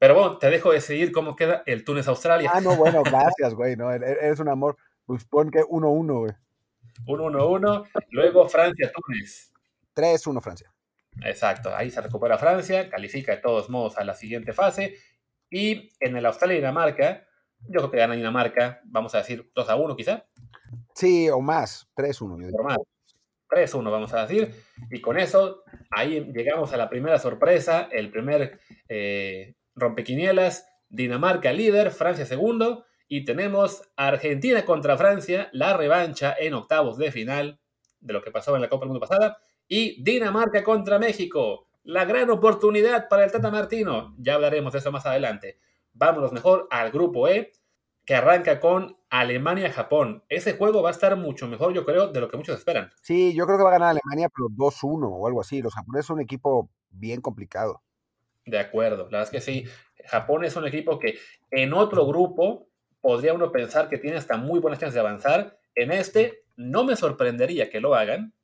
Pero 0.05 0.17
bueno, 0.17 0.37
te 0.37 0.51
dejo 0.51 0.71
decidir 0.71 1.13
cómo 1.13 1.35
queda 1.35 1.63
el 1.65 1.83
Túnez-Australia. 1.83 2.51
Ah, 2.53 2.61
no, 2.61 2.77
bueno, 2.77 3.03
gracias, 3.03 3.55
güey, 3.55 3.75
no, 3.75 3.91
e-, 3.91 3.97
eres 3.97 4.39
un 4.39 4.51
amor. 4.51 4.77
Pues 5.07 5.25
pon 5.25 5.51
que 5.51 5.61
1-1, 5.61 6.19
güey. 6.19 6.33
1-1-1, 7.07 7.89
luego 8.11 8.47
Francia-Túnez. 8.47 9.51
3-1 9.97 10.43
Francia. 10.43 10.75
Exacto, 11.23 11.75
ahí 11.75 11.91
se 11.91 12.03
recupera 12.03 12.37
Francia, 12.37 12.91
califica 12.91 13.33
de 13.33 13.41
todos 13.41 13.71
modos 13.71 13.97
a 13.97 14.05
la 14.05 14.13
siguiente 14.13 14.53
fase. 14.53 14.99
Y 15.49 15.89
en 16.01 16.19
el 16.19 16.27
Australia-Dinamarca, 16.27 17.27
yo 17.61 17.81
creo 17.81 17.91
que 17.91 17.97
gana 17.97 18.15
Dinamarca, 18.15 18.83
vamos 18.85 19.15
a 19.15 19.19
decir 19.19 19.51
2 19.55 19.71
a 19.71 19.77
1 19.77 19.97
quizá. 19.97 20.27
Sí, 20.95 21.31
o 21.31 21.41
más, 21.41 21.89
3-1. 21.97 22.53
3-1 23.49 23.91
vamos 23.91 24.13
a 24.13 24.27
decir. 24.27 24.55
Y 24.91 25.01
con 25.01 25.17
eso, 25.19 25.63
ahí 25.91 26.31
llegamos 26.35 26.75
a 26.75 26.77
la 26.77 26.91
primera 26.91 27.19
sorpresa, 27.19 27.89
el 27.91 28.11
primer 28.11 28.61
eh, 28.91 29.55
rompequinielas, 29.75 30.67
Dinamarca 30.89 31.53
líder, 31.53 31.91
Francia 31.91 32.27
segundo. 32.27 32.85
Y 33.09 33.25
tenemos 33.25 33.83
Argentina 33.97 34.65
contra 34.65 34.97
Francia, 34.97 35.49
la 35.53 35.77
revancha 35.77 36.35
en 36.39 36.55
octavos 36.55 36.97
de 36.97 37.13
final 37.13 37.61
de 38.01 38.13
lo 38.13 38.23
que 38.23 38.31
pasó 38.31 38.55
en 38.55 38.63
la 38.63 38.69
Copa 38.69 38.83
del 38.83 38.91
Mundo 38.91 39.07
pasada. 39.07 39.39
Y 39.69 40.03
Dinamarca 40.03 40.63
contra 40.65 40.99
México, 40.99 41.69
la 41.83 42.05
gran 42.05 42.31
oportunidad 42.31 43.09
para 43.09 43.25
el 43.25 43.33
Tata 43.33 43.51
Martino. 43.51 44.15
Ya 44.19 44.35
hablaremos 44.35 44.73
de 44.73 44.79
eso 44.79 44.93
más 44.93 45.07
adelante. 45.07 45.59
Vámonos 45.93 46.33
mejor 46.33 46.67
al 46.71 46.91
grupo 46.91 47.29
E, 47.29 47.53
que 48.05 48.15
arranca 48.15 48.61
con 48.61 48.97
Alemania-Japón. 49.11 50.25
Ese 50.29 50.57
juego 50.57 50.83
va 50.83 50.91
a 50.91 50.93
estar 50.93 51.17
mucho 51.17 51.47
mejor, 51.49 51.73
yo 51.73 51.85
creo, 51.85 52.09
de 52.09 52.21
lo 52.21 52.29
que 52.29 52.37
muchos 52.37 52.59
esperan. 52.59 52.91
Sí, 53.01 53.35
yo 53.35 53.47
creo 53.47 53.59
que 53.59 53.65
va 53.65 53.71
a 53.71 53.79
ganar 53.79 53.91
Alemania, 53.91 54.29
pero 54.35 54.49
2-1 54.49 55.09
o 55.11 55.27
algo 55.27 55.41
así. 55.41 55.63
Los 55.63 55.75
japoneses 55.75 56.07
son 56.07 56.17
un 56.17 56.23
equipo 56.23 56.71
bien 56.91 57.21
complicado. 57.21 57.83
De 58.47 58.59
acuerdo, 58.59 59.05
la 59.11 59.19
verdad 59.19 59.23
es 59.23 59.31
que 59.31 59.41
sí. 59.41 59.65
Japón 60.07 60.45
es 60.45 60.57
un 60.57 60.67
equipo 60.67 60.99
que 60.99 61.19
en 61.51 61.73
otro 61.73 62.07
grupo 62.07 62.69
podría 63.01 63.35
uno 63.35 63.53
pensar 63.53 63.89
que 63.89 63.99
tiene 63.99 64.17
hasta 64.17 64.37
muy 64.37 64.61
buenas 64.61 64.81
chances 64.81 64.95
de 64.95 65.01
avanzar. 65.01 65.59
En 65.75 65.93
este, 65.93 66.45
no 66.57 66.85
me 66.85 66.97
sorprendería 66.97 67.71
que 67.71 67.81
lo 67.81 67.95
hagan. 67.95 68.35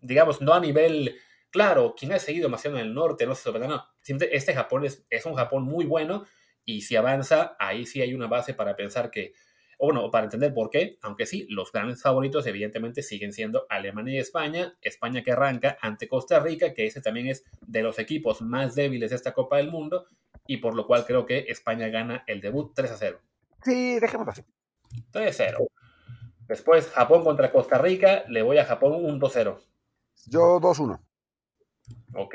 Digamos, 0.00 0.40
no 0.40 0.54
a 0.54 0.60
nivel 0.60 1.16
Claro, 1.54 1.94
quien 1.96 2.12
ha 2.12 2.18
seguido 2.18 2.48
demasiado 2.48 2.78
en 2.78 2.84
el 2.84 2.94
norte 2.94 3.26
no 3.26 3.36
se 3.36 3.44
sorprende, 3.44 3.68
no. 3.68 3.86
Este 4.32 4.54
Japón 4.54 4.84
es, 4.84 5.06
es, 5.08 5.24
un 5.24 5.36
Japón 5.36 5.62
muy 5.62 5.84
bueno 5.84 6.26
y 6.64 6.80
si 6.80 6.96
avanza, 6.96 7.54
ahí 7.60 7.86
sí 7.86 8.02
hay 8.02 8.12
una 8.12 8.26
base 8.26 8.54
para 8.54 8.74
pensar 8.74 9.08
que, 9.08 9.34
o 9.78 9.86
bueno, 9.86 10.10
para 10.10 10.24
entender 10.24 10.52
por 10.54 10.70
qué, 10.70 10.98
aunque 11.02 11.26
sí, 11.26 11.46
los 11.50 11.72
grandes 11.72 12.02
favoritos 12.02 12.46
evidentemente 12.46 13.02
siguen 13.02 13.32
siendo 13.32 13.66
Alemania 13.68 14.14
y 14.14 14.18
España, 14.18 14.76
España 14.80 15.22
que 15.22 15.32
arranca 15.32 15.76
ante 15.80 16.08
Costa 16.08 16.40
Rica, 16.40 16.72
que 16.74 16.86
ese 16.86 17.00
también 17.00 17.28
es 17.28 17.44
de 17.66 17.82
los 17.82 17.98
equipos 17.98 18.42
más 18.42 18.74
débiles 18.74 19.10
de 19.10 19.16
esta 19.16 19.32
Copa 19.32 19.58
del 19.58 19.70
Mundo, 19.70 20.06
y 20.46 20.58
por 20.58 20.74
lo 20.74 20.86
cual 20.86 21.06
creo 21.06 21.26
que 21.26 21.46
España 21.48 21.88
gana 21.88 22.24
el 22.26 22.40
debut 22.40 22.72
3 22.74 22.90
a 22.90 22.96
0. 22.96 23.20
Sí, 23.62 23.98
dejémoslo 23.98 24.32
así. 24.32 24.42
3 25.10 25.28
a 25.28 25.32
0. 25.32 25.66
Después 26.46 26.88
Japón 26.88 27.24
contra 27.24 27.50
Costa 27.50 27.78
Rica, 27.78 28.24
le 28.28 28.42
voy 28.42 28.58
a 28.58 28.64
Japón 28.64 28.92
1 28.96 29.18
2-0. 29.18 29.58
Yo 30.26 30.60
2-1. 30.60 31.00
Ok. 32.14 32.34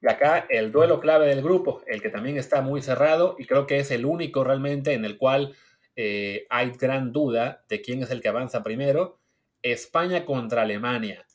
Y 0.00 0.08
acá 0.08 0.46
el 0.50 0.72
duelo 0.72 1.00
clave 1.00 1.26
del 1.28 1.42
grupo, 1.42 1.82
el 1.86 2.02
que 2.02 2.10
también 2.10 2.36
está 2.36 2.60
muy 2.60 2.82
cerrado 2.82 3.36
y 3.38 3.46
creo 3.46 3.66
que 3.66 3.78
es 3.78 3.90
el 3.90 4.04
único 4.04 4.44
realmente 4.44 4.92
en 4.92 5.04
el 5.04 5.16
cual 5.16 5.54
eh, 5.96 6.46
hay 6.50 6.70
gran 6.72 7.12
duda 7.12 7.64
de 7.68 7.80
quién 7.80 8.02
es 8.02 8.10
el 8.10 8.20
que 8.20 8.28
avanza 8.28 8.62
primero, 8.62 9.20
España 9.62 10.24
contra 10.24 10.62
Alemania. 10.62 11.26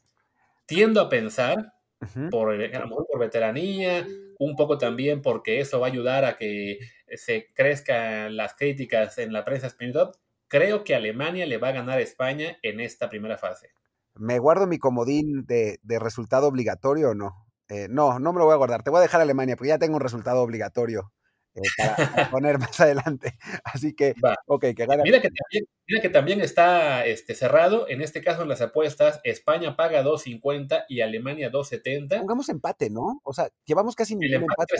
Tiendo 0.65 1.01
a 1.01 1.09
pensar, 1.09 1.73
por, 2.29 2.53
a 2.53 2.79
lo 2.79 2.87
mejor 2.87 3.07
por 3.07 3.19
veteranía, 3.19 4.05
un 4.37 4.55
poco 4.55 4.77
también 4.77 5.21
porque 5.21 5.59
eso 5.59 5.79
va 5.79 5.87
a 5.87 5.89
ayudar 5.89 6.25
a 6.25 6.37
que 6.37 6.79
se 7.15 7.47
crezcan 7.53 8.37
las 8.37 8.53
críticas 8.55 9.17
en 9.17 9.33
la 9.33 9.43
prensa 9.43 9.67
española, 9.67 10.11
creo 10.47 10.83
que 10.83 10.95
Alemania 10.95 11.45
le 11.45 11.57
va 11.57 11.69
a 11.69 11.73
ganar 11.73 11.97
a 11.97 12.01
España 12.01 12.57
en 12.61 12.79
esta 12.79 13.09
primera 13.09 13.37
fase. 13.37 13.71
¿Me 14.15 14.39
guardo 14.39 14.67
mi 14.67 14.77
comodín 14.77 15.45
de, 15.45 15.79
de 15.81 15.99
resultado 15.99 16.47
obligatorio 16.47 17.11
o 17.11 17.15
no? 17.15 17.47
Eh, 17.69 17.87
no, 17.89 18.19
no 18.19 18.33
me 18.33 18.39
lo 18.39 18.45
voy 18.45 18.53
a 18.53 18.57
guardar. 18.57 18.83
Te 18.83 18.89
voy 18.89 18.99
a 18.99 19.03
dejar 19.03 19.21
Alemania 19.21 19.55
porque 19.55 19.69
ya 19.69 19.77
tengo 19.77 19.95
un 19.95 20.01
resultado 20.01 20.41
obligatorio 20.41 21.13
para, 21.77 22.29
poner 22.31 22.59
más 22.59 22.79
adelante. 22.79 23.37
Así 23.63 23.93
que, 23.93 24.15
ok, 24.47 24.61
que 24.75 24.85
gana. 24.85 25.03
Mira 25.03 25.21
que 25.21 25.29
también, 25.29 25.65
mira 25.87 26.01
que 26.01 26.09
también 26.09 26.41
está 26.41 27.05
este, 27.05 27.35
cerrado. 27.35 27.87
En 27.87 28.01
este 28.01 28.21
caso, 28.21 28.43
en 28.43 28.49
las 28.49 28.61
apuestas, 28.61 29.19
España 29.23 29.75
paga 29.75 30.03
2.50 30.03 30.85
y 30.87 31.01
Alemania 31.01 31.51
2.70. 31.51 32.19
Pongamos 32.19 32.49
empate, 32.49 32.89
¿no? 32.89 33.21
O 33.23 33.33
sea, 33.33 33.49
llevamos 33.65 33.95
casi 33.95 34.15
ningún 34.15 34.43
empate. 34.43 34.75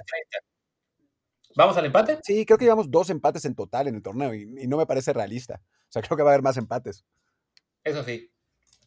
¿Vamos 1.56 1.78
al 1.78 1.86
empate? 1.86 2.20
Sí, 2.24 2.46
creo 2.46 2.58
que 2.58 2.65
llevamos 2.65 2.92
dos 2.92 3.10
empates 3.10 3.44
en 3.46 3.56
total 3.56 3.88
en 3.88 3.96
el 3.96 4.02
torneo 4.02 4.34
y, 4.34 4.46
no 4.46 4.78
me 4.78 4.86
parece 4.86 5.13
realista. 5.13 5.62
O 5.63 5.92
sea, 5.92 6.02
creo 6.02 6.15
que 6.15 6.24
va 6.24 6.30
a 6.30 6.34
haber 6.34 6.44
más 6.44 6.58
empates. 6.58 7.04
Eso 7.84 8.04
sí. 8.04 8.32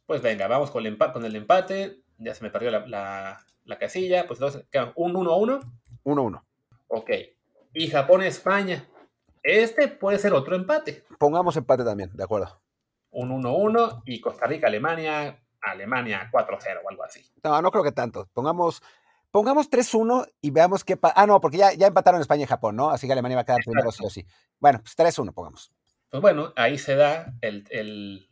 Pues 0.06 0.22
venga, 0.22 0.46
vamos 0.46 0.70
con 0.70 0.86
el, 0.86 0.96
con 0.96 1.24
el 1.24 1.36
empate. 1.36 2.02
Ya 2.18 2.34
se 2.34 2.44
me 2.44 2.50
perdió 2.50 2.70
la, 2.70 3.44
la 3.64 3.78
casilla, 3.78 4.26
pues 4.26 4.38
entonces 4.40 4.64
un 4.94 5.14
1-1. 5.14 5.60
1-1. 6.04 6.42
Ok. 6.88 7.10
Y 7.74 7.88
Japón-España. 7.88 8.88
Este 9.42 9.88
puede 9.88 10.18
ser 10.18 10.32
otro 10.32 10.54
empate. 10.54 11.04
Pongamos 11.18 11.56
empate 11.56 11.84
también, 11.84 12.10
de 12.14 12.24
acuerdo. 12.24 12.60
Un 13.10 13.42
1-1 13.42 14.02
y 14.06 14.20
Costa 14.20 14.46
Rica-Alemania, 14.46 15.42
Alemania 15.60 16.30
4-0 16.32 16.80
o 16.84 16.88
algo 16.88 17.04
así. 17.04 17.24
No, 17.42 17.60
no 17.60 17.70
creo 17.70 17.84
que 17.84 17.92
tanto. 17.92 18.28
Pongamos, 18.32 18.82
pongamos 19.30 19.70
3-1 19.70 20.30
y 20.40 20.50
veamos 20.50 20.84
qué 20.84 20.96
pasa. 20.96 21.14
Ah, 21.16 21.26
no, 21.26 21.40
porque 21.40 21.58
ya, 21.58 21.72
ya 21.74 21.88
empataron 21.88 22.20
España 22.20 22.44
y 22.44 22.46
Japón, 22.46 22.76
¿no? 22.76 22.90
Así 22.90 23.06
que 23.06 23.12
Alemania 23.12 23.36
va 23.36 23.42
a 23.42 23.44
quedar 23.44 23.60
primero 23.64 23.90
sí 23.90 24.04
o 24.04 24.10
sí. 24.10 24.26
Bueno, 24.60 24.80
pues 24.80 24.96
3-1 24.96 25.32
pongamos. 25.34 25.72
Pues 26.08 26.20
bueno, 26.20 26.52
ahí 26.56 26.78
se 26.78 26.94
da 26.94 27.34
el, 27.40 27.64
el, 27.70 28.28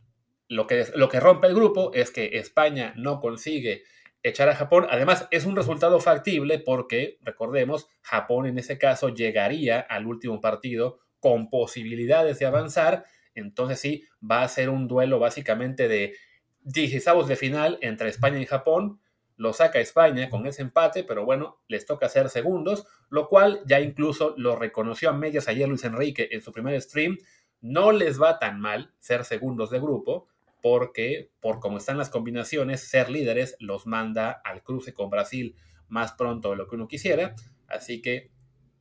lo, 0.48 0.66
que, 0.66 0.86
lo 0.94 1.08
que 1.08 1.18
rompe 1.18 1.46
el 1.46 1.54
grupo 1.54 1.92
es 1.94 2.10
que 2.10 2.38
España 2.38 2.92
no 2.96 3.20
consigue 3.20 3.82
echar 4.22 4.48
a 4.48 4.54
Japón. 4.54 4.86
Además, 4.90 5.26
es 5.30 5.46
un 5.46 5.56
resultado 5.56 6.00
factible 6.00 6.58
porque, 6.58 7.18
recordemos, 7.22 7.88
Japón 8.02 8.46
en 8.46 8.58
ese 8.58 8.78
caso 8.78 9.08
llegaría 9.08 9.80
al 9.80 10.06
último 10.06 10.40
partido 10.40 10.98
con 11.20 11.50
posibilidades 11.50 12.38
de 12.38 12.46
avanzar. 12.46 13.04
Entonces 13.34 13.80
sí, 13.80 14.04
va 14.28 14.42
a 14.42 14.48
ser 14.48 14.70
un 14.70 14.88
duelo 14.88 15.18
básicamente 15.18 15.88
de 15.88 16.14
16 16.62 17.26
de 17.26 17.36
final 17.36 17.78
entre 17.80 18.08
España 18.08 18.40
y 18.40 18.46
Japón. 18.46 19.00
Lo 19.36 19.54
saca 19.54 19.80
España 19.80 20.28
con 20.28 20.46
ese 20.46 20.60
empate, 20.60 21.04
pero 21.04 21.24
bueno, 21.24 21.60
les 21.66 21.86
toca 21.86 22.10
ser 22.10 22.28
segundos, 22.28 22.86
lo 23.08 23.28
cual 23.28 23.62
ya 23.64 23.80
incluso 23.80 24.34
lo 24.36 24.56
reconoció 24.56 25.08
a 25.08 25.14
medias 25.14 25.48
ayer 25.48 25.66
Luis 25.66 25.84
Enrique 25.84 26.28
en 26.32 26.42
su 26.42 26.52
primer 26.52 26.80
stream. 26.82 27.16
No 27.62 27.92
les 27.92 28.20
va 28.20 28.38
tan 28.38 28.60
mal 28.60 28.92
ser 28.98 29.24
segundos 29.24 29.70
de 29.70 29.80
grupo, 29.80 30.28
porque 30.60 31.30
por 31.40 31.60
cómo 31.60 31.78
están 31.78 31.98
las 31.98 32.10
combinaciones, 32.10 32.88
ser 32.88 33.10
líderes 33.10 33.56
los 33.58 33.86
manda 33.86 34.40
al 34.44 34.62
cruce 34.62 34.94
con 34.94 35.10
Brasil 35.10 35.56
más 35.88 36.12
pronto 36.12 36.50
de 36.50 36.56
lo 36.56 36.66
que 36.66 36.76
uno 36.76 36.88
quisiera. 36.88 37.34
Así 37.66 38.00
que 38.02 38.30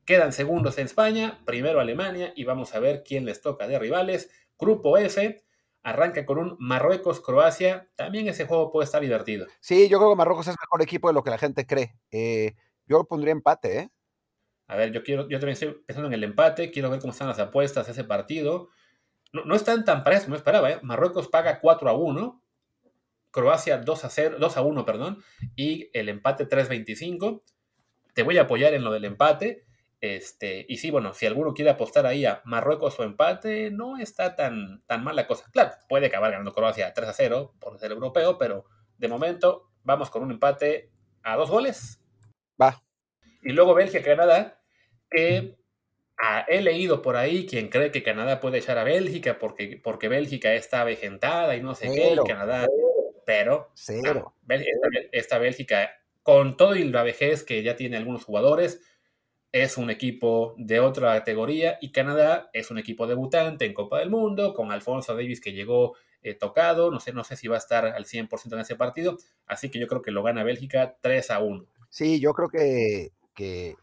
quedan 0.06 0.34
segundos 0.34 0.78
en 0.78 0.86
España, 0.86 1.40
primero 1.46 1.80
Alemania 1.80 2.34
y 2.36 2.44
vamos 2.44 2.74
a 2.74 2.80
ver 2.80 3.04
quién 3.04 3.26
les 3.26 3.42
toca 3.42 3.68
de 3.68 3.78
rivales. 3.80 4.32
Grupo 4.58 4.98
F 4.98 5.44
arranca 5.84 6.26
con 6.26 6.38
un 6.38 6.56
Marruecos-Croacia. 6.60 7.90
También 7.96 8.28
ese 8.28 8.46
juego 8.46 8.72
puede 8.72 8.86
estar 8.86 9.02
divertido. 9.02 9.48
Sí, 9.60 9.88
yo 9.90 9.98
creo 9.98 10.12
que 10.12 10.18
Marruecos 10.18 10.48
es 10.48 10.56
mejor 10.62 10.82
equipo 10.82 11.08
de 11.08 11.14
lo 11.14 11.24
que 11.24 11.30
la 11.30 11.38
gente 11.38 11.66
cree. 11.66 11.96
Eh, 12.12 12.56
yo 12.86 13.04
pondría 13.06 13.32
empate, 13.32 13.80
¿eh? 13.80 13.90
A 14.68 14.76
ver, 14.76 14.92
yo 14.92 15.04
quiero, 15.04 15.24
yo 15.30 15.40
también 15.40 15.54
estoy 15.54 15.82
pensando 15.86 16.08
en 16.08 16.14
el 16.14 16.24
empate, 16.24 16.70
quiero 16.70 16.92
ver 16.92 17.00
cómo 17.00 17.12
están 17.12 17.28
las 17.28 17.40
apuestas 17.40 17.88
de 17.88 17.94
ese 17.94 18.04
partido 18.04 18.70
no, 19.32 19.56
están 19.56 19.86
tan 19.86 20.04
parejos 20.04 20.26
como 20.26 20.36
esperaba. 20.36 20.72
¿eh? 20.72 20.80
Marruecos 20.82 21.28
paga 21.28 21.60
4 21.60 21.90
a 21.90 21.94
1, 21.94 22.44
Croacia 23.32 23.78
2 23.78 24.06
a, 24.06 24.10
0, 24.10 24.38
2 24.40 24.58
a 24.58 24.62
1, 24.62 24.86
perdón, 24.86 25.24
y 25.56 25.90
el 25.94 26.10
empate 26.10 26.48
3.25. 26.48 27.44
Te 28.14 28.24
voy 28.24 28.38
a 28.38 28.44
apoyar 28.44 28.74
en 28.74 28.84
lo 28.84 28.92
del 28.92 29.06
empate. 29.06 29.66
Este, 30.02 30.66
y 30.70 30.78
sí, 30.78 30.92
bueno, 30.92 31.14
si 31.14 31.26
alguno 31.26 31.54
quiere 31.54 31.72
apostar 31.72 32.06
ahí 32.06 32.26
a 32.26 32.42
Marruecos 32.46 33.00
o 33.00 33.04
empate, 33.04 33.70
no 33.70 33.98
está 33.98 34.36
tan, 34.36 34.84
tan 34.88 35.04
mal 35.04 35.16
la 35.16 35.28
cosa. 35.28 35.50
Claro, 35.52 35.72
puede 35.88 36.08
acabar 36.08 36.32
ganando 36.32 36.54
Croacia 36.54 36.94
3 36.94 37.10
a 37.10 37.14
0 37.14 37.56
por 37.60 37.78
ser 37.80 37.92
europeo, 37.92 38.38
pero 38.38 38.66
de 38.98 39.08
momento 39.08 39.70
vamos 39.84 40.10
con 40.10 40.24
un 40.24 40.32
empate 40.32 40.92
a 41.24 41.36
dos 41.36 41.50
goles. 41.50 42.02
Va. 42.60 42.82
Y 43.42 43.52
luego 43.52 43.74
Bélgica-Canadá, 43.74 44.62
que 45.10 45.59
ah, 46.22 46.46
he 46.48 46.62
leído 46.62 47.02
por 47.02 47.16
ahí 47.16 47.46
quien 47.46 47.70
cree 47.70 47.92
que 47.92 48.04
Canadá 48.04 48.40
puede 48.40 48.60
echar 48.60 48.78
a 48.78 48.84
Bélgica 48.84 49.40
porque, 49.40 49.80
porque 49.84 50.08
Bélgica 50.08 50.54
está 50.54 50.82
avejentada 50.82 51.56
y 51.56 51.62
no 51.62 51.76
sé 51.76 51.88
qué, 51.94 52.14
y 52.26 52.28
Canadá. 52.28 52.68
Pero 53.26 53.70
Cero. 53.76 54.34
ah, 54.34 54.40
Bélgica- 54.44 54.72
esta, 54.92 55.18
esta 55.18 55.38
Bélgica, 55.38 55.92
con 56.24 56.58
todo 56.58 56.76
y 56.76 56.84
la 56.86 57.04
vejez 57.04 57.44
que 57.44 57.62
ya 57.64 57.76
tiene 57.76 57.98
algunos 57.98 58.24
jugadores, 58.26 58.82
es 59.52 59.78
un 59.78 59.90
equipo 59.90 60.54
de 60.58 60.80
otra 60.80 61.14
categoría 61.18 61.78
y 61.82 61.92
Canadá 61.92 62.50
es 62.54 62.70
un 62.70 62.78
equipo 62.78 63.08
debutante 63.08 63.66
en 63.66 63.74
Copa 63.74 64.00
del 64.00 64.10
Mundo, 64.12 64.54
con 64.54 64.72
Alfonso 64.72 65.14
Davis 65.16 65.42
que 65.42 65.54
llegó 65.54 65.96
eh, 66.22 66.34
tocado, 66.36 66.92
no 66.92 67.00
sé, 67.00 67.14
no 67.14 67.24
sé 67.24 67.36
si 67.36 67.48
va 67.48 67.56
a 67.56 67.60
estar 67.60 67.86
al 67.86 68.06
100% 68.06 68.54
en 68.54 68.60
ese 68.60 68.76
partido, 68.76 69.18
así 69.48 69.70
que 69.72 69.80
yo 69.80 69.88
creo 69.88 70.02
que 70.02 70.12
lo 70.12 70.22
gana 70.22 70.44
Bélgica 70.44 70.98
3 71.02 71.32
a 71.32 71.40
1. 71.40 71.66
Sí, 71.90 72.20
yo 72.20 72.34
creo 72.34 72.50
que, 72.50 73.12
que 73.34 73.76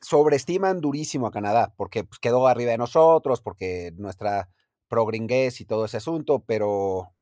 sobreestiman 0.00 0.80
durísimo 0.80 1.26
a 1.26 1.30
Canadá, 1.32 1.74
porque 1.76 2.04
pues, 2.04 2.18
quedó 2.18 2.46
arriba 2.48 2.72
de 2.72 2.78
nosotros, 2.78 3.40
porque 3.40 3.92
nuestra 3.96 4.50
progringuez 4.88 5.60
y 5.60 5.64
todo 5.66 5.84
ese 5.84 5.98
asunto, 5.98 6.44
pero, 6.46 7.14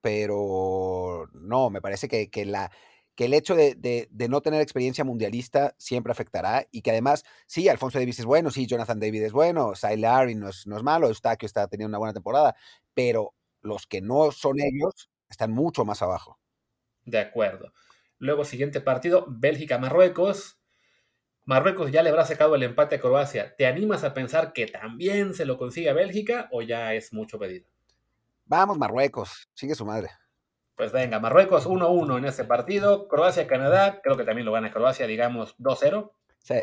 pero 0.00 1.26
no, 1.32 1.70
me 1.70 1.80
parece 1.80 2.08
que, 2.08 2.30
que 2.30 2.44
la, 2.44 2.70
que 3.14 3.26
el 3.26 3.34
hecho 3.34 3.54
de, 3.56 3.74
de- 3.74 4.08
no 4.28 4.40
tener 4.42 4.60
experiencia 4.60 5.04
mundialista 5.04 5.74
siempre 5.78 6.12
afectará 6.12 6.66
y 6.70 6.82
que 6.82 6.90
además, 6.92 7.24
sí, 7.46 7.68
Alfonso 7.68 7.98
Davis 7.98 8.18
es 8.20 8.24
bueno, 8.26 8.50
sí, 8.50 8.66
Jonathan 8.66 9.00
David 9.00 9.24
es 9.24 9.32
bueno, 9.32 9.72
Larry 9.96 10.34
no 10.34 10.48
es, 10.50 10.66
no 10.66 10.76
es 10.76 10.82
malo, 10.82 11.08
Eustaquio 11.08 11.46
está 11.46 11.66
teniendo 11.68 11.90
una 11.90 11.98
buena 11.98 12.14
temporada, 12.14 12.54
pero 12.94 13.34
los 13.60 13.86
que 13.86 14.00
no 14.00 14.30
son 14.32 14.60
ellos 14.60 15.10
están 15.28 15.52
mucho 15.52 15.84
más 15.84 16.02
abajo. 16.02 16.38
De 17.04 17.18
acuerdo. 17.18 17.72
Luego, 18.18 18.44
siguiente 18.44 18.80
partido, 18.80 19.26
Bélgica-Marruecos. 19.28 20.57
Marruecos 21.48 21.90
ya 21.90 22.02
le 22.02 22.10
habrá 22.10 22.26
sacado 22.26 22.56
el 22.56 22.62
empate 22.62 22.96
a 22.96 23.00
Croacia. 23.00 23.56
¿Te 23.56 23.66
animas 23.66 24.04
a 24.04 24.12
pensar 24.12 24.52
que 24.52 24.66
también 24.66 25.32
se 25.32 25.46
lo 25.46 25.56
consigue 25.56 25.88
a 25.88 25.94
Bélgica 25.94 26.46
o 26.52 26.60
ya 26.60 26.92
es 26.92 27.14
mucho 27.14 27.38
pedido? 27.38 27.66
Vamos, 28.44 28.76
Marruecos, 28.76 29.48
sigue 29.54 29.74
su 29.74 29.86
madre. 29.86 30.10
Pues 30.76 30.92
venga, 30.92 31.20
Marruecos 31.20 31.66
1-1 31.66 32.18
en 32.18 32.26
este 32.26 32.44
partido. 32.44 33.08
Croacia-Canadá, 33.08 34.02
creo 34.02 34.18
que 34.18 34.24
también 34.24 34.44
lo 34.44 34.52
gana 34.52 34.70
Croacia, 34.70 35.06
digamos 35.06 35.56
2-0. 35.56 36.12
Sí. 36.40 36.56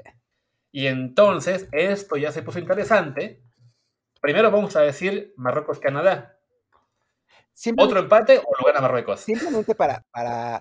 Y 0.72 0.86
entonces, 0.86 1.68
esto 1.72 2.16
ya 2.18 2.32
se 2.32 2.44
puso 2.44 2.60
interesante. 2.60 3.42
Primero 4.22 4.52
vamos 4.52 4.76
a 4.76 4.82
decir 4.82 5.34
Marruecos-Canadá. 5.36 6.38
¿Otro 7.76 8.02
empate 8.02 8.38
o 8.38 8.52
lo 8.60 8.68
gana 8.68 8.82
Marruecos? 8.82 9.22
simplemente 9.22 9.74
para, 9.74 10.06
para 10.12 10.60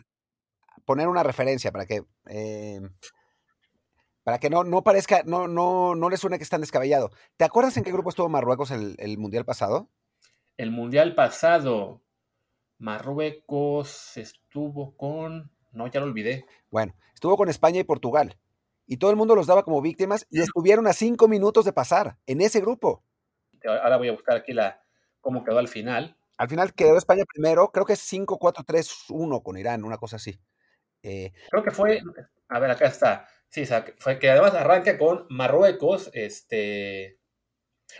poner 0.86 1.08
una 1.08 1.22
referencia, 1.22 1.70
para 1.70 1.84
que, 1.84 2.04
eh, 2.30 2.80
para 4.24 4.38
que 4.38 4.50
no, 4.50 4.64
no 4.64 4.82
parezca, 4.82 5.22
no, 5.24 5.46
no, 5.46 5.94
no 5.94 6.10
les 6.10 6.18
suene 6.18 6.38
que 6.38 6.44
están 6.44 6.62
descabellado. 6.62 7.10
¿Te 7.36 7.44
acuerdas 7.44 7.76
en 7.76 7.84
qué 7.84 7.92
grupo 7.92 8.08
estuvo 8.08 8.28
Marruecos 8.28 8.70
el, 8.70 8.96
el 8.98 9.18
Mundial 9.18 9.44
pasado? 9.44 9.90
El 10.56 10.70
mundial 10.70 11.14
pasado, 11.14 12.02
Marruecos 12.78 14.16
estuvo 14.16 14.96
con. 14.96 15.50
No, 15.72 15.88
ya 15.88 16.00
lo 16.00 16.06
olvidé. 16.06 16.46
Bueno, 16.70 16.94
estuvo 17.12 17.36
con 17.36 17.48
España 17.48 17.80
y 17.80 17.84
Portugal. 17.84 18.38
Y 18.86 18.98
todo 18.98 19.10
el 19.10 19.16
mundo 19.16 19.34
los 19.34 19.46
daba 19.46 19.64
como 19.64 19.82
víctimas 19.82 20.26
y 20.30 20.40
estuvieron 20.40 20.86
a 20.86 20.92
cinco 20.92 21.26
minutos 21.26 21.64
de 21.64 21.72
pasar 21.72 22.18
en 22.26 22.40
ese 22.40 22.60
grupo. 22.60 23.02
Ahora 23.66 23.96
voy 23.96 24.08
a 24.08 24.12
buscar 24.12 24.36
aquí 24.36 24.52
la 24.52 24.80
cómo 25.20 25.42
quedó 25.42 25.58
al 25.58 25.68
final. 25.68 26.16
Al 26.36 26.48
final 26.48 26.74
quedó 26.74 26.96
España 26.98 27.24
primero, 27.32 27.70
creo 27.72 27.86
que 27.86 27.94
es 27.94 28.12
5-4-3-1 28.12 29.42
con 29.42 29.56
Irán, 29.56 29.84
una 29.84 29.98
cosa 29.98 30.16
así. 30.16 30.38
Eh, 31.02 31.32
Creo 31.50 31.62
que 31.62 31.70
fue. 31.70 32.00
A 32.48 32.58
ver, 32.58 32.70
acá 32.70 32.86
está. 32.86 33.26
Sí, 33.54 33.62
o 33.62 33.66
sea, 33.66 33.84
que 34.18 34.30
además 34.30 34.52
arranca 34.54 34.98
con 34.98 35.26
Marruecos. 35.30 36.10
Este. 36.12 37.20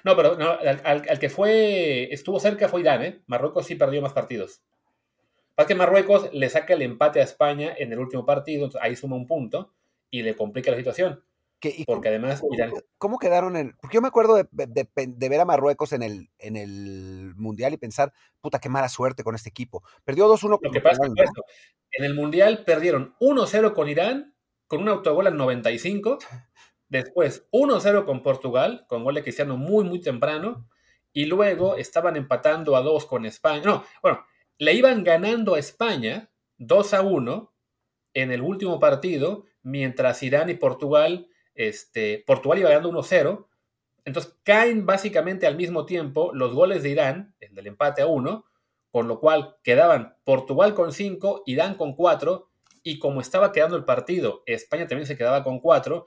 No, 0.02 0.16
pero 0.16 0.36
no, 0.36 0.50
al, 0.50 0.80
al- 0.84 1.08
al 1.08 1.18
que 1.20 1.30
fue. 1.30 2.12
Estuvo 2.12 2.40
cerca 2.40 2.68
fue 2.68 2.80
Irán, 2.80 3.02
¿eh? 3.04 3.22
Marruecos 3.28 3.66
sí 3.66 3.76
perdió 3.76 4.02
más 4.02 4.12
partidos. 4.12 4.62
Pasa 5.54 5.68
que 5.68 5.76
Marruecos 5.76 6.28
le 6.32 6.50
saca 6.50 6.74
el 6.74 6.82
empate 6.82 7.20
a 7.20 7.22
España 7.22 7.72
en 7.78 7.92
el 7.92 8.00
último 8.00 8.26
partido, 8.26 8.64
entonces 8.64 8.82
ahí 8.84 8.96
suma 8.96 9.14
un 9.14 9.28
punto 9.28 9.72
y 10.10 10.22
le 10.22 10.34
complica 10.34 10.72
la 10.72 10.76
situación. 10.76 11.22
y 11.62 11.84
Porque 11.84 12.08
además 12.08 12.42
Irán. 12.50 12.70
¿Cómo, 12.70 12.82
cómo 12.98 13.18
quedaron 13.20 13.56
en.? 13.56 13.76
Porque 13.80 13.94
yo 13.94 14.02
me 14.02 14.08
acuerdo 14.08 14.34
de, 14.34 14.48
de- 14.50 14.88
de- 15.06 15.28
ver 15.28 15.40
a 15.40 15.44
Marruecos 15.44 15.92
en 15.92 16.02
el, 16.02 16.30
en 16.40 16.56
el 16.56 17.32
Mundial 17.36 17.72
y 17.72 17.76
pensar, 17.76 18.12
puta, 18.40 18.58
qué 18.58 18.68
mala 18.68 18.88
suerte 18.88 19.22
con 19.22 19.36
este 19.36 19.50
equipo. 19.50 19.84
Perdió 20.02 20.26
2-1 20.28 20.50
Lo 20.50 20.58
con 20.58 20.72
que 20.72 20.80
pasa 20.80 20.94
es 20.94 20.98
Portugal, 20.98 21.14
que 21.14 21.22
¿no? 21.22 21.32
fue 21.32 21.42
esto. 21.42 21.44
En 21.92 22.04
el 22.06 22.14
Mundial 22.14 22.64
perdieron 22.64 23.14
1-0 23.20 23.72
con 23.74 23.88
Irán, 23.88 24.33
con 24.66 24.82
un 24.82 24.88
autogol 24.88 25.26
al 25.26 25.36
95. 25.36 26.18
Después 26.88 27.48
1-0 27.52 28.04
con 28.04 28.22
Portugal, 28.22 28.84
con 28.88 29.04
gol 29.04 29.14
de 29.14 29.22
Cristiano 29.22 29.56
muy, 29.56 29.84
muy 29.84 30.00
temprano. 30.00 30.68
Y 31.12 31.26
luego 31.26 31.76
estaban 31.76 32.16
empatando 32.16 32.76
a 32.76 32.82
2 32.82 33.06
con 33.06 33.24
España. 33.24 33.62
No, 33.64 33.84
bueno, 34.02 34.24
le 34.58 34.74
iban 34.74 35.04
ganando 35.04 35.54
a 35.54 35.58
España 35.58 36.30
2-1 36.58 37.50
en 38.14 38.30
el 38.30 38.42
último 38.42 38.78
partido, 38.78 39.44
mientras 39.62 40.22
Irán 40.22 40.50
y 40.50 40.54
Portugal, 40.54 41.28
este, 41.54 42.22
Portugal 42.26 42.58
iba 42.60 42.70
ganando 42.70 42.90
1-0. 42.90 43.46
Entonces 44.04 44.36
caen 44.42 44.86
básicamente 44.86 45.46
al 45.46 45.56
mismo 45.56 45.86
tiempo 45.86 46.30
los 46.34 46.52
goles 46.52 46.82
de 46.82 46.90
Irán, 46.90 47.34
el 47.40 47.54
del 47.54 47.68
empate 47.68 48.02
a 48.02 48.06
1, 48.06 48.44
con 48.90 49.08
lo 49.08 49.18
cual 49.18 49.56
quedaban 49.62 50.16
Portugal 50.24 50.74
con 50.74 50.92
5, 50.92 51.42
Irán 51.46 51.74
con 51.74 51.94
4, 51.94 52.48
y 52.84 53.00
como 53.00 53.20
estaba 53.20 53.50
quedando 53.52 53.76
el 53.76 53.84
partido, 53.84 54.44
España 54.46 54.86
también 54.86 55.06
se 55.08 55.16
quedaba 55.16 55.42
con 55.42 55.58
4, 55.60 56.06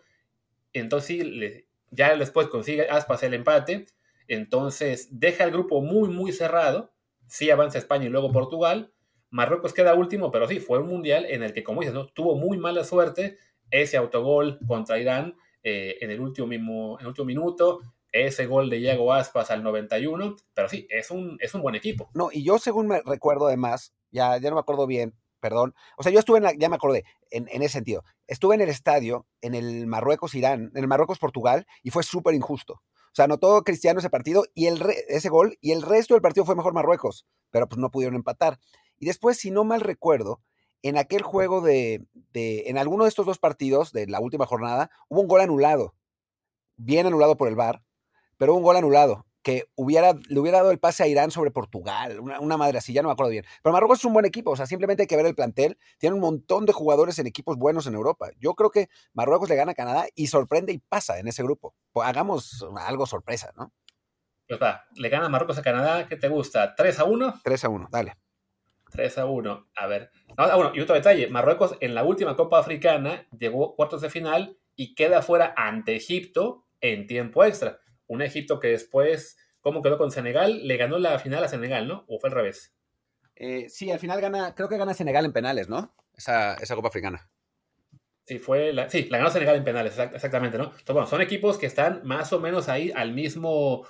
entonces 0.73 1.65
ya 1.91 2.15
después 2.15 2.47
consigue 2.47 2.89
Aspas 2.89 3.23
el 3.23 3.33
empate, 3.33 3.87
entonces 4.27 5.07
deja 5.19 5.43
el 5.43 5.51
grupo 5.51 5.81
muy, 5.81 6.09
muy 6.09 6.31
cerrado, 6.31 6.93
sí 7.27 7.49
avanza 7.49 7.77
España 7.77 8.05
y 8.05 8.09
luego 8.09 8.31
Portugal, 8.31 8.93
Marruecos 9.29 9.73
queda 9.73 9.93
último, 9.95 10.31
pero 10.31 10.47
sí, 10.47 10.59
fue 10.59 10.79
un 10.79 10.87
mundial 10.87 11.25
en 11.25 11.43
el 11.43 11.53
que, 11.53 11.63
como 11.63 11.81
dices, 11.81 11.97
tuvo 12.13 12.35
muy 12.35 12.57
mala 12.57 12.83
suerte 12.83 13.37
ese 13.71 13.97
autogol 13.97 14.59
contra 14.65 14.99
Irán 14.99 15.35
eh, 15.63 15.97
en, 15.99 16.11
el 16.11 16.21
último, 16.21 16.47
mismo- 16.47 16.95
en 16.97 17.01
el 17.01 17.07
último 17.07 17.25
minuto, 17.25 17.81
ese 18.11 18.45
gol 18.45 18.69
de 18.69 18.79
Iago 18.79 19.11
Aspas 19.13 19.51
al 19.51 19.63
91, 19.63 20.35
pero 20.53 20.69
sí, 20.69 20.87
es 20.89 21.11
un, 21.11 21.37
es 21.41 21.53
un 21.53 21.61
buen 21.61 21.75
equipo. 21.75 22.09
No, 22.13 22.29
y 22.31 22.43
yo 22.43 22.57
según 22.57 22.87
me 22.87 23.01
recuerdo 23.05 23.47
además, 23.47 23.93
ya, 24.11 24.37
ya 24.37 24.49
no 24.49 24.55
me 24.55 24.61
acuerdo 24.61 24.87
bien, 24.87 25.13
perdón. 25.39 25.73
O 25.97 26.03
sea, 26.03 26.11
yo 26.11 26.19
estuve 26.19 26.37
en 26.37 26.43
la, 26.45 26.53
ya 26.53 26.69
me 26.69 26.75
acordé, 26.75 27.05
en, 27.31 27.47
en 27.51 27.61
ese 27.61 27.73
sentido. 27.73 28.03
Estuve 28.27 28.55
en 28.55 28.61
el 28.61 28.69
estadio, 28.69 29.27
en 29.41 29.55
el 29.55 29.87
Marruecos-Irán, 29.87 30.71
en 30.73 30.77
el 30.83 30.87
Marruecos-Portugal, 30.87 31.67
y 31.83 31.91
fue 31.91 32.03
súper 32.03 32.33
injusto. 32.33 32.73
O 32.73 33.11
sea, 33.17 33.25
anotó 33.25 33.63
Cristiano 33.63 33.99
ese 33.99 34.09
partido 34.09 34.45
y 34.53 34.67
el 34.67 34.79
re- 34.79 35.05
ese 35.07 35.29
gol, 35.29 35.57
y 35.61 35.71
el 35.71 35.81
resto 35.81 36.13
del 36.13 36.21
partido 36.21 36.45
fue 36.45 36.55
mejor 36.55 36.73
Marruecos, 36.73 37.25
pero 37.51 37.67
pues 37.67 37.79
no 37.79 37.91
pudieron 37.91 38.15
empatar. 38.15 38.59
Y 38.99 39.05
después, 39.05 39.37
si 39.37 39.51
no 39.51 39.63
mal 39.63 39.81
recuerdo, 39.81 40.41
en 40.83 40.97
aquel 40.97 41.21
juego 41.21 41.61
de, 41.61 42.05
de, 42.13 42.63
en 42.67 42.77
alguno 42.77 43.03
de 43.03 43.09
estos 43.09 43.25
dos 43.25 43.39
partidos 43.39 43.91
de 43.91 44.07
la 44.07 44.19
última 44.19 44.45
jornada, 44.45 44.89
hubo 45.09 45.21
un 45.21 45.27
gol 45.27 45.41
anulado, 45.41 45.95
bien 46.75 47.05
anulado 47.07 47.37
por 47.37 47.47
el 47.47 47.55
VAR, 47.55 47.83
pero 48.37 48.53
hubo 48.53 48.59
un 48.59 48.63
gol 48.63 48.77
anulado 48.77 49.26
que 49.47 49.69
hubiera, 49.75 50.11
le 50.27 50.39
hubiera 50.41 50.57
dado 50.57 50.71
el 50.71 50.77
pase 50.77 51.03
a 51.03 51.07
Irán 51.07 51.31
sobre 51.31 51.51
Portugal, 51.51 52.19
una, 52.19 52.41
una 52.41 52.57
madre 52.57 52.79
así, 52.79 52.91
ya 52.91 53.01
no 53.01 53.07
me 53.07 53.13
acuerdo 53.13 53.31
bien. 53.31 53.45
Pero 53.63 53.71
Marruecos 53.71 53.99
es 53.99 54.03
un 54.03 54.11
buen 54.11 54.25
equipo, 54.25 54.51
o 54.51 54.57
sea, 54.57 54.65
simplemente 54.65 55.03
hay 55.03 55.07
que 55.07 55.15
ver 55.15 55.25
el 55.25 55.35
plantel. 55.35 55.77
Tiene 55.99 56.15
un 56.15 56.19
montón 56.19 56.65
de 56.65 56.73
jugadores 56.73 57.17
en 57.17 57.27
equipos 57.27 57.55
buenos 57.55 57.87
en 57.87 57.93
Europa. 57.93 58.27
Yo 58.41 58.55
creo 58.55 58.71
que 58.71 58.89
Marruecos 59.13 59.47
le 59.47 59.55
gana 59.55 59.71
a 59.71 59.75
Canadá 59.75 60.05
y 60.15 60.27
sorprende 60.27 60.73
y 60.73 60.79
pasa 60.79 61.17
en 61.17 61.29
ese 61.29 61.43
grupo. 61.43 61.73
Pues 61.93 62.05
hagamos 62.05 62.67
algo 62.85 63.05
sorpresa, 63.05 63.53
¿no? 63.55 63.71
Pues 64.49 64.61
va, 64.61 64.83
le 64.95 65.07
gana 65.07 65.29
Marruecos 65.29 65.57
a 65.57 65.61
Canadá, 65.61 66.09
¿qué 66.09 66.17
te 66.17 66.27
gusta? 66.27 66.75
¿3 66.75 66.99
a 66.99 67.05
1? 67.05 67.41
3 67.41 67.63
a 67.63 67.69
1, 67.69 67.87
dale. 67.89 68.17
3 68.91 69.17
a 69.17 69.25
1. 69.27 69.67
A 69.77 69.87
ver. 69.87 70.11
Ah, 70.35 70.57
bueno, 70.57 70.73
y 70.75 70.81
otro 70.81 70.93
detalle. 70.93 71.29
Marruecos 71.29 71.77
en 71.79 71.95
la 71.95 72.03
última 72.03 72.35
Copa 72.35 72.59
Africana 72.59 73.25
llegó 73.31 73.71
a 73.71 73.75
cuartos 73.77 74.01
de 74.01 74.09
final 74.09 74.57
y 74.75 74.93
queda 74.93 75.21
fuera 75.21 75.53
ante 75.55 75.95
Egipto 75.95 76.67
en 76.81 77.07
tiempo 77.07 77.45
extra. 77.45 77.79
Un 78.07 78.21
Egipto 78.21 78.59
que 78.59 78.69
después, 78.69 79.37
¿cómo 79.61 79.81
quedó 79.81 79.97
con 79.97 80.11
Senegal? 80.11 80.67
Le 80.67 80.77
ganó 80.77 80.97
la 80.97 81.19
final 81.19 81.43
a 81.43 81.47
Senegal, 81.47 81.87
¿no? 81.87 82.05
¿O 82.07 82.19
fue 82.19 82.29
al 82.29 82.35
revés? 82.35 82.73
Eh, 83.35 83.69
sí, 83.69 83.91
al 83.91 83.99
final 83.99 84.19
gana, 84.19 84.55
creo 84.55 84.67
que 84.69 84.77
gana 84.77 84.93
Senegal 84.93 85.25
en 85.25 85.33
penales, 85.33 85.69
¿no? 85.69 85.95
Esa, 86.15 86.55
esa 86.55 86.75
Copa 86.75 86.87
Africana. 86.87 87.29
Sí, 88.25 88.39
fue 88.39 88.73
la, 88.73 88.89
sí, 88.89 89.07
la 89.09 89.19
ganó 89.19 89.29
Senegal 89.29 89.55
en 89.55 89.63
penales, 89.63 89.97
exact- 89.97 90.15
exactamente, 90.15 90.57
¿no? 90.57 90.65
Entonces, 90.65 90.93
bueno, 90.93 91.07
son 91.07 91.21
equipos 91.21 91.57
que 91.57 91.65
están 91.65 92.01
más 92.03 92.33
o 92.33 92.39
menos 92.39 92.67
ahí 92.67 92.91
al 92.93 93.13
mismo 93.13 93.87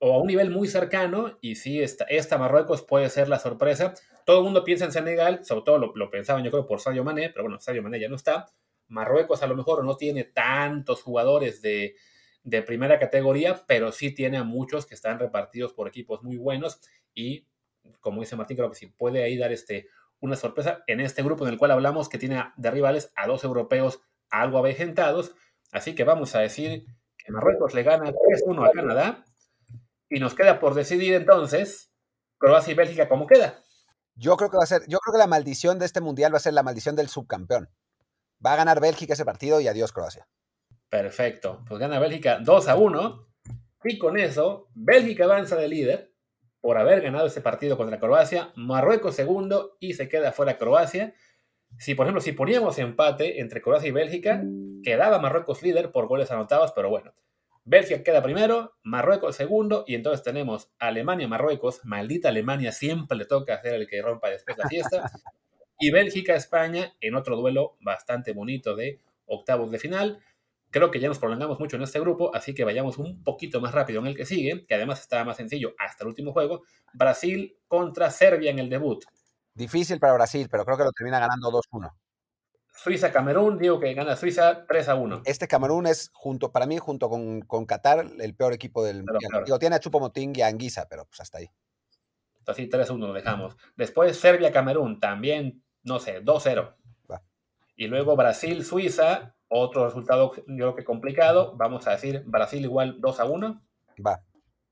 o 0.00 0.14
a 0.14 0.18
un 0.18 0.26
nivel 0.28 0.50
muy 0.50 0.68
cercano 0.68 1.38
y 1.40 1.56
sí, 1.56 1.82
esta, 1.82 2.04
esta 2.04 2.38
Marruecos 2.38 2.82
puede 2.82 3.10
ser 3.10 3.28
la 3.28 3.38
sorpresa. 3.38 3.94
Todo 4.24 4.38
el 4.38 4.44
mundo 4.44 4.64
piensa 4.64 4.84
en 4.84 4.92
Senegal, 4.92 5.44
sobre 5.44 5.62
todo 5.62 5.78
lo, 5.78 5.92
lo 5.96 6.10
pensaban 6.10 6.44
yo 6.44 6.50
creo 6.50 6.66
por 6.66 6.80
Sadio 6.80 7.04
Mané, 7.04 7.30
pero 7.30 7.44
bueno, 7.44 7.60
Sadio 7.60 7.82
Mané 7.82 8.00
ya 8.00 8.08
no 8.08 8.16
está. 8.16 8.46
Marruecos 8.86 9.42
a 9.42 9.46
lo 9.48 9.56
mejor 9.56 9.84
no 9.84 9.96
tiene 9.96 10.24
tantos 10.24 11.02
jugadores 11.02 11.60
de, 11.60 11.96
de 12.42 12.62
primera 12.62 12.98
categoría, 12.98 13.64
pero 13.66 13.92
sí 13.92 14.14
tiene 14.14 14.38
a 14.38 14.44
muchos 14.44 14.86
que 14.86 14.94
están 14.94 15.18
repartidos 15.18 15.72
por 15.72 15.88
equipos 15.88 16.22
muy 16.22 16.36
buenos 16.36 16.80
y, 17.14 17.46
como 18.00 18.20
dice 18.20 18.36
Martín, 18.36 18.56
creo 18.56 18.70
que 18.70 18.76
sí 18.76 18.86
puede 18.86 19.22
ahí 19.22 19.36
dar 19.36 19.52
este, 19.52 19.88
una 20.20 20.36
sorpresa 20.36 20.82
en 20.86 21.00
este 21.00 21.22
grupo 21.22 21.46
en 21.46 21.52
el 21.52 21.58
cual 21.58 21.70
hablamos 21.70 22.08
que 22.08 22.18
tiene 22.18 22.42
de 22.56 22.70
rivales 22.70 23.12
a 23.16 23.26
dos 23.26 23.44
europeos 23.44 24.00
algo 24.30 24.58
avejentados. 24.58 25.34
Así 25.72 25.94
que 25.94 26.04
vamos 26.04 26.34
a 26.34 26.40
decir 26.40 26.86
que 27.16 27.32
Marruecos 27.32 27.74
le 27.74 27.82
gana 27.82 28.12
3-1 28.12 28.68
a 28.68 28.72
Canadá 28.72 29.24
y 30.08 30.20
nos 30.20 30.34
queda 30.34 30.58
por 30.60 30.74
decidir 30.74 31.14
entonces 31.14 31.92
Croacia 32.38 32.72
y 32.72 32.76
Bélgica 32.76 33.08
cómo 33.08 33.26
queda. 33.26 33.62
Yo 34.14 34.36
creo 34.36 34.50
que 34.50 34.56
va 34.56 34.64
a 34.64 34.66
ser, 34.66 34.82
yo 34.88 34.98
creo 34.98 35.12
que 35.12 35.18
la 35.18 35.26
maldición 35.26 35.78
de 35.78 35.86
este 35.86 36.00
mundial 36.00 36.32
va 36.32 36.38
a 36.38 36.40
ser 36.40 36.54
la 36.54 36.62
maldición 36.62 36.96
del 36.96 37.08
subcampeón. 37.08 37.70
Va 38.44 38.54
a 38.54 38.56
ganar 38.56 38.80
Bélgica 38.80 39.12
ese 39.12 39.24
partido 39.24 39.60
y 39.60 39.68
adiós 39.68 39.92
Croacia. 39.92 40.28
Perfecto. 40.88 41.64
Pues 41.66 41.80
gana 41.80 41.98
Bélgica 41.98 42.38
2 42.42 42.68
a 42.68 42.76
1. 42.76 43.26
Y 43.84 43.98
con 43.98 44.18
eso, 44.18 44.68
Bélgica 44.74 45.24
avanza 45.24 45.56
de 45.56 45.68
líder 45.68 46.12
por 46.60 46.78
haber 46.78 47.00
ganado 47.00 47.26
ese 47.26 47.40
partido 47.40 47.76
contra 47.76 47.98
Croacia. 47.98 48.52
Marruecos 48.56 49.14
segundo 49.14 49.76
y 49.80 49.94
se 49.94 50.08
queda 50.08 50.32
fuera 50.32 50.58
Croacia. 50.58 51.14
Si, 51.78 51.94
por 51.94 52.06
ejemplo, 52.06 52.20
si 52.20 52.32
poníamos 52.32 52.78
empate 52.78 53.40
entre 53.40 53.60
Croacia 53.60 53.88
y 53.88 53.92
Bélgica, 53.92 54.42
quedaba 54.82 55.18
Marruecos 55.18 55.62
líder 55.62 55.92
por 55.92 56.08
goles 56.08 56.30
anotados, 56.30 56.72
pero 56.72 56.88
bueno. 56.88 57.12
Bélgica 57.64 58.02
queda 58.02 58.22
primero, 58.22 58.78
Marruecos 58.82 59.36
segundo, 59.36 59.84
y 59.86 59.94
entonces 59.94 60.24
tenemos 60.24 60.72
Alemania-Marruecos. 60.78 61.84
Maldita 61.84 62.30
Alemania, 62.30 62.72
siempre 62.72 63.18
le 63.18 63.26
toca 63.26 63.54
hacer 63.54 63.74
el 63.74 63.86
que 63.86 64.00
rompa 64.00 64.30
después 64.30 64.56
la 64.56 64.66
fiesta. 64.66 65.10
Y 65.78 65.90
Bélgica-España 65.90 66.96
en 67.00 67.14
otro 67.14 67.36
duelo 67.36 67.76
bastante 67.80 68.32
bonito 68.32 68.74
de 68.74 68.98
octavos 69.26 69.70
de 69.70 69.78
final. 69.78 70.18
Creo 70.70 70.90
que 70.90 71.00
ya 71.00 71.08
nos 71.08 71.18
prolongamos 71.18 71.58
mucho 71.58 71.76
en 71.76 71.82
este 71.82 71.98
grupo, 72.00 72.34
así 72.34 72.54
que 72.54 72.64
vayamos 72.64 72.98
un 72.98 73.22
poquito 73.24 73.60
más 73.60 73.72
rápido 73.72 74.00
en 74.00 74.06
el 74.06 74.16
que 74.16 74.26
sigue, 74.26 74.66
que 74.66 74.74
además 74.74 75.00
está 75.00 75.24
más 75.24 75.36
sencillo 75.38 75.74
hasta 75.78 76.04
el 76.04 76.08
último 76.08 76.32
juego. 76.32 76.62
Brasil 76.92 77.56
contra 77.66 78.10
Serbia 78.10 78.50
en 78.50 78.58
el 78.58 78.68
debut. 78.68 79.04
Difícil 79.54 79.98
para 79.98 80.12
Brasil, 80.12 80.48
pero 80.50 80.64
creo 80.64 80.76
que 80.76 80.84
lo 80.84 80.92
termina 80.92 81.18
ganando 81.18 81.50
2-1. 81.50 81.92
Suiza-Camerún, 82.78 83.58
digo 83.58 83.80
que 83.80 83.92
gana 83.92 84.14
Suiza 84.14 84.64
3 84.66 84.88
1. 84.88 85.22
Este 85.24 85.48
Camerún 85.48 85.86
es, 85.86 86.10
junto, 86.12 86.52
para 86.52 86.64
mí, 86.66 86.78
junto 86.78 87.08
con, 87.08 87.40
con 87.40 87.66
Qatar, 87.66 88.06
el 88.20 88.36
peor 88.36 88.52
equipo 88.52 88.84
del 88.84 88.98
mundial. 88.98 89.44
Digo, 89.44 89.58
tiene 89.58 89.76
a 89.76 89.80
Chupomoting 89.80 90.32
y 90.36 90.42
a 90.42 90.46
Anguisa, 90.46 90.86
pero 90.88 91.04
pues 91.06 91.20
hasta 91.20 91.38
ahí. 91.38 91.50
Así 92.46 92.68
3-1 92.68 92.98
lo 92.98 93.12
dejamos. 93.12 93.56
Después 93.76 94.16
Serbia-Camerún, 94.16 95.00
también, 95.00 95.64
no 95.82 95.98
sé, 95.98 96.22
2-0. 96.22 96.76
Y 97.74 97.86
luego 97.86 98.16
Brasil-Suiza, 98.16 99.36
otro 99.48 99.86
resultado 99.86 100.32
yo 100.34 100.42
creo 100.46 100.74
que 100.76 100.84
complicado. 100.84 101.54
Vamos 101.56 101.86
a 101.86 101.92
decir 101.92 102.22
Brasil 102.26 102.62
igual 102.62 103.00
2 103.00 103.20
1. 103.20 103.62
Va. 104.06 104.22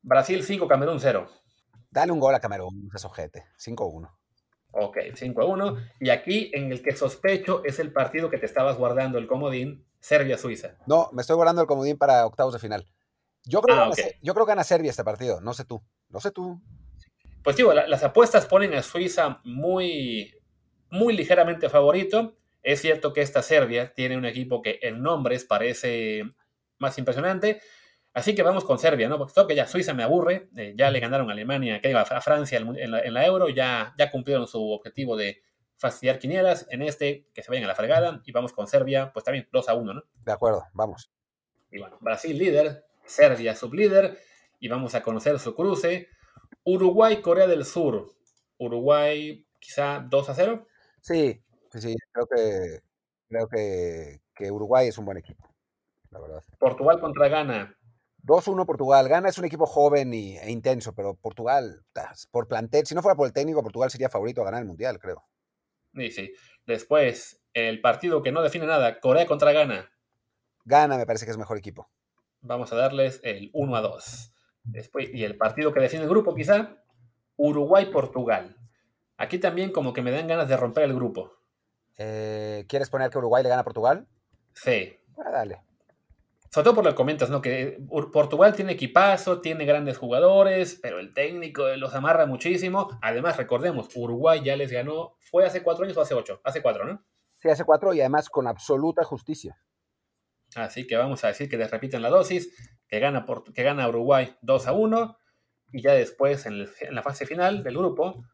Brasil 0.02 0.42
5, 0.42 0.68
Camerún 0.68 1.00
0. 1.00 1.28
Dale 1.90 2.12
un 2.12 2.20
gol 2.20 2.34
a 2.34 2.40
Camerún, 2.40 2.90
ese 2.94 3.06
ojete. 3.06 3.44
5-1. 3.58 4.10
Ok, 4.72 4.98
5 5.14 5.42
a 5.42 5.44
1. 5.46 5.76
Y 6.00 6.10
aquí 6.10 6.50
en 6.52 6.70
el 6.70 6.82
que 6.82 6.94
sospecho 6.94 7.62
es 7.64 7.78
el 7.78 7.92
partido 7.92 8.30
que 8.30 8.38
te 8.38 8.46
estabas 8.46 8.76
guardando 8.76 9.18
el 9.18 9.26
comodín, 9.26 9.86
Serbia-Suiza. 10.00 10.76
No, 10.86 11.08
me 11.12 11.22
estoy 11.22 11.36
guardando 11.36 11.62
el 11.62 11.68
comodín 11.68 11.96
para 11.96 12.26
octavos 12.26 12.52
de 12.52 12.58
final. 12.58 12.86
Yo 13.44 13.62
creo, 13.62 13.76
ah, 13.76 13.90
que, 13.94 14.02
gana, 14.02 14.14
yo 14.22 14.34
creo 14.34 14.46
que 14.46 14.50
gana 14.50 14.64
Serbia 14.64 14.90
este 14.90 15.04
partido, 15.04 15.40
no 15.40 15.54
sé 15.54 15.64
tú. 15.64 15.82
No 16.08 16.20
sé 16.20 16.30
tú. 16.30 16.60
Pues 17.42 17.56
digo, 17.56 17.72
las 17.72 18.02
apuestas 18.02 18.46
ponen 18.46 18.74
a 18.74 18.82
Suiza 18.82 19.40
muy, 19.44 20.34
muy 20.90 21.16
ligeramente 21.16 21.68
favorito. 21.68 22.34
Es 22.66 22.80
cierto 22.80 23.12
que 23.12 23.22
esta 23.22 23.42
Serbia 23.42 23.94
tiene 23.94 24.16
un 24.16 24.24
equipo 24.24 24.60
que 24.60 24.80
en 24.82 25.00
nombres 25.00 25.44
parece 25.44 26.24
más 26.78 26.98
impresionante, 26.98 27.60
Así 28.16 28.34
que 28.34 28.42
vamos 28.42 28.64
con 28.64 28.78
Serbia, 28.78 29.10
¿no? 29.10 29.18
Porque 29.18 29.34
todo 29.34 29.46
que 29.46 29.54
ya 29.54 29.66
Suiza 29.66 29.92
me 29.92 30.02
aburre, 30.02 30.48
eh, 30.56 30.72
ya 30.74 30.90
le 30.90 31.00
ganaron 31.00 31.28
a 31.28 31.34
Alemania, 31.34 31.82
que 31.82 31.90
iba 31.90 32.00
a 32.00 32.20
Francia 32.22 32.58
en 32.58 33.12
la, 33.12 33.26
Euro, 33.26 33.50
ya, 33.50 33.94
ya 33.98 34.10
cumplieron 34.10 34.46
su 34.46 34.70
objetivo 34.70 35.18
de 35.18 35.42
fastidiar 35.76 36.18
quinielas. 36.18 36.66
En 36.70 36.80
este, 36.80 37.28
que 37.34 37.42
se 37.42 37.50
vayan 37.50 37.64
a 37.64 37.66
la 37.66 37.74
fregada, 37.74 38.22
y 38.24 38.32
vamos 38.32 38.54
con 38.54 38.66
Serbia, 38.68 39.12
pues 39.12 39.22
también 39.22 39.46
2 39.52 39.68
a 39.68 39.74
1, 39.74 39.92
¿no? 39.92 40.02
De 40.24 40.32
acuerdo, 40.32 40.64
vamos. 40.72 41.10
Y 41.70 41.78
bueno, 41.78 41.98
Brasil 42.00 42.38
líder, 42.38 42.86
Serbia 43.04 43.54
sublíder, 43.54 44.18
y 44.60 44.68
vamos 44.68 44.94
a 44.94 45.02
conocer 45.02 45.38
su 45.38 45.54
cruce. 45.54 46.08
Uruguay, 46.64 47.20
Corea 47.20 47.46
del 47.46 47.66
Sur. 47.66 48.08
Uruguay, 48.56 49.46
quizá 49.60 50.02
2 50.08 50.30
a 50.30 50.34
0. 50.34 50.66
Sí, 51.02 51.44
sí, 51.80 51.90
sí, 51.90 51.96
creo 52.12 52.26
que, 52.26 52.80
creo 53.28 53.48
que, 53.48 54.20
que 54.34 54.50
Uruguay 54.50 54.88
es 54.88 54.98
un 54.98 55.04
buen 55.04 55.18
equipo, 55.18 55.48
la 56.10 56.20
verdad. 56.20 56.42
Portugal 56.58 57.00
contra 57.00 57.28
Ghana. 57.28 57.76
2-1 58.26 58.66
Portugal. 58.66 59.08
Gana 59.08 59.28
es 59.28 59.38
un 59.38 59.44
equipo 59.44 59.66
joven 59.66 60.12
y, 60.12 60.36
e 60.36 60.50
intenso, 60.50 60.92
pero 60.94 61.14
Portugal, 61.14 61.84
por 62.32 62.48
plantel, 62.48 62.84
si 62.84 62.94
no 62.94 63.02
fuera 63.02 63.14
por 63.16 63.26
el 63.26 63.32
técnico, 63.32 63.62
Portugal 63.62 63.90
sería 63.90 64.08
favorito 64.08 64.42
a 64.42 64.46
ganar 64.46 64.62
el 64.62 64.66
Mundial, 64.66 64.98
creo. 64.98 65.22
Sí, 65.94 66.10
sí. 66.10 66.32
Después, 66.66 67.40
el 67.54 67.80
partido 67.80 68.22
que 68.22 68.32
no 68.32 68.42
define 68.42 68.66
nada, 68.66 68.98
Corea 68.98 69.26
contra 69.26 69.52
Ghana. 69.52 69.90
Ghana 70.64 70.96
me 70.96 71.06
parece 71.06 71.24
que 71.24 71.30
es 71.30 71.38
mejor 71.38 71.56
equipo. 71.56 71.88
Vamos 72.40 72.72
a 72.72 72.76
darles 72.76 73.20
el 73.22 73.50
1 73.52 73.76
a 73.76 73.80
2. 73.80 74.34
Después, 74.64 75.08
y 75.12 75.22
el 75.22 75.36
partido 75.36 75.72
que 75.72 75.80
define 75.80 76.02
el 76.02 76.08
grupo, 76.08 76.34
quizá, 76.34 76.82
Uruguay-Portugal. 77.36 78.56
Aquí 79.16 79.38
también 79.38 79.70
como 79.70 79.92
que 79.92 80.02
me 80.02 80.10
dan 80.10 80.26
ganas 80.26 80.48
de 80.48 80.56
romper 80.56 80.84
el 80.84 80.94
grupo. 80.94 81.35
Eh, 81.98 82.64
¿Quieres 82.68 82.90
poner 82.90 83.10
que 83.10 83.18
Uruguay 83.18 83.42
le 83.42 83.48
gana 83.48 83.62
a 83.62 83.64
Portugal? 83.64 84.06
Sí. 84.54 84.98
Ah, 85.18 85.30
dale 85.30 85.62
sobre 86.56 86.64
todo 86.64 86.74
por 86.76 86.84
lo 86.84 86.90
que 86.92 86.96
comentas, 86.96 87.28
¿no? 87.28 87.42
Que 87.42 87.78
Portugal 88.10 88.54
tiene 88.54 88.72
equipazo, 88.72 89.42
tiene 89.42 89.66
grandes 89.66 89.98
jugadores, 89.98 90.78
pero 90.80 90.98
el 90.98 91.12
técnico 91.12 91.68
los 91.76 91.94
amarra 91.94 92.24
muchísimo. 92.24 92.98
Además, 93.02 93.36
recordemos, 93.36 93.88
Uruguay 93.94 94.40
ya 94.42 94.56
les 94.56 94.72
ganó, 94.72 95.16
¿fue 95.18 95.44
hace 95.44 95.62
cuatro 95.62 95.84
años 95.84 95.98
o 95.98 96.00
hace 96.00 96.14
ocho? 96.14 96.40
Hace 96.44 96.62
cuatro, 96.62 96.86
¿no? 96.86 97.04
Sí, 97.40 97.50
hace 97.50 97.64
cuatro 97.64 97.92
y 97.92 98.00
además 98.00 98.30
con 98.30 98.46
absoluta 98.46 99.04
justicia. 99.04 99.62
Así 100.54 100.86
que 100.86 100.96
vamos 100.96 101.22
a 101.24 101.28
decir 101.28 101.50
que 101.50 101.58
les 101.58 101.70
repiten 101.70 102.00
la 102.00 102.08
dosis, 102.08 102.50
que 102.88 103.00
gana, 103.00 103.26
que 103.54 103.62
gana 103.62 103.86
Uruguay 103.86 104.34
2 104.40 104.66
a 104.66 104.72
1, 104.72 105.18
y 105.72 105.82
ya 105.82 105.92
después 105.92 106.46
en, 106.46 106.66
en 106.80 106.94
la 106.94 107.02
fase 107.02 107.26
final 107.26 107.64
del 107.64 107.76
grupo, 107.76 108.24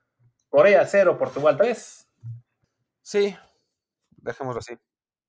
Corea 0.48 0.86
0, 0.86 1.18
Portugal 1.18 1.56
3. 1.56 2.08
Sí, 3.02 3.34
dejémoslo 4.22 4.60
así. 4.60 4.74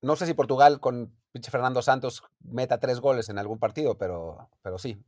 No 0.02 0.16
sé 0.16 0.26
si 0.26 0.34
Portugal 0.34 0.80
con 0.80 1.16
pinche 1.32 1.52
Fernando 1.52 1.82
Santos 1.82 2.24
meta 2.42 2.80
tres 2.80 3.00
goles 3.00 3.30
en 3.30 3.40
algún 3.40 3.60
partido, 3.60 3.98
pero, 3.98 4.50
pero 4.62 4.78
sí. 4.78 5.04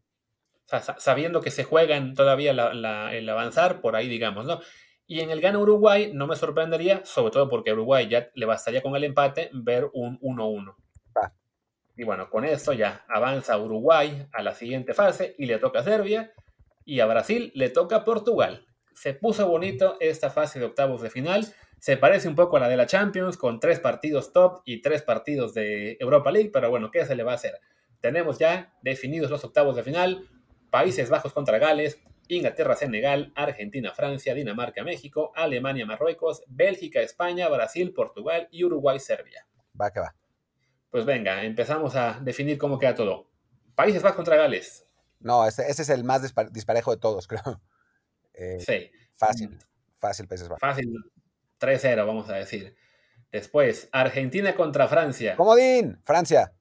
sabiendo 0.98 1.42
que 1.42 1.52
se 1.52 1.64
juegan 1.64 2.14
todavía 2.14 2.52
el 2.52 3.30
avanzar, 3.30 3.82
por 3.82 3.96
ahí 3.96 4.08
digamos, 4.08 4.46
¿no? 4.46 4.60
Y 5.08 5.20
en 5.20 5.30
el 5.30 5.42
gana 5.42 5.60
Uruguay 5.60 6.12
no 6.14 6.26
me 6.26 6.36
sorprendería, 6.36 7.06
sobre 7.06 7.32
todo 7.32 7.48
porque 7.48 7.74
Uruguay 7.74 8.08
ya 8.08 8.30
le 8.34 8.46
bastaría 8.46 8.82
con 8.82 8.96
el 8.96 9.04
empate, 9.04 9.52
ver 9.54 9.90
un 9.94 10.20
1-1. 10.20 10.76
Y 11.98 12.04
bueno, 12.04 12.30
con 12.30 12.44
esto 12.44 12.74
ya 12.74 13.06
avanza 13.08 13.58
Uruguay 13.58 14.28
a 14.34 14.42
la 14.42 14.54
siguiente 14.54 14.94
fase 14.94 15.36
y 15.38 15.46
le 15.46 15.60
toca 15.60 15.80
a 15.80 15.84
Serbia 15.84 16.34
y 16.84 17.00
a 17.00 17.06
Brasil 17.06 17.52
le 17.56 17.70
toca 17.70 18.04
Portugal. 18.04 18.66
Se 18.96 19.14
puso 19.14 19.48
bonito 19.48 19.98
esta 20.00 20.32
fase 20.32 20.58
de 20.58 20.66
octavos 20.66 21.02
de 21.02 21.12
final 21.12 21.54
se 21.86 21.98
parece 21.98 22.28
un 22.28 22.34
poco 22.34 22.58
a 22.58 22.60
la 22.60 22.68
de 22.68 22.78
la 22.78 22.88
Champions, 22.88 23.38
con 23.38 23.60
tres 23.60 23.80
partidos 23.80 24.34
top 24.34 24.64
y 24.66 24.82
tres 24.82 25.04
partidos 25.04 25.54
de 25.54 25.98
Europa 26.00 26.32
League, 26.32 26.50
pero 26.52 26.72
bueno, 26.72 26.90
¿qué 26.90 27.06
se 27.06 27.16
le 27.16 27.22
va 27.22 27.34
a 27.34 27.36
hacer? 27.36 27.60
Tenemos 28.02 28.40
ya 28.40 28.74
definidos 28.82 29.30
los 29.30 29.44
octavos 29.44 29.76
de 29.76 29.84
final, 29.84 30.28
Países 30.72 31.12
Bajos 31.12 31.32
contra 31.32 31.60
Gales, 31.60 32.00
Inglaterra, 32.28 32.76
Senegal, 32.76 33.32
Argentina, 33.36 33.94
Francia, 33.94 34.34
Dinamarca, 34.34 34.84
México, 34.84 35.32
Alemania, 35.36 35.86
Marruecos, 35.86 36.42
Bélgica, 36.48 37.02
España, 37.02 37.48
Brasil, 37.50 37.94
Portugal 37.94 38.48
y 38.50 38.64
Uruguay, 38.64 39.00
Serbia. 39.00 39.46
Va 39.80 39.92
que 39.92 40.00
va. 40.00 40.16
Pues 40.90 41.06
venga, 41.06 41.44
empezamos 41.44 41.96
a 41.96 42.20
definir 42.20 42.58
cómo 42.58 42.80
queda 42.80 42.96
todo. 42.96 43.30
Países 43.76 44.02
Bajos 44.02 44.16
contra 44.16 44.38
Gales. 44.38 44.88
No, 45.20 45.46
ese, 45.46 45.70
es 45.70 45.90
el 45.90 46.04
más 46.04 46.24
disparejo 46.52 46.90
de 46.90 46.98
todos, 46.98 47.28
creo. 47.28 47.62
Eh, 48.38 48.60
sí. 48.60 48.92
Fácil, 49.16 49.58
fácil 50.00 50.28
Países 50.28 50.48
Bajos. 50.48 50.62
Fácil, 50.62 50.94
3-0, 51.60 52.06
vamos 52.06 52.30
a 52.30 52.36
decir. 52.36 52.76
Después, 53.32 53.90
Argentina 53.92 54.56
contra 54.56 54.88
Francia. 54.88 55.36
Comodín, 55.36 56.00
Francia. 56.04 56.54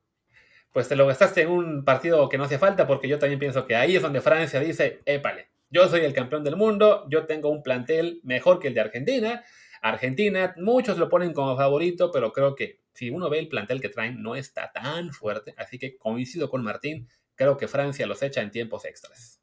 Pues 0.72 0.88
te 0.88 0.96
lo 0.96 1.06
gastaste 1.06 1.42
en 1.42 1.50
un 1.50 1.84
partido 1.84 2.28
que 2.28 2.36
no 2.36 2.44
hace 2.44 2.58
falta, 2.58 2.86
porque 2.86 3.08
yo 3.08 3.18
también 3.18 3.38
pienso 3.38 3.66
que 3.66 3.76
ahí 3.76 3.94
es 3.94 4.02
donde 4.02 4.20
Francia 4.20 4.58
dice, 4.58 5.02
épale, 5.04 5.50
yo 5.70 5.88
soy 5.88 6.00
el 6.00 6.12
campeón 6.12 6.42
del 6.44 6.56
mundo, 6.56 7.06
yo 7.08 7.26
tengo 7.26 7.48
un 7.48 7.62
plantel 7.62 8.20
mejor 8.24 8.58
que 8.58 8.68
el 8.68 8.74
de 8.74 8.80
Argentina. 8.80 9.44
Argentina, 9.82 10.54
muchos 10.56 10.98
lo 10.98 11.08
ponen 11.08 11.32
como 11.32 11.56
favorito, 11.56 12.10
pero 12.10 12.32
creo 12.32 12.54
que 12.54 12.80
si 12.92 13.10
uno 13.10 13.28
ve 13.28 13.38
el 13.38 13.48
plantel 13.48 13.80
que 13.80 13.88
traen, 13.88 14.22
no 14.22 14.34
está 14.34 14.72
tan 14.72 15.12
fuerte. 15.12 15.54
Así 15.56 15.78
que 15.78 15.96
coincido 15.96 16.48
con 16.48 16.62
Martín, 16.62 17.08
creo 17.34 17.56
que 17.56 17.68
Francia 17.68 18.06
los 18.06 18.22
echa 18.22 18.40
en 18.40 18.50
tiempos 18.50 18.84
extras. 18.84 19.33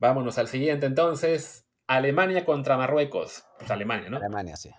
Vámonos 0.00 0.38
al 0.38 0.48
siguiente 0.48 0.86
entonces. 0.86 1.66
Alemania 1.86 2.44
contra 2.44 2.76
Marruecos. 2.76 3.44
Pues 3.58 3.70
Alemania, 3.70 4.08
¿no? 4.10 4.16
Alemania, 4.16 4.56
sí. 4.56 4.70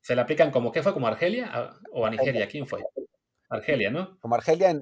se 0.00 0.14
le 0.14 0.22
aplican 0.22 0.50
como, 0.50 0.72
¿qué 0.72 0.82
fue? 0.82 0.92
¿Como 0.92 1.06
Argelia 1.06 1.78
o 1.92 2.04
a 2.04 2.10
Nigeria? 2.10 2.48
¿Quién 2.48 2.66
fue? 2.66 2.82
Argelia, 3.48 3.90
¿no? 3.90 4.18
Como 4.20 4.34
Argelia 4.34 4.70
en, 4.70 4.80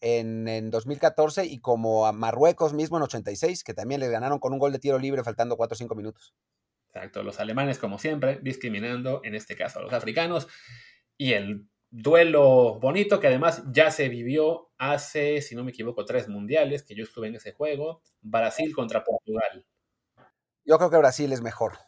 en, 0.00 0.48
en 0.48 0.70
2014 0.70 1.46
y 1.46 1.60
como 1.60 2.06
a 2.06 2.12
Marruecos 2.12 2.72
mismo 2.72 2.96
en 2.96 3.04
86, 3.04 3.64
que 3.64 3.74
también 3.74 4.00
le 4.00 4.08
ganaron 4.08 4.38
con 4.38 4.52
un 4.52 4.58
gol 4.58 4.72
de 4.72 4.78
tiro 4.78 4.98
libre 4.98 5.24
faltando 5.24 5.56
4 5.56 5.74
o 5.74 5.76
5 5.76 5.94
minutos. 5.94 6.34
Exacto, 6.88 7.22
los 7.22 7.40
alemanes, 7.40 7.78
como 7.78 7.98
siempre, 7.98 8.38
discriminando 8.42 9.20
en 9.24 9.34
este 9.34 9.56
caso 9.56 9.78
a 9.78 9.82
los 9.82 9.92
africanos. 9.92 10.48
Y 11.16 11.32
el 11.32 11.68
duelo 11.90 12.78
bonito 12.80 13.20
que 13.20 13.26
además 13.26 13.62
ya 13.72 13.90
se 13.90 14.08
vivió 14.08 14.70
hace, 14.78 15.42
si 15.42 15.54
no 15.54 15.64
me 15.64 15.70
equivoco, 15.70 16.04
tres 16.04 16.28
mundiales, 16.28 16.82
que 16.82 16.94
yo 16.94 17.04
estuve 17.04 17.28
en 17.28 17.36
ese 17.36 17.52
juego, 17.52 18.02
Brasil 18.20 18.74
contra 18.74 19.04
Portugal. 19.04 19.66
Yo 20.64 20.78
creo 20.78 20.90
que 20.90 20.98
Brasil 20.98 21.32
es 21.32 21.42
mejor, 21.42 21.78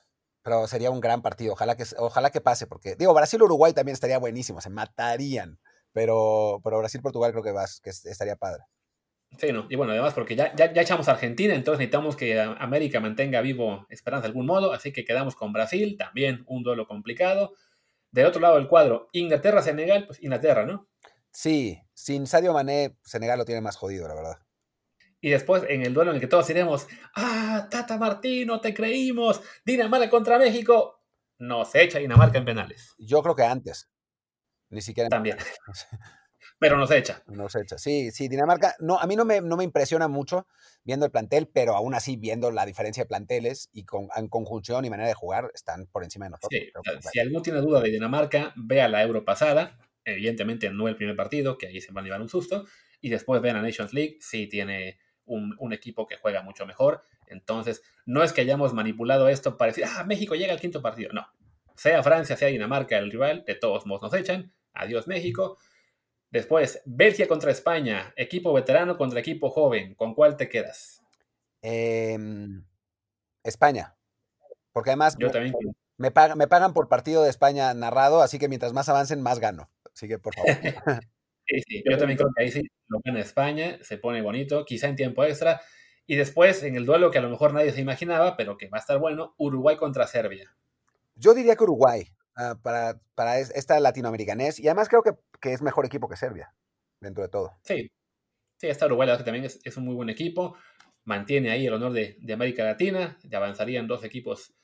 pero 0.42 0.66
sería 0.66 0.90
un 0.90 1.00
gran 1.00 1.22
partido. 1.22 1.52
Ojalá 1.52 1.76
que, 1.76 1.84
ojalá 1.98 2.30
que 2.30 2.40
pase, 2.40 2.66
porque 2.66 2.96
digo, 2.96 3.14
Brasil-Uruguay 3.14 3.72
también 3.72 3.94
estaría 3.94 4.18
buenísimo, 4.18 4.60
se 4.60 4.70
matarían. 4.70 5.58
Pero, 5.92 6.60
pero 6.64 6.78
Brasil-Portugal 6.78 7.32
creo 7.32 7.44
que, 7.44 7.52
vas, 7.52 7.80
que 7.80 7.90
estaría 7.90 8.36
padre. 8.36 8.64
Sí, 9.38 9.52
no. 9.52 9.66
Y 9.70 9.76
bueno, 9.76 9.92
además 9.92 10.14
porque 10.14 10.36
ya, 10.36 10.54
ya, 10.54 10.72
ya, 10.72 10.82
echamos 10.82 11.08
a 11.08 11.12
Argentina, 11.12 11.54
entonces 11.54 11.78
necesitamos 11.78 12.16
que 12.16 12.38
América 12.40 13.00
mantenga 13.00 13.40
vivo 13.40 13.86
esperanza 13.88 14.22
de 14.22 14.28
algún 14.28 14.46
modo, 14.46 14.72
así 14.72 14.92
que 14.92 15.04
quedamos 15.04 15.36
con 15.36 15.52
Brasil, 15.52 15.96
también 15.98 16.44
un 16.46 16.62
duelo 16.62 16.86
complicado. 16.86 17.54
Del 18.12 18.26
otro 18.26 18.40
lado 18.40 18.56
del 18.56 18.68
cuadro, 18.68 19.08
Inglaterra-Senegal, 19.12 20.06
pues 20.06 20.22
Inglaterra, 20.22 20.64
¿no? 20.64 20.88
Sí, 21.32 21.80
sin 21.94 22.26
Sadio 22.26 22.52
Mané, 22.52 22.98
Senegal 23.02 23.38
lo 23.38 23.44
tiene 23.44 23.62
más 23.62 23.76
jodido, 23.76 24.06
la 24.06 24.14
verdad. 24.14 24.38
Y 25.20 25.30
después 25.30 25.64
en 25.68 25.82
el 25.82 25.94
duelo 25.94 26.10
en 26.10 26.16
el 26.16 26.20
que 26.20 26.26
todos 26.26 26.50
iremos, 26.50 26.86
ah, 27.16 27.68
Tata 27.70 27.96
Martino, 27.96 28.60
te 28.60 28.74
creímos, 28.74 29.40
Dinamarca 29.64 30.10
contra 30.10 30.38
México, 30.38 31.02
nos 31.38 31.74
echa 31.74 31.98
Dinamarca 31.98 32.38
en 32.38 32.44
penales. 32.44 32.94
Yo 32.98 33.22
creo 33.22 33.34
que 33.34 33.44
antes. 33.44 33.90
Ni 34.68 34.82
siquiera. 34.82 35.08
También. 35.08 35.38
Pero 36.62 36.76
nos 36.78 36.92
echa. 36.92 37.24
Nos 37.26 37.56
echa. 37.56 37.76
Sí, 37.76 38.12
sí, 38.12 38.28
Dinamarca, 38.28 38.76
no, 38.78 38.96
a 38.96 39.06
mí 39.08 39.16
no 39.16 39.24
me, 39.24 39.40
no 39.40 39.56
me 39.56 39.64
impresiona 39.64 40.06
mucho 40.06 40.46
viendo 40.84 41.04
el 41.04 41.10
plantel, 41.10 41.48
pero 41.52 41.74
aún 41.74 41.92
así 41.92 42.16
viendo 42.16 42.52
la 42.52 42.64
diferencia 42.64 43.02
de 43.02 43.08
planteles 43.08 43.68
y 43.72 43.82
con, 43.82 44.06
en 44.14 44.28
conjunción 44.28 44.84
y 44.84 44.90
manera 44.90 45.08
de 45.08 45.14
jugar, 45.14 45.50
están 45.54 45.86
por 45.86 46.04
encima 46.04 46.26
de 46.26 46.30
nosotros. 46.30 46.50
Sí, 46.52 47.10
si 47.12 47.18
alguno 47.18 47.42
tiene 47.42 47.60
duda 47.60 47.80
de 47.80 47.90
Dinamarca, 47.90 48.52
vea 48.54 48.86
la 48.86 49.02
Euro 49.02 49.24
pasada, 49.24 49.76
evidentemente 50.04 50.70
no 50.70 50.86
el 50.86 50.94
primer 50.94 51.16
partido, 51.16 51.58
que 51.58 51.66
ahí 51.66 51.80
se 51.80 51.90
van 51.90 52.04
a 52.04 52.06
llevar 52.06 52.22
un 52.22 52.28
susto, 52.28 52.64
y 53.00 53.10
después 53.10 53.42
vean 53.42 53.56
a 53.56 53.62
Nations 53.62 53.92
League, 53.92 54.18
sí 54.20 54.46
tiene 54.46 55.00
un, 55.24 55.56
un, 55.58 55.72
equipo 55.72 56.06
que 56.06 56.14
juega 56.14 56.42
mucho 56.42 56.64
mejor. 56.64 57.02
Entonces, 57.26 57.82
no 58.06 58.22
es 58.22 58.32
que 58.32 58.42
hayamos 58.42 58.72
manipulado 58.72 59.28
esto 59.28 59.56
para 59.56 59.72
decir, 59.72 59.84
ah, 59.84 60.04
México 60.04 60.36
llega 60.36 60.52
al 60.52 60.60
quinto 60.60 60.80
partido. 60.80 61.10
No. 61.12 61.26
Sea 61.74 62.04
Francia, 62.04 62.36
sea 62.36 62.46
Dinamarca 62.46 62.98
el 62.98 63.10
rival, 63.10 63.42
de 63.48 63.56
todos 63.56 63.84
modos 63.84 64.02
nos 64.02 64.14
echan. 64.14 64.52
Adiós 64.74 65.08
México. 65.08 65.58
Después, 66.32 66.80
Bélgica 66.86 67.28
contra 67.28 67.52
España, 67.52 68.14
equipo 68.16 68.54
veterano 68.54 68.96
contra 68.96 69.20
equipo 69.20 69.50
joven. 69.50 69.94
¿Con 69.94 70.14
cuál 70.14 70.38
te 70.38 70.48
quedas? 70.48 71.02
Eh, 71.60 72.18
España. 73.44 73.94
Porque 74.72 74.90
además 74.90 75.14
Yo 75.18 75.26
me, 75.26 75.32
también. 75.32 75.54
me, 75.98 76.10
pagan, 76.10 76.38
me 76.38 76.48
pagan 76.48 76.72
por 76.72 76.88
partido 76.88 77.22
de 77.22 77.28
España 77.28 77.74
narrado, 77.74 78.22
así 78.22 78.38
que 78.38 78.48
mientras 78.48 78.72
más 78.72 78.88
avancen, 78.88 79.20
más 79.20 79.40
gano. 79.40 79.70
Así 79.94 80.08
que, 80.08 80.18
por 80.18 80.34
favor. 80.34 80.50
Sí, 81.44 81.60
sí, 81.66 81.82
yo 81.84 81.98
también 81.98 82.16
creo 82.16 82.30
que 82.34 82.44
ahí 82.44 82.52
sí 82.52 82.62
lo 82.86 83.00
gana 83.04 83.20
España, 83.20 83.76
se 83.82 83.98
pone 83.98 84.22
bonito, 84.22 84.64
quizá 84.64 84.86
en 84.86 84.94
tiempo 84.94 85.24
extra. 85.24 85.60
Y 86.06 86.14
después, 86.14 86.62
en 86.62 86.76
el 86.76 86.86
duelo 86.86 87.10
que 87.10 87.18
a 87.18 87.20
lo 87.20 87.28
mejor 87.28 87.52
nadie 87.52 87.72
se 87.72 87.80
imaginaba, 87.80 88.36
pero 88.36 88.56
que 88.56 88.68
va 88.68 88.78
a 88.78 88.80
estar 88.80 88.98
bueno, 89.00 89.34
Uruguay 89.38 89.76
contra 89.76 90.06
Serbia. 90.06 90.54
Yo 91.16 91.34
diría 91.34 91.56
que 91.56 91.64
Uruguay, 91.64 92.06
uh, 92.36 92.60
para, 92.60 93.00
para 93.14 93.38
esta 93.38 93.78
latinoamericanés, 93.80 94.58
y 94.60 94.66
además 94.66 94.88
creo 94.88 95.02
que, 95.02 95.12
que, 95.40 95.52
es 95.52 95.62
mejor 95.62 95.86
equipo 95.86 96.08
que 96.08 96.16
Serbia, 96.16 96.54
dentro 97.00 97.22
de 97.22 97.28
todo. 97.28 97.58
Sí, 97.62 97.90
sí, 98.56 98.68
esta 98.68 98.86
Uruguay 98.86 99.08
la 99.08 99.18
que 99.18 99.24
también 99.24 99.44
es, 99.44 99.60
es, 99.64 99.76
un 99.76 99.84
muy 99.84 99.94
buen 99.94 100.10
equipo, 100.10 100.56
mantiene 101.04 101.50
ahí 101.50 101.66
el 101.66 101.74
honor 101.74 101.92
de, 101.92 102.16
de 102.20 102.32
América 102.32 102.64
Latina, 102.64 103.18
ya 103.22 103.38
avanzarían 103.38 103.86
dos 103.86 104.04
equipos 104.04 104.54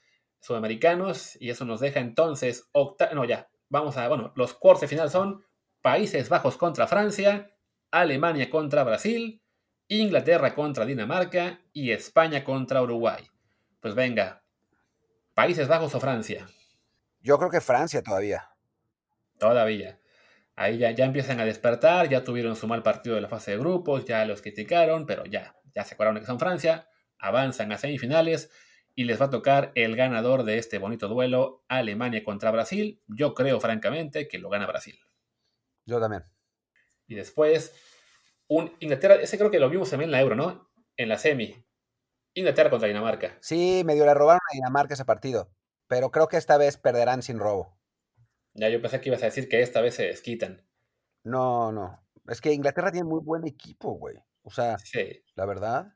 sudamericanos, 0.40 1.36
y 1.40 1.50
eso 1.50 1.64
nos 1.64 1.80
deja 1.80 2.00
entonces, 2.00 2.68
octa 2.72 3.12
no, 3.14 3.24
ya, 3.24 3.48
vamos 3.68 3.96
a, 3.96 4.08
bueno, 4.08 4.32
los 4.36 4.54
cuartos 4.54 4.82
de 4.82 4.88
final 4.88 5.10
son 5.10 5.44
Países 5.80 6.28
Bajos 6.28 6.56
contra 6.56 6.86
Francia, 6.86 7.54
Alemania 7.90 8.50
contra 8.50 8.84
Brasil, 8.84 9.42
Inglaterra 9.88 10.54
contra 10.54 10.84
Dinamarca 10.84 11.60
y 11.72 11.92
España 11.92 12.44
contra 12.44 12.82
Uruguay. 12.82 13.24
Pues 13.80 13.94
venga, 13.94 14.42
Países 15.34 15.68
Bajos 15.68 15.94
o 15.94 16.00
Francia. 16.00 16.46
Yo 17.20 17.38
creo 17.38 17.50
que 17.50 17.60
Francia 17.60 18.02
todavía. 18.02 18.50
Todavía. 19.38 20.00
Ahí 20.56 20.78
ya, 20.78 20.90
ya 20.90 21.04
empiezan 21.04 21.38
a 21.40 21.44
despertar, 21.44 22.08
ya 22.08 22.24
tuvieron 22.24 22.56
su 22.56 22.66
mal 22.66 22.82
partido 22.82 23.14
de 23.14 23.20
la 23.20 23.28
fase 23.28 23.52
de 23.52 23.58
grupos, 23.58 24.04
ya 24.04 24.24
los 24.24 24.42
criticaron, 24.42 25.06
pero 25.06 25.24
ya, 25.24 25.54
ya 25.74 25.84
se 25.84 25.94
acordaron 25.94 26.20
que 26.20 26.26
son 26.26 26.40
Francia, 26.40 26.88
avanzan 27.18 27.70
a 27.70 27.78
semifinales 27.78 28.50
y 28.94 29.04
les 29.04 29.20
va 29.20 29.26
a 29.26 29.30
tocar 29.30 29.70
el 29.76 29.94
ganador 29.94 30.42
de 30.42 30.58
este 30.58 30.78
bonito 30.78 31.06
duelo, 31.06 31.64
Alemania 31.68 32.24
contra 32.24 32.50
Brasil. 32.50 33.00
Yo 33.06 33.34
creo 33.34 33.60
francamente 33.60 34.26
que 34.26 34.38
lo 34.38 34.50
gana 34.50 34.66
Brasil. 34.66 34.98
Yo 35.86 36.00
también. 36.00 36.24
Y 37.06 37.14
después, 37.14 37.72
un 38.48 38.74
Inglaterra, 38.80 39.14
ese 39.14 39.38
creo 39.38 39.52
que 39.52 39.60
lo 39.60 39.70
vimos 39.70 39.88
también 39.88 40.08
en 40.08 40.12
la 40.12 40.20
Euro, 40.20 40.34
¿no? 40.34 40.68
En 40.96 41.08
la 41.08 41.16
semi. 41.16 41.54
Inglaterra 42.34 42.70
contra 42.70 42.88
Dinamarca. 42.88 43.38
Sí, 43.40 43.82
medio 43.84 44.04
le 44.04 44.14
robaron 44.14 44.40
a 44.50 44.54
Dinamarca 44.54 44.94
ese 44.94 45.04
partido, 45.04 45.48
pero 45.88 46.10
creo 46.10 46.28
que 46.28 46.36
esta 46.36 46.56
vez 46.58 46.76
perderán 46.76 47.22
sin 47.22 47.38
robo. 47.38 47.76
Ya, 48.54 48.68
yo 48.68 48.80
pensé 48.80 49.00
que 49.00 49.08
ibas 49.08 49.22
a 49.22 49.26
decir 49.26 49.48
que 49.48 49.62
esta 49.62 49.80
vez 49.80 49.94
se 49.94 50.04
desquitan. 50.04 50.62
No, 51.24 51.72
no. 51.72 52.00
Es 52.28 52.40
que 52.40 52.52
Inglaterra 52.52 52.92
tiene 52.92 53.08
muy 53.08 53.20
buen 53.20 53.46
equipo, 53.46 53.92
güey. 53.92 54.16
O 54.42 54.50
sea, 54.50 54.78
sí. 54.78 55.22
la 55.34 55.46
verdad. 55.46 55.94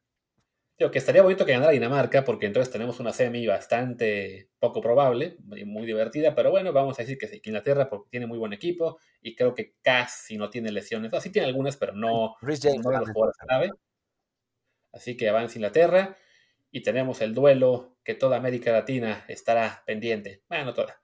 Digo, 0.79 0.91
que 0.91 0.99
estaría 0.99 1.23
bonito 1.23 1.45
que 1.45 1.53
ganara 1.53 1.73
Dinamarca, 1.73 2.25
porque 2.25 2.47
entonces 2.47 2.73
tenemos 2.73 2.99
una 3.01 3.13
semi 3.13 3.47
bastante 3.47 4.51
poco 4.59 4.81
probable, 4.81 5.37
muy 5.41 5.87
divertida, 5.87 6.35
pero 6.35 6.51
bueno, 6.51 6.73
vamos 6.73 6.99
a 6.99 7.03
decir 7.03 7.19
que 7.19 7.29
sí, 7.29 7.41
que 7.41 7.51
Inglaterra 7.51 7.89
porque 7.91 8.09
tiene 8.11 8.27
muy 8.27 8.39
buen 8.39 8.53
equipo 8.53 8.99
y 9.21 9.35
creo 9.37 9.55
que 9.55 9.75
casi 9.83 10.37
no 10.39 10.49
tiene 10.49 10.73
lesiones. 10.73 11.13
No, 11.13 11.21
sí 11.21 11.31
tiene 11.31 11.49
algunas, 11.49 11.77
pero 11.77 11.93
no, 11.93 12.35
James, 12.41 12.83
no 12.83 12.91
de 12.91 12.99
los 12.99 13.11
jugadores 13.11 13.37
clave. 13.39 13.71
Así 14.93 15.17
que 15.17 15.29
avanza 15.29 15.59
Inglaterra 15.59 16.17
y 16.73 16.83
tenemos 16.83 17.21
el 17.21 17.35
duelo 17.35 17.97
que 18.03 18.15
toda 18.15 18.39
América 18.39 18.73
Latina 18.73 19.25
estará 19.29 19.83
pendiente. 19.87 20.43
Bueno, 20.49 20.65
no 20.65 20.75
toda. 20.75 21.01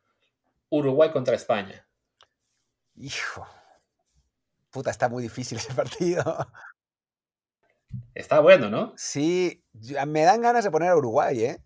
Uruguay 0.71 1.11
contra 1.11 1.37
España. 1.37 1.87
Hijo. 2.97 3.47
Puta, 4.71 4.91
está 4.91 5.09
muy 5.09 5.23
difícil 5.23 5.59
ese 5.59 5.75
partido. 5.75 6.25
Está 8.15 8.41
bueno, 8.41 8.71
¿no? 8.71 8.95
Sí, 8.97 9.63
me 10.07 10.23
dan 10.23 10.41
ganas 10.41 10.65
de 10.65 10.71
poner 10.71 10.89
a 10.91 10.97
Uruguay, 10.97 11.45
¿eh? 11.45 11.63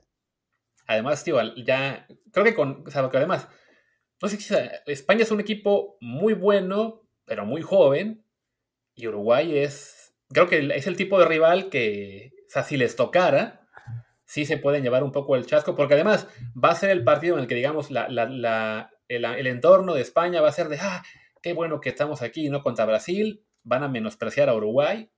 Además, 0.86 1.22
tío, 1.24 1.40
ya 1.56 2.06
creo 2.32 2.44
que 2.44 2.54
con, 2.54 2.84
o 2.86 2.90
sea, 2.90 3.08
que 3.08 3.16
además, 3.16 3.48
no 4.20 4.28
sé 4.28 4.36
si 4.36 4.54
España 4.86 5.22
es 5.22 5.30
un 5.30 5.40
equipo 5.40 5.96
muy 6.00 6.34
bueno, 6.34 7.02
pero 7.24 7.46
muy 7.46 7.62
joven, 7.62 8.24
y 8.94 9.06
Uruguay 9.06 9.58
es, 9.58 10.14
creo 10.28 10.48
que 10.48 10.58
es 10.74 10.86
el 10.86 10.96
tipo 10.96 11.18
de 11.18 11.26
rival 11.26 11.70
que, 11.70 12.32
o 12.46 12.50
sea, 12.50 12.62
si 12.62 12.76
les 12.76 12.94
tocara, 12.94 13.61
sí 14.32 14.46
se 14.46 14.56
pueden 14.56 14.82
llevar 14.82 15.04
un 15.04 15.12
poco 15.12 15.36
el 15.36 15.44
chasco, 15.44 15.76
porque 15.76 15.92
además 15.92 16.26
va 16.52 16.70
a 16.70 16.74
ser 16.74 16.88
el 16.88 17.04
partido 17.04 17.34
en 17.34 17.42
el 17.42 17.46
que, 17.46 17.54
digamos, 17.54 17.90
la, 17.90 18.08
la, 18.08 18.24
la, 18.24 18.90
el, 19.06 19.26
el, 19.26 19.46
entorno 19.46 19.92
de 19.92 20.00
España 20.00 20.40
va 20.40 20.48
a 20.48 20.52
ser 20.52 20.70
de, 20.70 20.78
ah, 20.80 21.02
qué 21.42 21.52
bueno 21.52 21.82
que 21.82 21.90
estamos 21.90 22.22
aquí, 22.22 22.48
¿no? 22.48 22.62
Contra 22.62 22.86
Brasil, 22.86 23.44
van 23.62 23.82
a 23.82 23.88
menospreciar 23.88 24.48
a 24.48 24.54
Uruguay, 24.54 25.12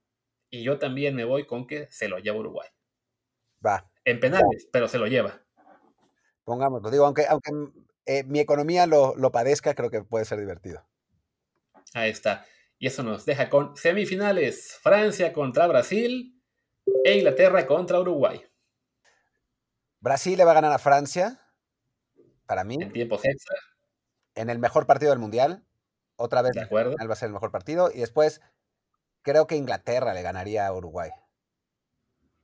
y 0.49 0.63
yo 0.63 0.79
también 0.79 1.15
me 1.15 1.23
voy 1.23 1.45
con 1.47 1.65
que 1.65 1.87
se 1.91 2.09
lo 2.09 2.19
lleva 2.19 2.39
Uruguay. 2.39 2.67
Va. 3.65 3.89
En 4.03 4.19
penales, 4.19 4.67
pero 4.69 4.89
se 4.89 4.97
lo 4.97 5.07
lleva. 5.07 5.41
Pongámoslo. 6.43 6.91
Digo, 6.91 7.05
aunque, 7.05 7.25
aunque 7.25 7.51
eh, 8.05 8.25
mi 8.25 8.41
economía 8.41 8.85
lo, 8.85 9.15
lo, 9.15 9.31
padezca, 9.31 9.75
creo 9.75 9.89
que 9.89 10.03
puede 10.03 10.25
ser 10.25 10.41
divertido. 10.41 10.85
Ahí 11.93 12.11
está. 12.11 12.45
Y 12.79 12.87
eso 12.87 13.01
nos 13.01 13.25
deja 13.25 13.49
con 13.49 13.77
semifinales. 13.77 14.77
Francia 14.81 15.31
contra 15.31 15.67
Brasil 15.67 16.43
e 17.05 17.15
Inglaterra 17.15 17.65
contra 17.65 18.01
Uruguay. 18.01 18.43
Brasil 20.05 20.37
le 20.37 20.45
va 20.45 20.51
a 20.51 20.53
ganar 20.53 20.71
a 20.71 20.77
Francia. 20.77 21.41
Para 22.45 22.63
mí. 22.63 22.77
En 22.79 22.91
tiempos 22.91 23.25
extra. 23.25 23.57
En 24.35 24.51
el 24.51 24.59
mejor 24.59 24.85
partido 24.85 25.09
del 25.09 25.17
Mundial. 25.17 25.65
Otra 26.15 26.43
vez 26.43 26.53
de 26.53 26.61
acuerdo. 26.61 26.95
va 26.95 27.13
a 27.13 27.15
ser 27.15 27.27
el 27.27 27.33
mejor 27.33 27.51
partido. 27.51 27.89
Y 27.91 28.01
después 28.01 28.39
creo 29.23 29.47
que 29.47 29.55
Inglaterra 29.55 30.13
le 30.13 30.21
ganaría 30.21 30.67
a 30.67 30.73
Uruguay. 30.73 31.09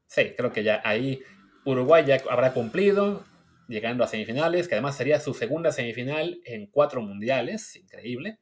Sí, 0.08 0.34
creo 0.36 0.52
que 0.52 0.64
ya 0.64 0.82
ahí 0.84 1.22
Uruguay 1.64 2.04
ya 2.04 2.20
habrá 2.32 2.52
cumplido, 2.54 3.24
llegando 3.68 4.04
a 4.04 4.08
semifinales, 4.08 4.68
que 4.68 4.74
además 4.74 4.98
sería 4.98 5.20
su 5.20 5.36
segunda 5.36 5.72
semifinal 5.72 6.42
en 6.46 6.66
cuatro 6.66 7.04
mundiales, 7.04 7.76
increíble. 7.76 8.40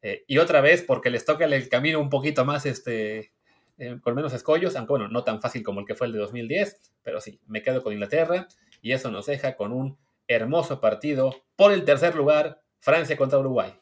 Eh, 0.00 0.24
y 0.26 0.38
otra 0.38 0.62
vez, 0.62 0.82
porque 0.82 1.10
les 1.10 1.26
toca 1.26 1.44
el 1.44 1.68
camino 1.68 2.00
un 2.00 2.08
poquito 2.08 2.46
más, 2.46 2.64
este, 2.64 3.34
eh, 3.78 3.98
con 4.00 4.14
menos 4.14 4.32
escollos, 4.32 4.76
aunque 4.76 4.92
bueno, 4.92 5.08
no 5.08 5.24
tan 5.24 5.40
fácil 5.40 5.62
como 5.62 5.80
el 5.80 5.86
que 5.86 5.94
fue 5.94 6.06
el 6.06 6.12
de 6.12 6.18
2010, 6.18 6.94
pero 7.02 7.20
sí, 7.20 7.40
me 7.46 7.62
quedo 7.62 7.82
con 7.82 7.92
Inglaterra 7.92 8.48
y 8.82 8.92
eso 8.92 9.10
nos 9.10 9.26
deja 9.26 9.56
con 9.56 9.72
un 9.72 9.98
hermoso 10.28 10.80
partido 10.80 11.34
por 11.56 11.72
el 11.72 11.84
tercer 11.84 12.14
lugar, 12.14 12.62
Francia 12.78 13.16
contra 13.16 13.38
Uruguay. 13.38 13.78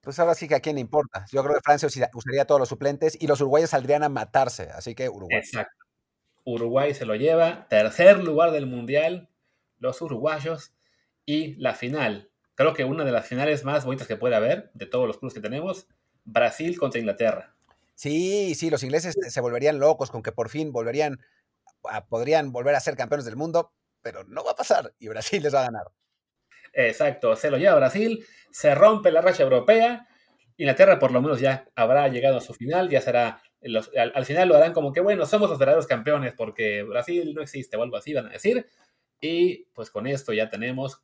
Pues 0.00 0.18
ahora 0.18 0.34
sí 0.34 0.48
que 0.48 0.54
a 0.54 0.60
quién 0.60 0.76
le 0.76 0.80
importa. 0.80 1.24
Yo 1.30 1.42
creo 1.42 1.54
que 1.54 1.60
Francia 1.62 1.88
usaría 2.14 2.44
todos 2.46 2.60
los 2.60 2.68
suplentes 2.68 3.16
y 3.20 3.26
los 3.26 3.40
uruguayos 3.40 3.70
saldrían 3.70 4.02
a 4.02 4.08
matarse, 4.08 4.70
así 4.70 4.94
que 4.94 5.08
Uruguay. 5.08 5.38
Exacto. 5.38 5.84
Uruguay 6.44 6.94
se 6.94 7.04
lo 7.04 7.14
lleva, 7.14 7.66
tercer 7.68 8.24
lugar 8.24 8.52
del 8.52 8.66
Mundial, 8.66 9.28
los 9.78 10.00
uruguayos, 10.00 10.72
y 11.28 11.56
la 11.56 11.74
final. 11.74 12.30
Creo 12.54 12.72
que 12.72 12.84
una 12.84 13.04
de 13.04 13.12
las 13.12 13.26
finales 13.26 13.62
más 13.62 13.84
bonitas 13.84 14.08
que 14.08 14.16
puede 14.16 14.34
haber 14.34 14.70
de 14.72 14.86
todos 14.86 15.06
los 15.06 15.18
clubes 15.18 15.34
que 15.34 15.42
tenemos, 15.42 15.86
Brasil 16.24 16.78
contra 16.78 17.00
Inglaterra. 17.00 17.54
Sí, 17.98 18.54
sí, 18.54 18.70
los 18.70 18.84
ingleses 18.84 19.16
se 19.28 19.40
volverían 19.40 19.80
locos 19.80 20.12
con 20.12 20.22
que 20.22 20.30
por 20.30 20.50
fin 20.50 20.70
volverían, 20.70 21.18
podrían 22.08 22.52
volver 22.52 22.76
a 22.76 22.80
ser 22.80 22.96
campeones 22.96 23.24
del 23.24 23.34
mundo, 23.34 23.72
pero 24.02 24.22
no 24.22 24.44
va 24.44 24.52
a 24.52 24.54
pasar 24.54 24.94
y 25.00 25.08
Brasil 25.08 25.42
les 25.42 25.52
va 25.52 25.62
a 25.62 25.64
ganar. 25.64 25.82
Exacto, 26.72 27.34
se 27.34 27.50
lo 27.50 27.56
lleva 27.56 27.74
Brasil, 27.74 28.24
se 28.52 28.72
rompe 28.76 29.10
la 29.10 29.20
racha 29.20 29.42
europea, 29.42 30.06
Inglaterra 30.56 31.00
por 31.00 31.10
lo 31.10 31.20
menos 31.20 31.40
ya 31.40 31.66
habrá 31.74 32.06
llegado 32.06 32.36
a 32.36 32.40
su 32.40 32.54
final, 32.54 32.88
ya 32.88 33.00
será, 33.00 33.42
al, 34.14 34.24
final 34.24 34.48
lo 34.48 34.54
harán 34.54 34.72
como 34.72 34.92
que, 34.92 35.00
bueno, 35.00 35.26
somos 35.26 35.50
los 35.50 35.58
verdaderos 35.58 35.88
campeones 35.88 36.34
porque 36.34 36.84
Brasil 36.84 37.34
no 37.34 37.42
existe 37.42 37.76
o 37.76 37.82
algo 37.82 37.96
así, 37.96 38.14
van 38.14 38.26
a 38.26 38.30
decir, 38.30 38.64
y 39.20 39.64
pues 39.74 39.90
con 39.90 40.06
esto 40.06 40.32
ya 40.32 40.48
tenemos 40.48 41.02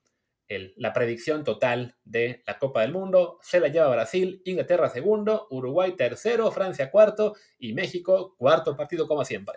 la 0.76 0.92
predicción 0.92 1.44
total 1.44 1.96
de 2.05 2.42
la 2.46 2.59
Copa 2.59 2.82
del 2.82 2.92
Mundo, 2.92 3.38
se 3.42 3.61
la 3.61 3.68
lleva 3.68 3.88
Brasil, 3.88 4.42
Inglaterra 4.44 4.88
segundo, 4.88 5.46
Uruguay 5.50 5.96
tercero, 5.96 6.50
Francia 6.50 6.90
cuarto 6.90 7.34
y 7.59 7.72
México 7.72 8.34
cuarto 8.36 8.76
partido 8.76 9.07
como 9.07 9.24
siempre. 9.24 9.55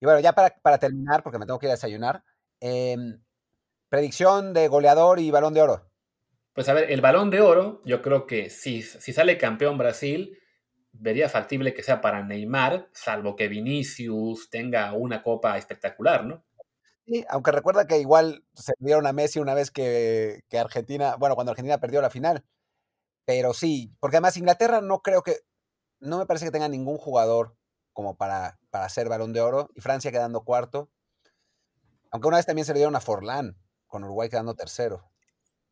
Y 0.00 0.04
bueno, 0.04 0.20
ya 0.20 0.32
para, 0.32 0.54
para 0.62 0.78
terminar, 0.78 1.22
porque 1.22 1.38
me 1.38 1.46
tengo 1.46 1.58
que 1.58 1.66
ir 1.66 1.70
a 1.70 1.74
desayunar, 1.74 2.24
Em, 2.64 3.20
predicción 3.88 4.54
de 4.54 4.68
goleador 4.68 5.18
y 5.18 5.32
balón 5.32 5.52
de 5.52 5.62
oro. 5.62 5.90
Pues 6.52 6.68
a 6.68 6.74
ver, 6.74 6.92
el 6.92 7.00
balón 7.00 7.28
de 7.28 7.40
oro, 7.40 7.82
yo 7.84 8.02
creo 8.02 8.24
que 8.24 8.50
si, 8.50 8.82
si 8.82 9.12
sale 9.12 9.36
campeón 9.36 9.78
Brasil, 9.78 10.38
vería 10.92 11.28
factible 11.28 11.74
que 11.74 11.82
sea 11.82 12.00
para 12.00 12.22
Neymar, 12.22 12.88
salvo 12.92 13.34
que 13.34 13.48
Vinicius 13.48 14.48
tenga 14.48 14.92
una 14.92 15.24
copa 15.24 15.58
espectacular, 15.58 16.24
¿no? 16.24 16.44
Sí, 17.06 17.24
aunque 17.28 17.50
recuerda 17.50 17.86
que 17.86 17.98
igual 17.98 18.44
se 18.54 18.72
dieron 18.78 19.06
a 19.06 19.12
Messi 19.12 19.40
una 19.40 19.54
vez 19.54 19.70
que, 19.70 20.42
Argentina, 20.52 21.16
bueno, 21.16 21.34
cuando 21.34 21.50
Argentina 21.50 21.78
perdió 21.78 22.00
la 22.00 22.10
final. 22.10 22.44
Pero 23.24 23.54
sí, 23.54 23.94
porque 24.00 24.16
además 24.16 24.36
Inglaterra 24.36 24.80
no 24.80 25.00
creo 25.02 25.22
que, 25.22 25.40
no 26.00 26.18
me 26.18 26.26
parece 26.26 26.46
que 26.46 26.50
tenga 26.50 26.68
ningún 26.68 26.98
jugador 26.98 27.56
como 27.92 28.16
para, 28.16 28.58
para 28.70 28.88
ser 28.88 29.08
balón 29.08 29.32
de 29.32 29.40
oro 29.40 29.70
y 29.74 29.80
Francia 29.80 30.10
quedando 30.12 30.44
cuarto. 30.44 30.90
Aunque 32.10 32.28
una 32.28 32.36
vez 32.38 32.46
también 32.46 32.66
se 32.66 32.72
le 32.72 32.78
dieron 32.78 32.96
a 32.96 33.00
Forlán, 33.00 33.56
con 33.86 34.04
Uruguay 34.04 34.28
quedando 34.28 34.54
tercero. 34.54 35.12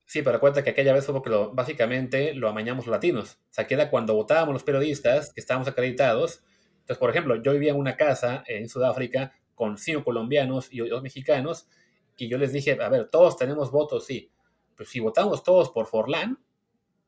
Sí, 0.07 0.22
pero 0.22 0.41
cuenta 0.41 0.64
que 0.64 0.70
aquella 0.70 0.93
vez 0.93 1.05
fue 1.05 1.14
porque 1.14 1.31
lo, 1.31 1.55
básicamente 1.55 2.35
lo 2.35 2.49
amañamos 2.49 2.85
los 2.87 2.93
latinos. 2.93 3.39
O 3.51 3.53
sea, 3.53 3.68
que 3.68 3.74
era 3.74 3.91
cuando 3.91 4.14
votábamos 4.14 4.53
los 4.53 4.64
periodistas, 4.64 5.33
que 5.33 5.41
estábamos 5.41 5.68
acreditados. 5.68 6.43
Entonces, 6.81 6.99
por 6.99 7.11
ejemplo, 7.11 7.37
yo 7.37 7.53
vivía 7.53 7.70
en 7.70 7.78
una 7.78 7.97
casa 7.97 8.43
en 8.49 8.68
Sudáfrica 8.68 9.33
con 9.61 9.76
cinco 9.76 10.04
colombianos 10.04 10.72
y 10.72 10.78
dos 10.78 11.02
mexicanos, 11.02 11.68
y 12.16 12.28
yo 12.28 12.38
les 12.38 12.50
dije, 12.50 12.78
a 12.80 12.88
ver, 12.88 13.11
todos 13.11 13.36
tenemos 13.36 13.70
votos, 13.70 14.06
sí. 14.06 14.32
Pero 14.74 14.88
si 14.88 15.00
votamos 15.00 15.44
todos 15.44 15.68
por 15.68 15.86
Forlán, 15.86 16.38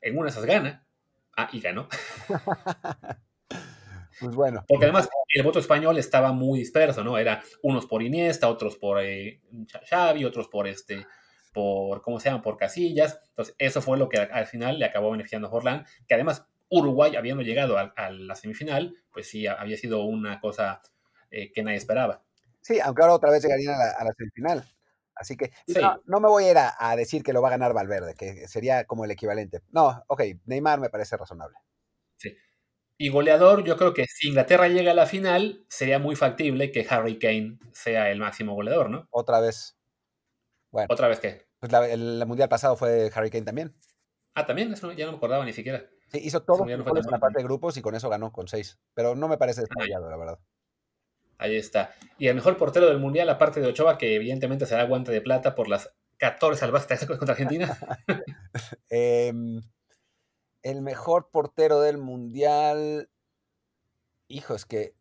en 0.02 0.18
una 0.18 0.28
esas 0.28 0.44
gana. 0.44 0.84
Ah, 1.34 1.48
y 1.50 1.60
ganó. 1.60 1.88
Pues 4.20 4.36
bueno. 4.36 4.62
Porque 4.68 4.84
además 4.84 5.08
el 5.30 5.42
voto 5.42 5.58
español 5.58 5.98
estaba 5.98 6.32
muy 6.32 6.60
disperso, 6.60 7.02
¿no? 7.02 7.18
Era 7.18 7.42
unos 7.62 7.86
por 7.86 8.04
Iniesta, 8.04 8.48
otros 8.48 8.76
por 8.76 9.02
eh, 9.02 9.40
Xavi, 9.88 10.24
otros 10.24 10.46
por 10.46 10.68
este, 10.68 11.06
por, 11.52 12.02
¿cómo 12.02 12.20
se 12.20 12.28
llama? 12.28 12.42
Por 12.42 12.56
Casillas. 12.56 13.18
Entonces, 13.30 13.56
eso 13.58 13.82
fue 13.82 13.98
lo 13.98 14.08
que 14.08 14.18
al 14.18 14.46
final 14.46 14.78
le 14.78 14.84
acabó 14.84 15.10
beneficiando 15.10 15.48
a 15.48 15.50
Forlán, 15.50 15.86
que 16.06 16.14
además 16.14 16.46
Uruguay, 16.68 17.16
habiendo 17.16 17.42
llegado 17.42 17.78
a, 17.78 18.10
la 18.10 18.36
semifinal, 18.36 18.94
pues 19.10 19.28
sí, 19.28 19.48
había 19.48 19.76
sido 19.76 20.04
una 20.04 20.38
cosa 20.38 20.82
eh, 21.32 21.50
que 21.50 21.64
nadie 21.64 21.78
esperaba. 21.78 22.22
Sí, 22.62 22.78
aunque 22.80 23.02
ahora 23.02 23.14
otra 23.14 23.30
vez 23.30 23.42
llegarían 23.42 23.74
a 23.74 24.04
la, 24.04 24.12
semifinal. 24.16 24.64
Así 25.14 25.36
que 25.36 25.52
no, 26.06 26.20
me 26.20 26.28
voy 26.28 26.44
a 26.44 26.50
ir 26.50 26.56
a, 26.58 26.96
decir 26.96 27.22
que 27.22 27.32
lo 27.32 27.42
va 27.42 27.48
a 27.48 27.52
ganar 27.52 27.74
Valverde, 27.74 28.14
que 28.14 28.48
sería 28.48 28.84
como 28.84 29.04
el 29.04 29.10
equivalente. 29.10 29.60
No, 29.70 30.02
ok, 30.06 30.22
Neymar 30.46 30.80
me 30.80 30.88
parece 30.88 31.16
razonable. 31.16 31.56
Sí. 32.16 32.34
Y 32.96 33.08
goleador, 33.08 33.64
yo 33.64 33.76
creo 33.76 33.92
que 33.92 34.06
si 34.06 34.28
Inglaterra 34.28 34.68
llega 34.68 34.92
a 34.92 34.94
la 34.94 35.06
final, 35.06 35.66
sería 35.68 35.98
muy 35.98 36.16
factible 36.16 36.70
que 36.70 36.86
Harry 36.88 37.18
Kane 37.18 37.58
sea 37.72 38.10
el 38.10 38.20
máximo 38.20 38.54
goleador, 38.54 38.90
¿no? 38.90 39.08
Otra 39.10 39.40
vez. 39.40 39.76
Bueno. 40.70 40.86
¿Otra 40.88 41.08
vez 41.08 41.18
qué? 41.20 41.46
Pues 41.58 41.72
el, 41.72 42.24
mundial 42.26 42.48
pasado 42.48 42.76
fue 42.76 43.10
Harry 43.14 43.30
Kane 43.30 43.44
también. 43.44 43.76
Ah, 44.34 44.46
también, 44.46 44.72
eso 44.72 44.90
ya 44.92 45.04
no 45.06 45.12
me 45.12 45.18
acordaba 45.18 45.44
ni 45.44 45.52
siquiera. 45.52 45.84
Sí, 46.08 46.20
hizo 46.22 46.42
todo 46.42 46.66
en 46.68 46.78
la 46.78 47.18
parte 47.18 47.38
de 47.38 47.44
grupos 47.44 47.76
y 47.76 47.82
con 47.82 47.94
eso 47.94 48.08
ganó 48.08 48.32
con 48.32 48.48
seis. 48.48 48.78
Pero 48.94 49.14
no 49.14 49.28
me 49.28 49.38
parece 49.38 49.60
descabellado, 49.60 50.10
la 50.10 50.16
verdad. 50.16 50.38
Ahí 51.42 51.56
está. 51.56 51.92
Y 52.18 52.28
el 52.28 52.36
mejor 52.36 52.56
portero 52.56 52.86
del 52.86 53.00
mundial, 53.00 53.28
aparte 53.28 53.60
de 53.60 53.66
Ochoa, 53.66 53.98
que 53.98 54.14
evidentemente 54.14 54.64
será 54.64 54.84
guante 54.84 55.10
de 55.10 55.20
plata 55.20 55.56
por 55.56 55.66
las 55.68 55.92
14 56.18 56.60
salvajes 56.60 57.04
contra 57.06 57.32
Argentina. 57.32 57.76
eh, 58.90 59.32
el 60.62 60.82
mejor 60.82 61.30
portero 61.32 61.80
del 61.80 61.98
mundial. 61.98 63.10
Hijo, 64.28 64.54
es 64.54 64.64
que 64.64 64.94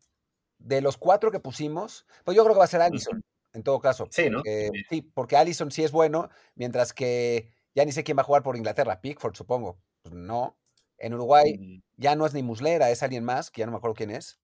de 0.58 0.82
los 0.82 0.98
cuatro 0.98 1.32
que 1.32 1.40
pusimos, 1.40 2.08
pues 2.24 2.36
yo 2.36 2.44
creo 2.44 2.56
que 2.56 2.60
va 2.60 2.66
a 2.66 2.68
ser 2.68 2.82
Allison, 2.82 3.22
en 3.54 3.62
todo 3.62 3.80
caso. 3.80 4.08
Sí, 4.10 4.30
¿no? 4.30 4.42
sí, 4.90 5.02
porque 5.02 5.38
Allison 5.38 5.70
sí 5.70 5.84
es 5.84 5.92
bueno, 5.92 6.30
mientras 6.56 6.92
que 6.92 7.52
ya 7.76 7.86
ni 7.86 7.92
sé 7.92 8.04
quién 8.04 8.18
va 8.18 8.22
a 8.22 8.26
jugar 8.26 8.42
por 8.42 8.58
Inglaterra, 8.58 9.00
Pickford, 9.00 9.36
supongo. 9.36 9.80
Pues 10.02 10.16
no. 10.16 10.58
En 10.98 11.14
Uruguay 11.14 11.58
mm. 11.58 11.84
ya 11.98 12.16
no 12.16 12.26
es 12.26 12.34
ni 12.34 12.42
Muslera, 12.42 12.90
es 12.90 13.04
alguien 13.04 13.24
más, 13.24 13.52
que 13.52 13.60
ya 13.60 13.68
no 13.68 13.72
me 13.72 13.78
acuerdo 13.78 13.96
quién 13.96 14.10
es. 14.10 14.40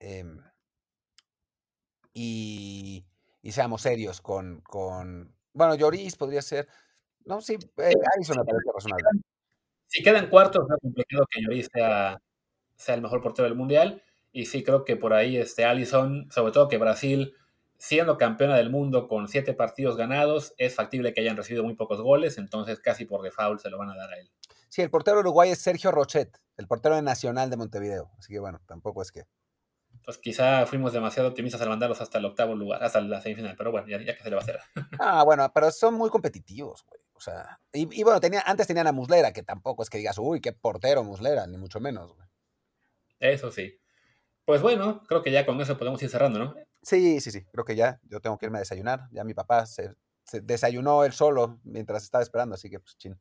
Em, 0.00 0.40
y, 2.16 3.04
y, 3.42 3.52
seamos 3.52 3.82
serios 3.82 4.20
con, 4.20 4.60
con. 4.62 5.34
Bueno, 5.52 5.74
Lloris 5.74 6.16
podría 6.16 6.42
ser. 6.42 6.68
No, 7.24 7.40
sí, 7.40 7.54
eh, 7.54 7.92
Allison 8.14 8.38
me 8.38 8.44
parece 8.44 8.70
razonable 8.74 9.20
si 9.86 10.02
quedan 10.02 10.28
cuartos, 10.28 10.66
es 10.68 10.80
complicado 10.80 11.26
que 11.30 11.40
Lloris 11.40 11.68
sea, 11.72 12.20
sea 12.76 12.94
el 12.94 13.02
mejor 13.02 13.22
portero 13.22 13.48
del 13.48 13.56
mundial. 13.56 14.02
Y 14.32 14.46
sí 14.46 14.62
creo 14.62 14.84
que 14.84 14.96
por 14.96 15.14
ahí 15.14 15.38
este 15.38 15.64
Allison, 15.64 16.28
sobre 16.30 16.52
todo 16.52 16.68
que 16.68 16.76
Brasil, 16.76 17.34
siendo 17.78 18.18
campeona 18.18 18.56
del 18.56 18.68
mundo 18.68 19.08
con 19.08 19.28
siete 19.28 19.54
partidos 19.54 19.96
ganados, 19.96 20.54
es 20.58 20.74
factible 20.74 21.14
que 21.14 21.22
hayan 21.22 21.36
recibido 21.36 21.64
muy 21.64 21.74
pocos 21.74 22.02
goles, 22.02 22.36
entonces 22.36 22.80
casi 22.80 23.06
por 23.06 23.22
default 23.22 23.60
se 23.60 23.70
lo 23.70 23.78
van 23.78 23.90
a 23.90 23.96
dar 23.96 24.12
a 24.12 24.18
él. 24.18 24.30
Sí, 24.68 24.82
el 24.82 24.90
portero 24.90 25.20
uruguay 25.20 25.50
es 25.50 25.60
Sergio 25.60 25.90
Rochet, 25.90 26.38
el 26.58 26.66
portero 26.66 27.00
Nacional 27.00 27.48
de 27.48 27.56
Montevideo. 27.56 28.10
Así 28.18 28.32
que 28.32 28.40
bueno, 28.40 28.60
tampoco 28.66 29.00
es 29.00 29.10
que. 29.10 29.24
Entonces 30.06 30.22
quizá 30.22 30.64
fuimos 30.66 30.92
demasiado 30.92 31.28
optimistas 31.28 31.60
al 31.62 31.68
mandarlos 31.68 32.00
hasta 32.00 32.18
el 32.18 32.26
octavo 32.26 32.54
lugar, 32.54 32.80
hasta 32.84 33.00
la 33.00 33.20
semifinal, 33.20 33.56
pero 33.58 33.72
bueno, 33.72 33.88
ya, 33.88 34.00
ya 34.00 34.16
que 34.16 34.22
se 34.22 34.30
le 34.30 34.36
va 34.36 34.42
a 34.42 34.44
hacer. 34.44 34.60
Ah, 35.00 35.24
bueno, 35.24 35.50
pero 35.52 35.68
son 35.72 35.94
muy 35.94 36.10
competitivos, 36.10 36.84
güey. 36.86 37.00
O 37.12 37.20
sea, 37.20 37.58
y, 37.72 38.04
bueno, 38.04 38.20
tenía, 38.20 38.40
antes 38.46 38.68
tenían 38.68 38.86
a 38.86 38.92
Muslera, 38.92 39.32
que 39.32 39.42
tampoco 39.42 39.82
es 39.82 39.90
que 39.90 39.98
digas, 39.98 40.16
uy, 40.18 40.40
qué 40.40 40.52
portero 40.52 41.02
Muslera, 41.02 41.48
ni 41.48 41.56
mucho 41.56 41.80
menos. 41.80 42.14
Eso 43.18 43.50
sí. 43.50 43.80
Pues 44.44 44.62
bueno, 44.62 45.02
creo 45.08 45.24
que 45.24 45.32
ya 45.32 45.44
con 45.44 45.60
eso 45.60 45.76
podemos 45.76 46.00
ir 46.04 46.08
cerrando, 46.08 46.38
¿no? 46.38 46.54
Sí, 46.82 47.20
sí, 47.20 47.32
sí, 47.32 47.44
creo 47.46 47.64
que 47.64 47.74
ya. 47.74 47.98
Yo 48.04 48.20
tengo 48.20 48.38
que 48.38 48.46
irme 48.46 48.58
a 48.58 48.60
desayunar. 48.60 49.08
Ya 49.10 49.24
mi 49.24 49.34
papá 49.34 49.66
se, 49.66 49.96
desayunó 50.40 51.04
él 51.04 51.12
solo 51.12 51.58
mientras 51.64 52.04
estaba 52.04 52.22
esperando, 52.22 52.54
así 52.54 52.70
que 52.70 52.78
pues 52.78 52.96
chin. 52.96 53.18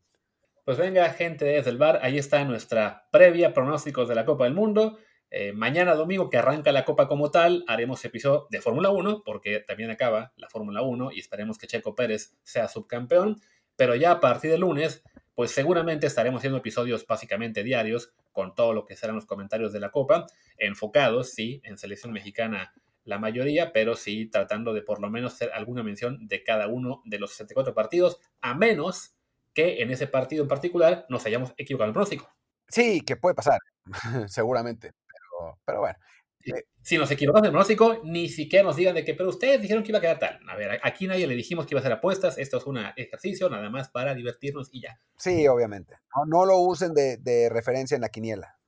Pues 0.66 0.78
venga, 0.78 1.10
gente 1.10 1.46
desde 1.46 1.72
el 1.72 1.80
bar, 1.80 2.00
ahí 2.04 2.20
está 2.20 2.44
nuestra 2.44 3.08
previa 3.12 3.56
pronósticos 3.56 4.08
de 4.08 4.14
la 4.14 4.26
Copa 4.26 4.44
del 4.44 4.54
Mundo. 4.54 5.00
Eh, 5.38 5.52
mañana 5.52 5.96
domingo, 5.96 6.30
que 6.30 6.38
arranca 6.38 6.72
la 6.72 6.86
Copa 6.86 7.10
como 7.10 7.30
tal, 7.30 7.66
haremos 7.68 8.06
episodio 8.06 8.48
de 8.52 8.62
Fórmula 8.62 8.90
1, 8.90 9.24
porque 9.26 9.60
también 9.60 9.92
acaba 9.92 10.32
la 10.38 10.48
Fórmula 10.48 10.82
1 10.82 11.12
y 11.12 11.20
esperemos 11.20 11.58
que 11.58 11.68
Checo 11.68 11.94
Pérez 11.94 12.38
sea 12.44 12.70
subcampeón. 12.70 13.42
Pero 13.76 13.96
ya 13.96 14.12
a 14.12 14.22
partir 14.22 14.50
de 14.50 14.58
lunes, 14.58 15.04
pues 15.34 15.52
seguramente 15.52 16.08
estaremos 16.08 16.40
haciendo 16.40 16.60
episodios 16.60 17.06
básicamente 17.06 17.64
diarios 17.64 18.14
con 18.32 18.56
todo 18.56 18.72
lo 18.72 18.86
que 18.86 18.96
serán 18.96 19.18
los 19.18 19.26
comentarios 19.26 19.74
de 19.74 19.82
la 19.82 19.92
Copa, 19.92 20.26
enfocados, 20.58 21.32
sí, 21.32 21.60
en 21.66 21.78
selección 21.78 22.14
mexicana 22.14 22.74
la 23.04 23.20
mayoría, 23.20 23.74
pero 23.74 23.98
sí 23.98 24.28
tratando 24.28 24.74
de 24.74 24.84
por 24.84 25.02
lo 25.02 25.10
menos 25.10 25.34
hacer 25.34 25.52
alguna 25.54 25.84
mención 25.84 26.30
de 26.30 26.46
cada 26.46 26.70
uno 26.70 27.02
de 27.04 27.20
los 27.20 27.32
64 27.32 27.74
partidos, 27.74 28.22
a 28.40 28.54
menos 28.54 29.18
que 29.54 29.82
en 29.82 29.92
ese 29.92 30.08
partido 30.08 30.44
en 30.44 30.48
particular 30.48 31.06
nos 31.10 31.26
hayamos 31.26 31.54
equivocado 31.58 31.88
en 31.88 31.90
el 31.90 31.94
pronóstico. 31.94 32.34
Sí, 32.70 33.02
que 33.02 33.18
puede 33.18 33.36
pasar, 33.36 33.60
seguramente, 34.28 34.94
pero, 35.38 35.60
pero 35.66 35.80
bueno. 35.82 35.98
Eh, 36.46 36.66
si 36.82 36.98
nos 36.98 37.10
equivocamos 37.10 37.44
en 37.44 37.46
el 37.48 37.52
pronóstico, 37.52 38.02
ni 38.04 38.30
siquiera 38.30 38.64
nos 38.64 38.76
digan 38.76 38.94
de 38.94 39.04
que, 39.04 39.16
pero 39.16 39.30
ustedes 39.30 39.62
dijeron 39.62 39.84
que 39.84 39.90
iba 39.90 39.98
a 39.98 40.02
quedar 40.02 40.20
tal. 40.20 40.40
A 40.48 40.56
ver, 40.56 40.80
aquí 40.84 41.08
nadie 41.08 41.26
le 41.26 41.36
dijimos 41.36 41.66
que 41.66 41.74
iba 41.74 41.80
a 41.80 41.82
hacer 41.82 41.94
apuestas, 41.94 42.38
esto 42.38 42.58
es 42.58 42.66
un 42.66 42.78
ejercicio 42.96 43.50
nada 43.50 43.70
más 43.70 43.90
para 43.90 44.14
divertirnos 44.14 44.70
y 44.72 44.82
ya. 44.82 45.00
Sí, 45.18 45.48
obviamente. 45.48 45.96
No, 46.28 46.46
lo 46.46 46.60
usen 46.60 46.94
de, 46.94 47.50
referencia 47.50 47.96
en 47.96 48.02
la 48.02 48.10
quiniela. 48.10 48.60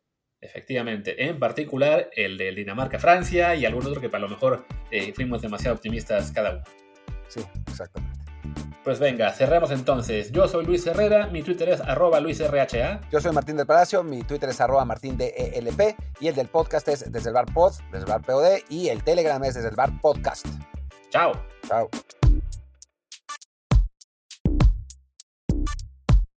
Efectivamente, 0.42 1.28
en 1.28 1.40
particular 1.40 2.10
el 2.16 2.38
de 2.38 2.52
Dinamarca-Francia 2.52 3.56
y 3.56 3.66
algún 3.66 3.86
otro 3.86 4.02
que 4.02 4.10
para 4.10 4.22
lo 4.22 4.30
mejor 4.30 4.66
eh, 4.92 5.14
fuimos 5.14 5.42
demasiado 5.42 5.76
optimistas 5.76 6.32
cada 6.32 6.52
uno. 6.52 6.64
Sí, 7.28 7.42
exactamente. 7.68 8.27
Pues 8.88 9.00
venga, 9.00 9.34
cerramos 9.34 9.72
entonces. 9.72 10.32
Yo 10.32 10.48
soy 10.48 10.66
Luis 10.66 10.88
Herrera, 10.88 11.28
mi 11.28 11.44
Twitter 11.44 11.68
es 11.68 11.82
arroba 11.82 12.22
luisrha. 12.22 13.02
Yo 13.12 13.20
soy 13.20 13.34
Martín 13.34 13.58
del 13.58 13.66
Palacio, 13.66 14.02
mi 14.02 14.22
Twitter 14.24 14.48
es 14.48 14.62
arroba 14.62 14.86
martindelp 14.86 15.34
y 16.22 16.28
el 16.30 16.36
del 16.36 16.48
podcast 16.48 16.88
es 16.88 17.12
desde 17.12 17.28
el 17.28 17.34
bar 17.34 17.54
pod, 17.54 17.74
desde 17.92 18.06
el 18.06 18.12
bar 18.14 18.22
pod 18.22 18.46
y 18.70 18.88
el 18.88 19.04
Telegram 19.04 19.44
es 19.44 19.56
desde 19.56 19.68
el 19.68 19.76
bar 19.76 19.92
podcast. 20.00 20.46
Chao. 21.10 21.34
Chao. 21.68 21.90